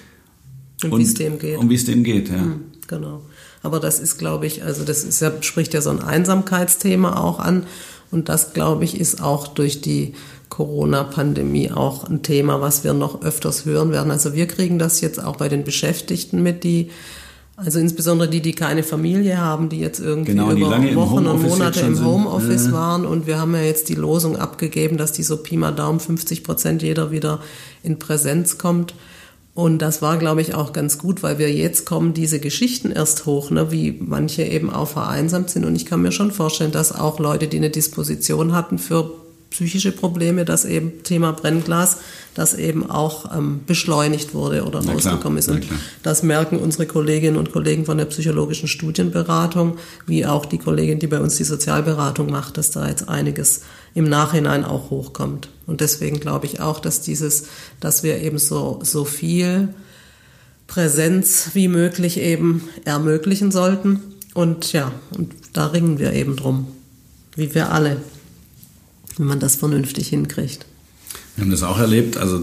Und, 0.83 0.93
und 0.93 0.99
wie 0.99 1.03
es 1.05 1.15
dem 1.15 1.39
geht. 1.39 1.57
Und 1.57 1.71
wie 1.71 1.75
es 1.75 1.85
dem 1.85 2.03
geht, 2.03 2.29
ja. 2.29 2.37
Mhm, 2.37 2.65
genau. 2.85 3.23
Aber 3.63 3.79
das 3.79 3.99
ist, 3.99 4.19
glaube 4.19 4.45
ich, 4.45 4.63
also 4.63 4.83
das 4.83 5.03
ist 5.03 5.21
ja, 5.21 5.31
spricht 5.41 5.73
ja 5.73 5.81
so 5.81 5.89
ein 5.89 6.01
Einsamkeitsthema 6.03 7.19
auch 7.19 7.39
an. 7.39 7.65
Und 8.11 8.29
das, 8.29 8.53
glaube 8.53 8.83
ich, 8.83 8.99
ist 8.99 9.23
auch 9.23 9.47
durch 9.47 9.81
die 9.81 10.13
Corona-Pandemie 10.49 11.71
auch 11.71 12.07
ein 12.07 12.21
Thema, 12.21 12.61
was 12.61 12.83
wir 12.83 12.93
noch 12.93 13.23
öfters 13.23 13.65
hören 13.65 13.91
werden. 13.91 14.11
Also 14.11 14.35
wir 14.35 14.45
kriegen 14.45 14.77
das 14.77 15.01
jetzt 15.01 15.19
auch 15.19 15.37
bei 15.37 15.49
den 15.49 15.63
Beschäftigten 15.63 16.43
mit, 16.43 16.63
die 16.63 16.91
also 17.55 17.79
insbesondere 17.79 18.29
die, 18.29 18.41
die 18.41 18.53
keine 18.53 18.81
Familie 18.81 19.37
haben, 19.37 19.69
die 19.69 19.79
jetzt 19.79 19.99
irgendwie 19.99 20.31
genau, 20.31 20.51
über 20.51 20.71
Wochen 20.95 21.27
und 21.27 21.43
Monate 21.43 21.81
im 21.81 22.03
Homeoffice 22.03 22.71
waren. 22.71 23.05
Und 23.05 23.27
wir 23.27 23.39
haben 23.39 23.53
ja 23.53 23.61
jetzt 23.61 23.89
die 23.89 23.95
Losung 23.95 24.37
abgegeben, 24.37 24.97
dass 24.97 25.11
die 25.11 25.21
so 25.21 25.37
Pi 25.37 25.57
mal 25.57 25.71
Daumen 25.71 25.99
50 25.99 26.43
Prozent 26.43 26.81
jeder 26.81 27.11
wieder 27.11 27.39
in 27.83 27.99
Präsenz 27.99 28.57
kommt. 28.57 28.95
Und 29.53 29.83
das 29.83 30.01
war, 30.01 30.17
glaube 30.17 30.41
ich, 30.41 30.55
auch 30.55 30.73
ganz 30.73 30.97
gut, 30.97 31.21
weil 31.21 31.37
wir 31.37 31.53
jetzt 31.53 31.85
kommen 31.85 32.15
diese 32.15 32.39
Geschichten 32.39 32.91
erst 32.91 33.27
hoch, 33.27 33.51
ne, 33.51 33.71
wie 33.71 33.99
manche 33.99 34.41
eben 34.41 34.71
auch 34.71 34.87
vereinsamt 34.87 35.51
sind. 35.51 35.63
Und 35.63 35.75
ich 35.75 35.85
kann 35.85 36.01
mir 36.01 36.11
schon 36.11 36.31
vorstellen, 36.31 36.71
dass 36.71 36.91
auch 36.91 37.19
Leute, 37.19 37.47
die 37.47 37.57
eine 37.57 37.69
Disposition 37.69 38.53
hatten 38.53 38.79
für 38.79 39.11
psychische 39.53 39.91
Probleme, 39.91 40.45
das 40.45 40.65
eben 40.65 41.03
Thema 41.03 41.31
Brennglas, 41.31 41.97
das 42.33 42.55
eben 42.55 42.89
auch 42.89 43.35
ähm, 43.37 43.61
beschleunigt 43.67 44.33
wurde 44.33 44.65
oder 44.65 44.81
Na 44.83 44.93
rausgekommen 44.93 45.37
ist. 45.37 45.47
Und 45.47 45.67
das 46.01 46.23
merken 46.23 46.57
unsere 46.57 46.87
Kolleginnen 46.87 47.37
und 47.37 47.51
Kollegen 47.51 47.85
von 47.85 47.99
der 47.99 48.05
psychologischen 48.05 48.67
Studienberatung, 48.67 49.77
wie 50.07 50.25
auch 50.25 50.47
die 50.47 50.57
Kollegin, 50.57 50.97
die 50.97 51.07
bei 51.07 51.19
uns 51.19 51.37
die 51.37 51.43
Sozialberatung 51.43 52.31
macht, 52.31 52.57
dass 52.57 52.71
da 52.71 52.87
jetzt 52.87 53.07
einiges 53.07 53.61
im 53.93 54.09
Nachhinein 54.09 54.65
auch 54.65 54.89
hochkommt. 54.89 55.49
Und 55.67 55.81
deswegen 55.81 56.19
glaube 56.19 56.47
ich 56.47 56.59
auch, 56.59 56.79
dass 56.79 57.01
dieses, 57.01 57.45
dass 57.79 58.01
wir 58.01 58.21
eben 58.21 58.39
so, 58.39 58.79
so 58.81 59.05
viel 59.05 59.69
Präsenz 60.65 61.51
wie 61.53 61.67
möglich 61.67 62.17
eben 62.17 62.67
ermöglichen 62.85 63.51
sollten. 63.51 64.01
Und 64.33 64.73
ja, 64.73 64.91
und 65.15 65.31
da 65.53 65.67
ringen 65.67 65.99
wir 65.99 66.13
eben 66.13 66.37
drum. 66.37 66.67
Wie 67.35 67.53
wir 67.53 67.71
alle 67.71 67.97
wenn 69.17 69.27
man 69.27 69.39
das 69.39 69.55
vernünftig 69.55 70.07
hinkriegt. 70.09 70.65
Wir 71.35 71.43
haben 71.43 71.51
das 71.51 71.63
auch 71.63 71.79
erlebt, 71.79 72.17
also 72.17 72.41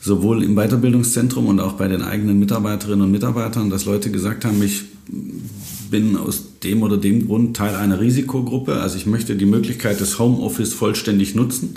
sowohl 0.00 0.42
im 0.42 0.54
Weiterbildungszentrum 0.54 1.46
und 1.46 1.60
auch 1.60 1.74
bei 1.74 1.88
den 1.88 2.02
eigenen 2.02 2.38
Mitarbeiterinnen 2.38 3.02
und 3.02 3.10
Mitarbeitern, 3.10 3.70
dass 3.70 3.86
Leute 3.86 4.10
gesagt 4.10 4.44
haben, 4.44 4.62
ich 4.62 4.82
bin 5.90 6.16
aus 6.16 6.42
dem 6.62 6.82
oder 6.82 6.96
dem 6.96 7.26
Grund 7.26 7.56
Teil 7.56 7.74
einer 7.74 8.00
Risikogruppe, 8.00 8.80
also 8.80 8.96
ich 8.96 9.06
möchte 9.06 9.36
die 9.36 9.46
Möglichkeit 9.46 10.00
des 10.00 10.18
Homeoffice 10.18 10.74
vollständig 10.74 11.34
nutzen. 11.34 11.74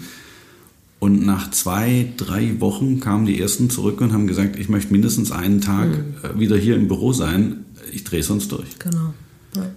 Und 0.99 1.25
nach 1.25 1.51
zwei, 1.51 2.11
drei 2.17 2.59
Wochen 2.59 2.99
kamen 2.99 3.27
die 3.27 3.39
ersten 3.39 3.69
zurück 3.69 4.01
und 4.01 4.13
haben 4.13 4.25
gesagt, 4.27 4.57
ich 4.57 4.67
möchte 4.67 4.91
mindestens 4.91 5.31
einen 5.31 5.61
Tag 5.61 5.89
mhm. 5.89 6.39
wieder 6.39 6.57
hier 6.57 6.75
im 6.75 6.87
Büro 6.87 7.13
sein. 7.13 7.65
Ich 7.93 8.03
drehe 8.03 8.23
sonst 8.23 8.51
durch. 8.51 8.79
Genau. 8.79 9.13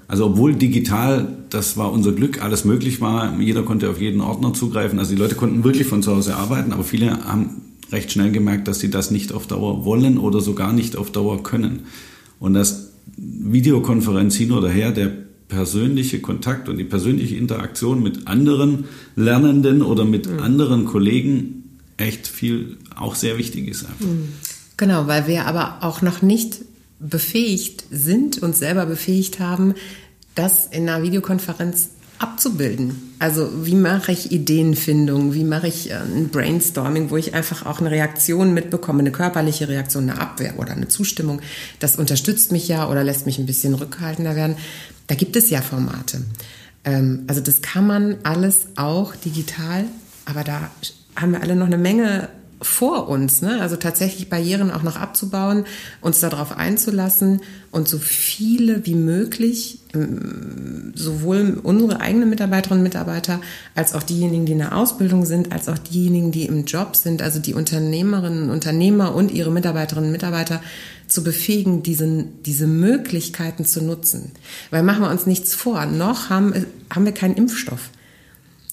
Also 0.08 0.26
obwohl 0.26 0.54
digital, 0.54 1.28
das 1.50 1.76
war 1.76 1.92
unser 1.92 2.12
Glück, 2.12 2.42
alles 2.42 2.64
möglich 2.64 3.00
war, 3.00 3.38
jeder 3.40 3.62
konnte 3.62 3.90
auf 3.90 4.00
jeden 4.00 4.20
Ordner 4.20 4.52
zugreifen. 4.52 4.98
Also 4.98 5.14
die 5.14 5.20
Leute 5.20 5.34
konnten 5.34 5.64
wirklich 5.64 5.86
von 5.86 6.02
zu 6.02 6.14
Hause 6.14 6.36
arbeiten, 6.36 6.72
aber 6.72 6.84
viele 6.84 7.24
haben 7.24 7.62
recht 7.92 8.12
schnell 8.12 8.32
gemerkt, 8.32 8.68
dass 8.68 8.80
sie 8.80 8.90
das 8.90 9.10
nicht 9.10 9.32
auf 9.32 9.46
Dauer 9.46 9.84
wollen 9.84 10.18
oder 10.18 10.40
sogar 10.40 10.72
nicht 10.72 10.96
auf 10.96 11.10
Dauer 11.10 11.42
können. 11.42 11.80
Und 12.38 12.54
das 12.54 12.92
Videokonferenz 13.16 14.36
hin 14.36 14.52
oder 14.52 14.68
her, 14.68 14.92
der 14.92 15.12
persönliche 15.48 16.20
Kontakt 16.20 16.68
und 16.68 16.78
die 16.78 16.84
persönliche 16.84 17.36
Interaktion 17.36 18.02
mit 18.02 18.28
anderen 18.28 18.84
Lernenden 19.16 19.82
oder 19.82 20.04
mit 20.04 20.30
mhm. 20.30 20.38
anderen 20.38 20.84
Kollegen 20.86 21.78
echt 21.96 22.28
viel 22.28 22.78
auch 22.96 23.14
sehr 23.14 23.36
wichtig 23.36 23.68
ist. 23.68 23.84
Einfach. 23.84 24.06
Mhm. 24.06 24.28
Genau, 24.76 25.06
weil 25.06 25.26
wir 25.26 25.46
aber 25.46 25.78
auch 25.82 26.00
noch 26.00 26.22
nicht 26.22 26.62
befähigt 27.00 27.84
sind 27.90 28.42
und 28.42 28.56
selber 28.56 28.86
befähigt 28.86 29.40
haben, 29.40 29.74
das 30.34 30.66
in 30.66 30.88
einer 30.88 31.02
Videokonferenz 31.02 31.88
abzubilden. 32.20 33.14
Also 33.18 33.66
wie 33.66 33.74
mache 33.74 34.12
ich 34.12 34.30
Ideenfindung, 34.30 35.32
wie 35.32 35.44
mache 35.44 35.68
ich 35.68 35.90
äh, 35.90 35.94
ein 35.94 36.28
Brainstorming, 36.28 37.10
wo 37.10 37.16
ich 37.16 37.34
einfach 37.34 37.64
auch 37.64 37.80
eine 37.80 37.90
Reaktion 37.90 38.52
mitbekomme, 38.52 39.00
eine 39.00 39.10
körperliche 39.10 39.68
Reaktion, 39.68 40.10
eine 40.10 40.20
Abwehr 40.20 40.58
oder 40.58 40.72
eine 40.72 40.88
Zustimmung. 40.88 41.40
Das 41.78 41.96
unterstützt 41.96 42.52
mich 42.52 42.68
ja 42.68 42.88
oder 42.88 43.02
lässt 43.04 43.24
mich 43.24 43.38
ein 43.38 43.46
bisschen 43.46 43.74
rückhaltender 43.74 44.36
werden. 44.36 44.56
Da 45.06 45.14
gibt 45.14 45.34
es 45.34 45.48
ja 45.48 45.62
Formate. 45.62 46.22
Ähm, 46.84 47.24
also 47.26 47.40
das 47.40 47.62
kann 47.62 47.86
man 47.86 48.18
alles 48.22 48.66
auch 48.76 49.16
digital, 49.16 49.84
aber 50.26 50.44
da 50.44 50.70
haben 51.16 51.32
wir 51.32 51.40
alle 51.40 51.56
noch 51.56 51.66
eine 51.66 51.78
Menge 51.78 52.28
vor 52.62 53.08
uns, 53.08 53.40
ne? 53.40 53.60
also 53.60 53.76
tatsächlich 53.76 54.28
Barrieren 54.28 54.70
auch 54.70 54.82
noch 54.82 54.96
abzubauen, 54.96 55.64
uns 56.00 56.20
darauf 56.20 56.56
einzulassen 56.56 57.40
und 57.70 57.88
so 57.88 57.98
viele 57.98 58.84
wie 58.84 58.94
möglich, 58.94 59.78
ähm, 59.94 60.92
sowohl 60.94 61.58
unsere 61.62 62.00
eigenen 62.00 62.28
Mitarbeiterinnen 62.28 62.80
und 62.80 62.84
Mitarbeiter, 62.84 63.40
als 63.74 63.94
auch 63.94 64.02
diejenigen, 64.02 64.44
die 64.44 64.52
in 64.52 64.58
der 64.58 64.76
Ausbildung 64.76 65.24
sind, 65.24 65.52
als 65.52 65.68
auch 65.68 65.78
diejenigen, 65.78 66.32
die 66.32 66.44
im 66.44 66.66
Job 66.66 66.96
sind, 66.96 67.22
also 67.22 67.38
die 67.38 67.54
Unternehmerinnen 67.54 68.44
und 68.44 68.50
Unternehmer 68.50 69.14
und 69.14 69.32
ihre 69.32 69.50
Mitarbeiterinnen 69.50 70.08
und 70.08 70.12
Mitarbeiter 70.12 70.60
zu 71.06 71.24
befähigen, 71.24 71.82
diesen, 71.82 72.42
diese 72.42 72.66
Möglichkeiten 72.66 73.64
zu 73.64 73.82
nutzen. 73.82 74.32
Weil 74.70 74.82
machen 74.82 75.02
wir 75.02 75.10
uns 75.10 75.26
nichts 75.26 75.54
vor, 75.54 75.86
noch 75.86 76.28
haben, 76.28 76.66
haben 76.90 77.04
wir 77.04 77.12
keinen 77.12 77.36
Impfstoff. 77.36 77.90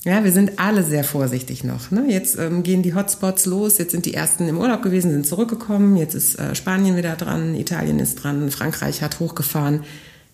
Ja, 0.07 0.23
wir 0.23 0.31
sind 0.31 0.57
alle 0.57 0.85
sehr 0.85 1.03
vorsichtig 1.03 1.65
noch. 1.65 1.91
Ne? 1.91 2.05
Jetzt 2.07 2.39
ähm, 2.39 2.63
gehen 2.63 2.81
die 2.81 2.95
Hotspots 2.95 3.45
los. 3.45 3.77
Jetzt 3.77 3.91
sind 3.91 4.05
die 4.05 4.13
ersten 4.13 4.47
im 4.47 4.57
Urlaub 4.57 4.81
gewesen, 4.81 5.11
sind 5.11 5.27
zurückgekommen. 5.27 5.97
Jetzt 5.97 6.15
ist 6.15 6.39
äh, 6.39 6.55
Spanien 6.55 6.95
wieder 6.95 7.17
dran, 7.17 7.53
Italien 7.55 7.99
ist 7.99 8.15
dran, 8.15 8.49
Frankreich 8.49 9.01
hat 9.01 9.19
hochgefahren. 9.19 9.83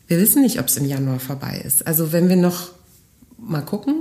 Wir 0.05 0.19
wissen 0.19 0.43
nicht, 0.43 0.59
ob 0.59 0.67
es 0.67 0.77
im 0.77 0.85
Januar 0.85 1.19
vorbei 1.19 1.59
ist. 1.65 1.87
Also 1.87 2.11
wenn 2.11 2.29
wir 2.29 2.35
noch 2.35 2.69
mal 3.39 3.61
gucken, 3.61 3.95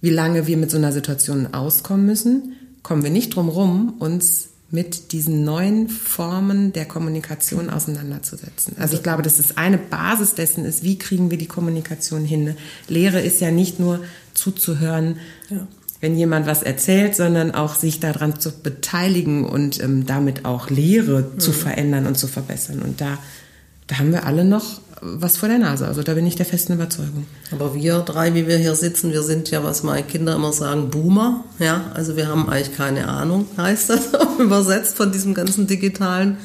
wie 0.00 0.08
lange 0.08 0.46
wir 0.46 0.56
mit 0.56 0.70
so 0.70 0.78
einer 0.78 0.92
Situation 0.92 1.52
auskommen 1.52 2.06
müssen, 2.06 2.54
kommen 2.82 3.02
wir 3.02 3.10
nicht 3.10 3.36
drum 3.36 3.50
rum, 3.50 3.96
uns 3.98 4.48
mit 4.70 5.12
diesen 5.12 5.44
neuen 5.44 5.88
Formen 5.88 6.72
der 6.72 6.86
Kommunikation 6.86 7.70
auseinanderzusetzen. 7.70 8.74
Also 8.78 8.96
ich 8.96 9.02
glaube, 9.02 9.22
dass 9.22 9.36
das 9.36 9.56
eine 9.56 9.78
Basis 9.78 10.34
dessen 10.34 10.64
ist, 10.64 10.82
wie 10.82 10.98
kriegen 10.98 11.30
wir 11.30 11.38
die 11.38 11.46
Kommunikation 11.46 12.24
hin. 12.24 12.56
Lehre 12.88 13.20
ist 13.20 13.40
ja 13.40 13.52
nicht 13.52 13.78
nur 13.78 14.00
zuzuhören, 14.34 15.18
ja. 15.50 15.68
wenn 16.00 16.16
jemand 16.16 16.46
was 16.46 16.64
erzählt, 16.64 17.14
sondern 17.14 17.52
auch 17.52 17.76
sich 17.76 18.00
daran 18.00 18.40
zu 18.40 18.50
beteiligen 18.50 19.44
und 19.44 19.80
ähm, 19.80 20.04
damit 20.04 20.44
auch 20.44 20.68
Lehre 20.68 21.22
mhm. 21.22 21.38
zu 21.38 21.52
verändern 21.52 22.06
und 22.06 22.18
zu 22.18 22.26
verbessern. 22.26 22.82
Und 22.82 23.00
da, 23.00 23.18
da 23.86 23.98
haben 23.98 24.10
wir 24.10 24.26
alle 24.26 24.44
noch 24.44 24.80
was 25.00 25.36
vor 25.36 25.48
der 25.48 25.58
Nase. 25.58 25.86
Also 25.86 26.02
da 26.02 26.14
bin 26.14 26.26
ich 26.26 26.36
der 26.36 26.46
festen 26.46 26.72
Überzeugung. 26.72 27.26
Aber 27.52 27.74
wir 27.74 27.98
drei, 28.00 28.34
wie 28.34 28.46
wir 28.46 28.56
hier 28.56 28.74
sitzen, 28.74 29.12
wir 29.12 29.22
sind 29.22 29.50
ja, 29.50 29.62
was 29.62 29.82
meine 29.82 30.02
Kinder 30.02 30.34
immer 30.34 30.52
sagen, 30.52 30.90
Boomer. 30.90 31.44
Ja, 31.58 31.90
also 31.94 32.16
wir 32.16 32.28
haben 32.28 32.48
eigentlich 32.48 32.76
keine 32.76 33.08
Ahnung, 33.08 33.46
heißt 33.56 33.90
das 33.90 34.08
übersetzt 34.38 34.96
von 34.96 35.12
diesem 35.12 35.34
ganzen 35.34 35.66
digitalen 35.66 36.38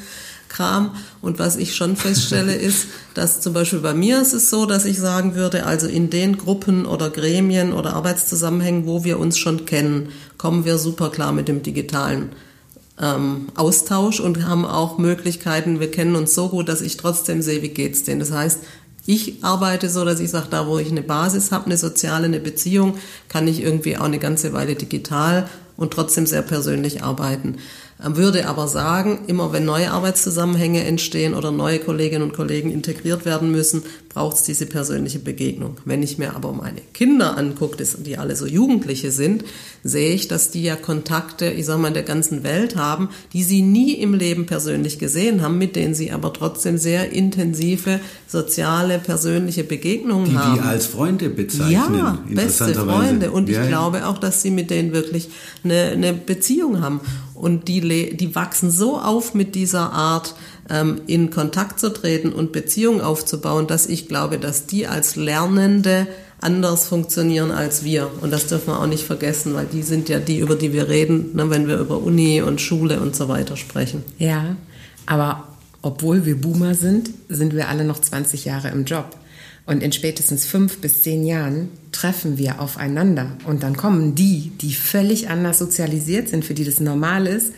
Kram. 0.49 0.95
Und 1.21 1.39
was 1.39 1.55
ich 1.55 1.75
schon 1.75 1.95
feststelle, 1.95 2.53
ist, 2.55 2.87
dass 3.13 3.39
zum 3.41 3.53
Beispiel 3.53 3.79
bei 3.79 3.93
mir 3.93 4.21
ist 4.21 4.33
es 4.33 4.49
so, 4.49 4.65
dass 4.65 4.85
ich 4.85 4.99
sagen 4.99 5.35
würde, 5.35 5.65
also 5.65 5.87
in 5.87 6.09
den 6.09 6.37
Gruppen 6.37 6.85
oder 6.85 7.09
Gremien 7.09 7.71
oder 7.71 7.93
Arbeitszusammenhängen, 7.93 8.85
wo 8.85 9.03
wir 9.03 9.17
uns 9.19 9.37
schon 9.37 9.65
kennen, 9.65 10.09
kommen 10.37 10.65
wir 10.65 10.77
super 10.77 11.09
klar 11.09 11.31
mit 11.31 11.47
dem 11.47 11.63
digitalen 11.63 12.31
ähm, 13.01 13.47
Austausch 13.55 14.19
und 14.19 14.45
haben 14.45 14.65
auch 14.65 14.97
Möglichkeiten, 14.97 15.79
wir 15.79 15.91
kennen 15.91 16.15
uns 16.15 16.35
so 16.35 16.49
gut, 16.49 16.69
dass 16.69 16.81
ich 16.81 16.97
trotzdem 16.97 17.41
sehe, 17.41 17.61
wie 17.61 17.69
geht's 17.69 18.03
denen. 18.03 18.19
Das 18.19 18.31
heißt, 18.31 18.59
ich 19.05 19.43
arbeite 19.43 19.89
so, 19.89 20.05
dass 20.05 20.19
ich 20.19 20.29
sage, 20.29 20.47
da 20.51 20.67
wo 20.67 20.77
ich 20.77 20.91
eine 20.91 21.01
Basis 21.01 21.51
habe, 21.51 21.65
eine 21.65 21.77
soziale, 21.77 22.25
eine 22.25 22.39
Beziehung, 22.39 22.97
kann 23.29 23.47
ich 23.47 23.61
irgendwie 23.61 23.97
auch 23.97 24.05
eine 24.05 24.19
ganze 24.19 24.53
Weile 24.53 24.75
digital 24.75 25.49
und 25.75 25.91
trotzdem 25.91 26.27
sehr 26.27 26.43
persönlich 26.43 27.03
arbeiten. 27.03 27.57
Würde 28.03 28.47
aber 28.47 28.67
sagen, 28.67 29.19
immer 29.27 29.53
wenn 29.53 29.65
neue 29.65 29.91
Arbeitszusammenhänge 29.91 30.83
entstehen 30.83 31.35
oder 31.35 31.51
neue 31.51 31.79
Kolleginnen 31.79 32.23
und 32.23 32.33
Kollegen 32.33 32.71
integriert 32.71 33.25
werden 33.25 33.51
müssen, 33.51 33.83
braucht 34.09 34.37
es 34.37 34.43
diese 34.43 34.65
persönliche 34.65 35.19
Begegnung. 35.19 35.77
Wenn 35.85 36.03
ich 36.03 36.17
mir 36.17 36.35
aber 36.35 36.51
meine 36.51 36.81
Kinder 36.93 37.37
angucke, 37.37 37.83
die 37.99 38.17
alle 38.17 38.35
so 38.35 38.45
Jugendliche 38.45 39.11
sind, 39.11 39.45
sehe 39.83 40.13
ich, 40.13 40.27
dass 40.27 40.51
die 40.51 40.63
ja 40.63 40.75
Kontakte, 40.75 41.49
ich 41.49 41.65
sag 41.65 41.79
mal, 41.79 41.89
in 41.89 41.93
der 41.93 42.03
ganzen 42.03 42.43
Welt 42.43 42.75
haben, 42.75 43.09
die 43.33 43.43
sie 43.43 43.61
nie 43.61 43.93
im 43.93 44.13
Leben 44.13 44.45
persönlich 44.45 44.99
gesehen 44.99 45.41
haben, 45.41 45.57
mit 45.57 45.75
denen 45.75 45.93
sie 45.93 46.11
aber 46.11 46.33
trotzdem 46.33 46.77
sehr 46.77 47.11
intensive 47.11 47.99
soziale, 48.27 48.99
persönliche 48.99 49.63
Begegnungen 49.63 50.31
die 50.31 50.37
haben. 50.37 50.61
Die 50.61 50.67
als 50.67 50.87
Freunde 50.87 51.29
bezeichnen. 51.29 51.97
Ja, 51.97 52.19
beste 52.29 52.73
Freunde. 52.73 53.31
Und 53.31 53.49
ich 53.49 53.55
ja, 53.55 53.65
glaube 53.65 54.07
auch, 54.07 54.17
dass 54.17 54.41
sie 54.41 54.51
mit 54.51 54.69
denen 54.69 54.91
wirklich 54.91 55.29
eine, 55.63 55.91
eine 55.91 56.13
Beziehung 56.13 56.81
haben. 56.81 57.01
Und 57.41 57.67
die, 57.67 58.15
die 58.15 58.35
wachsen 58.35 58.69
so 58.69 58.99
auf 58.99 59.33
mit 59.33 59.55
dieser 59.55 59.91
Art, 59.93 60.35
ähm, 60.69 61.01
in 61.07 61.31
Kontakt 61.31 61.79
zu 61.79 61.91
treten 61.91 62.33
und 62.33 62.51
Beziehungen 62.51 63.01
aufzubauen, 63.01 63.65
dass 63.65 63.87
ich 63.87 64.07
glaube, 64.07 64.37
dass 64.37 64.67
die 64.67 64.85
als 64.85 65.15
Lernende 65.15 66.05
anders 66.39 66.85
funktionieren 66.85 67.49
als 67.49 67.83
wir. 67.83 68.11
Und 68.21 68.31
das 68.31 68.45
dürfen 68.45 68.67
wir 68.67 68.79
auch 68.79 68.85
nicht 68.85 69.05
vergessen, 69.05 69.55
weil 69.55 69.65
die 69.65 69.81
sind 69.81 70.07
ja 70.07 70.19
die, 70.19 70.37
über 70.37 70.53
die 70.55 70.71
wir 70.71 70.87
reden, 70.87 71.35
ne, 71.35 71.49
wenn 71.49 71.67
wir 71.67 71.79
über 71.79 71.97
Uni 71.97 72.43
und 72.43 72.61
Schule 72.61 72.99
und 72.99 73.15
so 73.15 73.27
weiter 73.27 73.57
sprechen. 73.57 74.03
Ja, 74.19 74.55
aber 75.07 75.47
obwohl 75.81 76.27
wir 76.27 76.39
Boomer 76.39 76.75
sind, 76.75 77.09
sind 77.27 77.55
wir 77.55 77.69
alle 77.69 77.85
noch 77.85 77.99
20 77.99 78.45
Jahre 78.45 78.69
im 78.69 78.85
Job. 78.85 79.17
Und 79.65 79.83
in 79.83 79.91
spätestens 79.91 80.45
fünf 80.45 80.79
bis 80.79 81.03
zehn 81.03 81.25
Jahren 81.25 81.69
treffen 81.91 82.37
wir 82.37 82.59
aufeinander. 82.59 83.37
Und 83.45 83.63
dann 83.63 83.77
kommen 83.77 84.15
die, 84.15 84.51
die 84.61 84.73
völlig 84.73 85.29
anders 85.29 85.59
sozialisiert 85.59 86.29
sind, 86.29 86.43
für 86.43 86.53
die 86.53 86.65
das 86.65 86.79
normal 86.79 87.27
ist, 87.27 87.53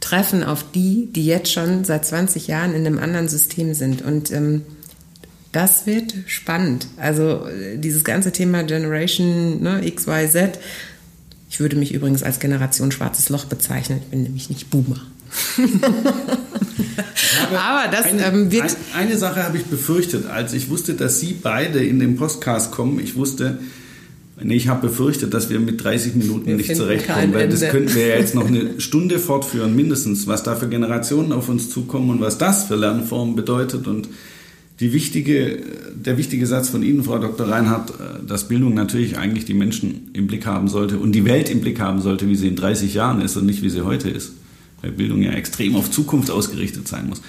treffen 0.00 0.42
auf 0.42 0.70
die, 0.72 1.08
die 1.12 1.26
jetzt 1.26 1.52
schon 1.52 1.84
seit 1.84 2.04
20 2.06 2.46
Jahren 2.46 2.74
in 2.74 2.86
einem 2.86 2.98
anderen 2.98 3.28
System 3.28 3.74
sind. 3.74 4.02
Und 4.02 4.30
ähm, 4.32 4.62
das 5.52 5.86
wird 5.86 6.14
spannend. 6.26 6.88
Also 6.96 7.46
äh, 7.46 7.78
dieses 7.78 8.04
ganze 8.04 8.32
Thema 8.32 8.64
Generation 8.64 9.62
ne, 9.62 9.86
X. 9.86 10.06
Ich 11.48 11.60
würde 11.60 11.76
mich 11.76 11.94
übrigens 11.94 12.22
als 12.22 12.40
Generation 12.40 12.90
Schwarzes 12.90 13.28
Loch 13.28 13.44
bezeichnen. 13.44 14.00
Ich 14.02 14.10
bin 14.10 14.22
nämlich 14.24 14.50
nicht 14.50 14.70
Boomer. 14.70 15.00
Aber 17.52 17.90
das 17.90 18.06
eine, 18.06 18.24
ähm, 18.24 18.52
wird. 18.52 18.62
Ein, 18.94 19.06
eine 19.08 19.18
Sache 19.18 19.42
habe 19.42 19.56
ich 19.56 19.64
befürchtet, 19.64 20.26
als 20.26 20.52
ich 20.52 20.70
wusste, 20.70 20.94
dass 20.94 21.20
Sie 21.20 21.36
beide 21.40 21.84
in 21.84 22.00
den 22.00 22.16
Podcast 22.16 22.72
kommen. 22.72 23.00
Ich 23.00 23.16
wusste, 23.16 23.58
nee, 24.42 24.56
ich 24.56 24.68
habe 24.68 24.88
befürchtet, 24.88 25.34
dass 25.34 25.50
wir 25.50 25.60
mit 25.60 25.82
30 25.82 26.14
Minuten 26.14 26.46
wir 26.46 26.56
nicht 26.56 26.74
zurechtkommen, 26.74 27.32
weil 27.34 27.48
das 27.48 27.60
könnten 27.68 27.94
wir 27.94 28.06
ja 28.06 28.16
jetzt 28.16 28.34
noch 28.34 28.46
eine 28.46 28.78
Stunde 28.80 29.18
fortführen, 29.18 29.74
mindestens, 29.74 30.26
was 30.26 30.42
da 30.42 30.54
für 30.54 30.68
Generationen 30.68 31.32
auf 31.32 31.48
uns 31.48 31.70
zukommen 31.70 32.10
und 32.10 32.20
was 32.20 32.38
das 32.38 32.64
für 32.64 32.76
Lernformen 32.76 33.36
bedeutet. 33.36 33.86
Und 33.86 34.08
die 34.80 34.92
wichtige, 34.92 35.62
der 35.94 36.18
wichtige 36.18 36.46
Satz 36.46 36.68
von 36.68 36.82
Ihnen, 36.82 37.04
Frau 37.04 37.18
Dr. 37.18 37.48
Reinhardt, 37.48 37.90
äh, 37.90 38.26
dass 38.26 38.48
Bildung 38.48 38.74
natürlich 38.74 39.18
eigentlich 39.18 39.44
die 39.44 39.54
Menschen 39.54 40.10
im 40.12 40.26
Blick 40.26 40.46
haben 40.46 40.68
sollte 40.68 40.98
und 40.98 41.12
die 41.12 41.24
Welt 41.24 41.48
im 41.48 41.60
Blick 41.60 41.80
haben 41.80 42.00
sollte, 42.00 42.28
wie 42.28 42.36
sie 42.36 42.48
in 42.48 42.56
30 42.56 42.94
Jahren 42.94 43.20
ist 43.20 43.36
und 43.36 43.46
nicht 43.46 43.62
wie 43.62 43.70
sie 43.70 43.82
heute 43.82 44.10
ist 44.10 44.32
weil 44.84 44.92
Bildung 44.92 45.22
ja 45.22 45.32
extrem 45.32 45.76
auf 45.76 45.90
Zukunft 45.90 46.30
ausgerichtet 46.30 46.86
sein 46.86 47.08
muss. 47.08 47.22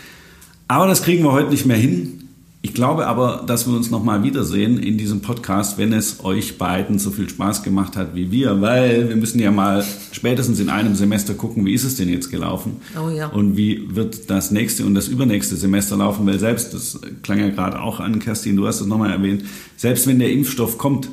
Aber 0.67 0.87
das 0.87 1.03
kriegen 1.03 1.23
wir 1.23 1.31
heute 1.31 1.51
nicht 1.51 1.65
mehr 1.65 1.77
hin. 1.77 2.21
Ich 2.61 2.73
glaube 2.73 3.05
aber, 3.05 3.43
dass 3.45 3.67
wir 3.67 3.75
uns 3.75 3.91
nochmal 3.91 4.23
wiedersehen 4.23 4.79
in 4.79 4.97
diesem 4.97 5.21
Podcast, 5.21 5.77
wenn 5.77 5.93
es 5.93 6.25
euch 6.25 6.57
beiden 6.57 6.97
so 6.97 7.11
viel 7.11 7.29
Spaß 7.29 7.61
gemacht 7.61 7.95
hat 7.95 8.15
wie 8.15 8.31
wir, 8.31 8.59
weil 8.59 9.07
wir 9.07 9.15
müssen 9.15 9.39
ja 9.39 9.51
mal 9.51 9.85
spätestens 10.11 10.59
in 10.59 10.69
einem 10.69 10.95
Semester 10.95 11.35
gucken, 11.35 11.63
wie 11.65 11.73
ist 11.75 11.83
es 11.83 11.95
denn 11.95 12.09
jetzt 12.09 12.31
gelaufen? 12.31 12.77
Oh 12.97 13.09
ja. 13.09 13.27
Und 13.27 13.55
wie 13.55 13.95
wird 13.95 14.31
das 14.31 14.49
nächste 14.49 14.83
und 14.83 14.95
das 14.95 15.07
übernächste 15.07 15.55
Semester 15.55 15.95
laufen? 15.95 16.25
Weil 16.25 16.39
selbst, 16.39 16.73
das 16.73 16.99
klang 17.21 17.39
ja 17.39 17.49
gerade 17.49 17.79
auch 17.79 17.99
an, 17.99 18.17
Kerstin, 18.17 18.55
du 18.55 18.65
hast 18.65 18.81
es 18.81 18.87
nochmal 18.87 19.11
erwähnt, 19.11 19.43
selbst 19.77 20.07
wenn 20.07 20.17
der 20.17 20.31
Impfstoff 20.31 20.79
kommt, 20.79 21.09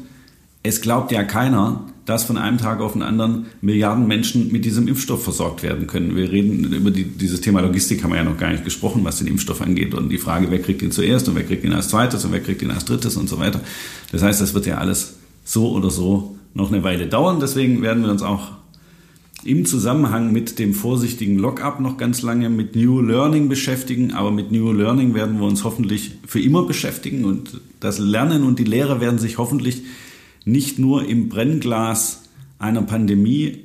es 0.62 0.80
glaubt 0.80 1.12
ja 1.12 1.22
keiner, 1.22 1.84
dass 2.04 2.24
von 2.24 2.36
einem 2.36 2.58
Tag 2.58 2.80
auf 2.80 2.94
den 2.94 3.02
anderen 3.02 3.46
Milliarden 3.60 4.06
Menschen 4.06 4.50
mit 4.50 4.64
diesem 4.64 4.88
Impfstoff 4.88 5.22
versorgt 5.22 5.62
werden 5.62 5.86
können. 5.86 6.16
Wir 6.16 6.32
reden 6.32 6.72
über 6.72 6.90
die, 6.90 7.04
dieses 7.04 7.40
Thema 7.40 7.60
Logistik, 7.60 8.02
haben 8.02 8.10
wir 8.10 8.16
ja 8.16 8.24
noch 8.24 8.38
gar 8.38 8.50
nicht 8.50 8.64
gesprochen, 8.64 9.04
was 9.04 9.18
den 9.18 9.28
Impfstoff 9.28 9.60
angeht 9.60 9.94
und 9.94 10.08
die 10.08 10.18
Frage, 10.18 10.50
wer 10.50 10.60
kriegt 10.60 10.82
ihn 10.82 10.90
zuerst 10.90 11.28
und 11.28 11.36
wer 11.36 11.44
kriegt 11.44 11.64
ihn 11.64 11.72
als 11.72 11.88
zweites 11.88 12.24
und 12.24 12.32
wer 12.32 12.40
kriegt 12.40 12.62
ihn 12.62 12.70
als 12.70 12.84
drittes 12.84 13.16
und 13.16 13.28
so 13.28 13.38
weiter. 13.38 13.60
Das 14.10 14.22
heißt, 14.22 14.40
das 14.40 14.54
wird 14.54 14.66
ja 14.66 14.78
alles 14.78 15.14
so 15.44 15.70
oder 15.70 15.90
so 15.90 16.36
noch 16.54 16.72
eine 16.72 16.82
Weile 16.82 17.06
dauern. 17.06 17.38
Deswegen 17.40 17.82
werden 17.82 18.02
wir 18.02 18.10
uns 18.10 18.22
auch 18.22 18.52
im 19.44 19.64
Zusammenhang 19.64 20.32
mit 20.32 20.58
dem 20.58 20.72
vorsichtigen 20.72 21.36
Lockup 21.36 21.80
noch 21.80 21.96
ganz 21.96 22.22
lange 22.22 22.48
mit 22.48 22.76
New 22.76 23.00
Learning 23.00 23.48
beschäftigen. 23.48 24.12
Aber 24.12 24.30
mit 24.30 24.52
New 24.52 24.72
Learning 24.72 25.14
werden 25.14 25.38
wir 25.38 25.46
uns 25.46 25.64
hoffentlich 25.64 26.12
für 26.26 26.40
immer 26.40 26.64
beschäftigen 26.64 27.24
und 27.24 27.60
das 27.80 27.98
Lernen 27.98 28.44
und 28.44 28.58
die 28.58 28.64
Lehrer 28.64 29.00
werden 29.00 29.18
sich 29.18 29.38
hoffentlich 29.38 29.82
nicht 30.44 30.78
nur 30.78 31.06
im 31.08 31.28
Brennglas 31.28 32.22
einer 32.58 32.82
Pandemie 32.82 33.58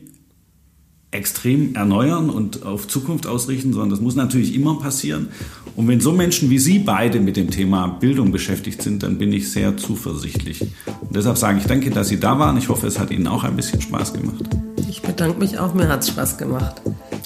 extrem 1.12 1.74
erneuern 1.76 2.30
und 2.30 2.64
auf 2.64 2.88
Zukunft 2.88 3.28
ausrichten, 3.28 3.72
sondern 3.72 3.90
das 3.90 4.02
muss 4.02 4.16
natürlich 4.16 4.54
immer 4.54 4.80
passieren. 4.80 5.30
Und 5.76 5.88
wenn 5.88 6.02
so 6.02 6.12
Menschen 6.12 6.50
wie 6.50 6.60
Sie 6.60 6.80
beide 6.80 7.20
mit 7.20 7.38
dem 7.38 7.50
Thema 7.50 7.88
Bildung 7.88 8.32
beschäftigt 8.32 8.82
sind, 8.82 9.04
dann 9.04 9.18
bin 9.18 9.32
ich 9.32 9.52
sehr 9.52 9.78
zuversichtlich. 9.78 10.62
Und 10.62 11.16
deshalb 11.16 11.38
sage 11.38 11.60
ich 11.60 11.66
danke, 11.66 11.92
dass 11.92 12.10
Sie 12.10 12.20
da 12.20 12.40
waren. 12.40 12.58
Ich 12.58 12.68
hoffe, 12.68 12.88
es 12.88 13.00
hat 13.00 13.12
Ihnen 13.12 13.28
auch 13.28 13.44
ein 13.44 13.56
bisschen 13.56 13.80
Spaß 13.80 14.14
gemacht. 14.14 14.44
Ich 14.90 15.02
bedanke 15.02 15.40
mich 15.40 15.60
auch, 15.60 15.74
mir 15.74 15.88
hat 15.88 16.02
es 16.02 16.10
Spaß 16.10 16.38
gemacht. 16.38 16.82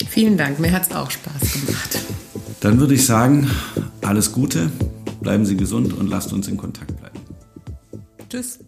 Vielen 0.09 0.37
Dank, 0.37 0.59
mir 0.59 0.71
hat 0.71 0.83
es 0.83 0.95
auch 0.95 1.09
Spaß 1.09 1.53
gemacht. 1.53 1.99
Dann 2.59 2.79
würde 2.79 2.93
ich 2.93 3.05
sagen, 3.05 3.49
alles 4.01 4.31
Gute, 4.31 4.69
bleiben 5.21 5.45
Sie 5.45 5.57
gesund 5.57 5.93
und 5.93 6.07
lasst 6.07 6.33
uns 6.33 6.47
in 6.47 6.57
Kontakt 6.57 6.95
bleiben. 6.99 7.19
Tschüss. 8.29 8.59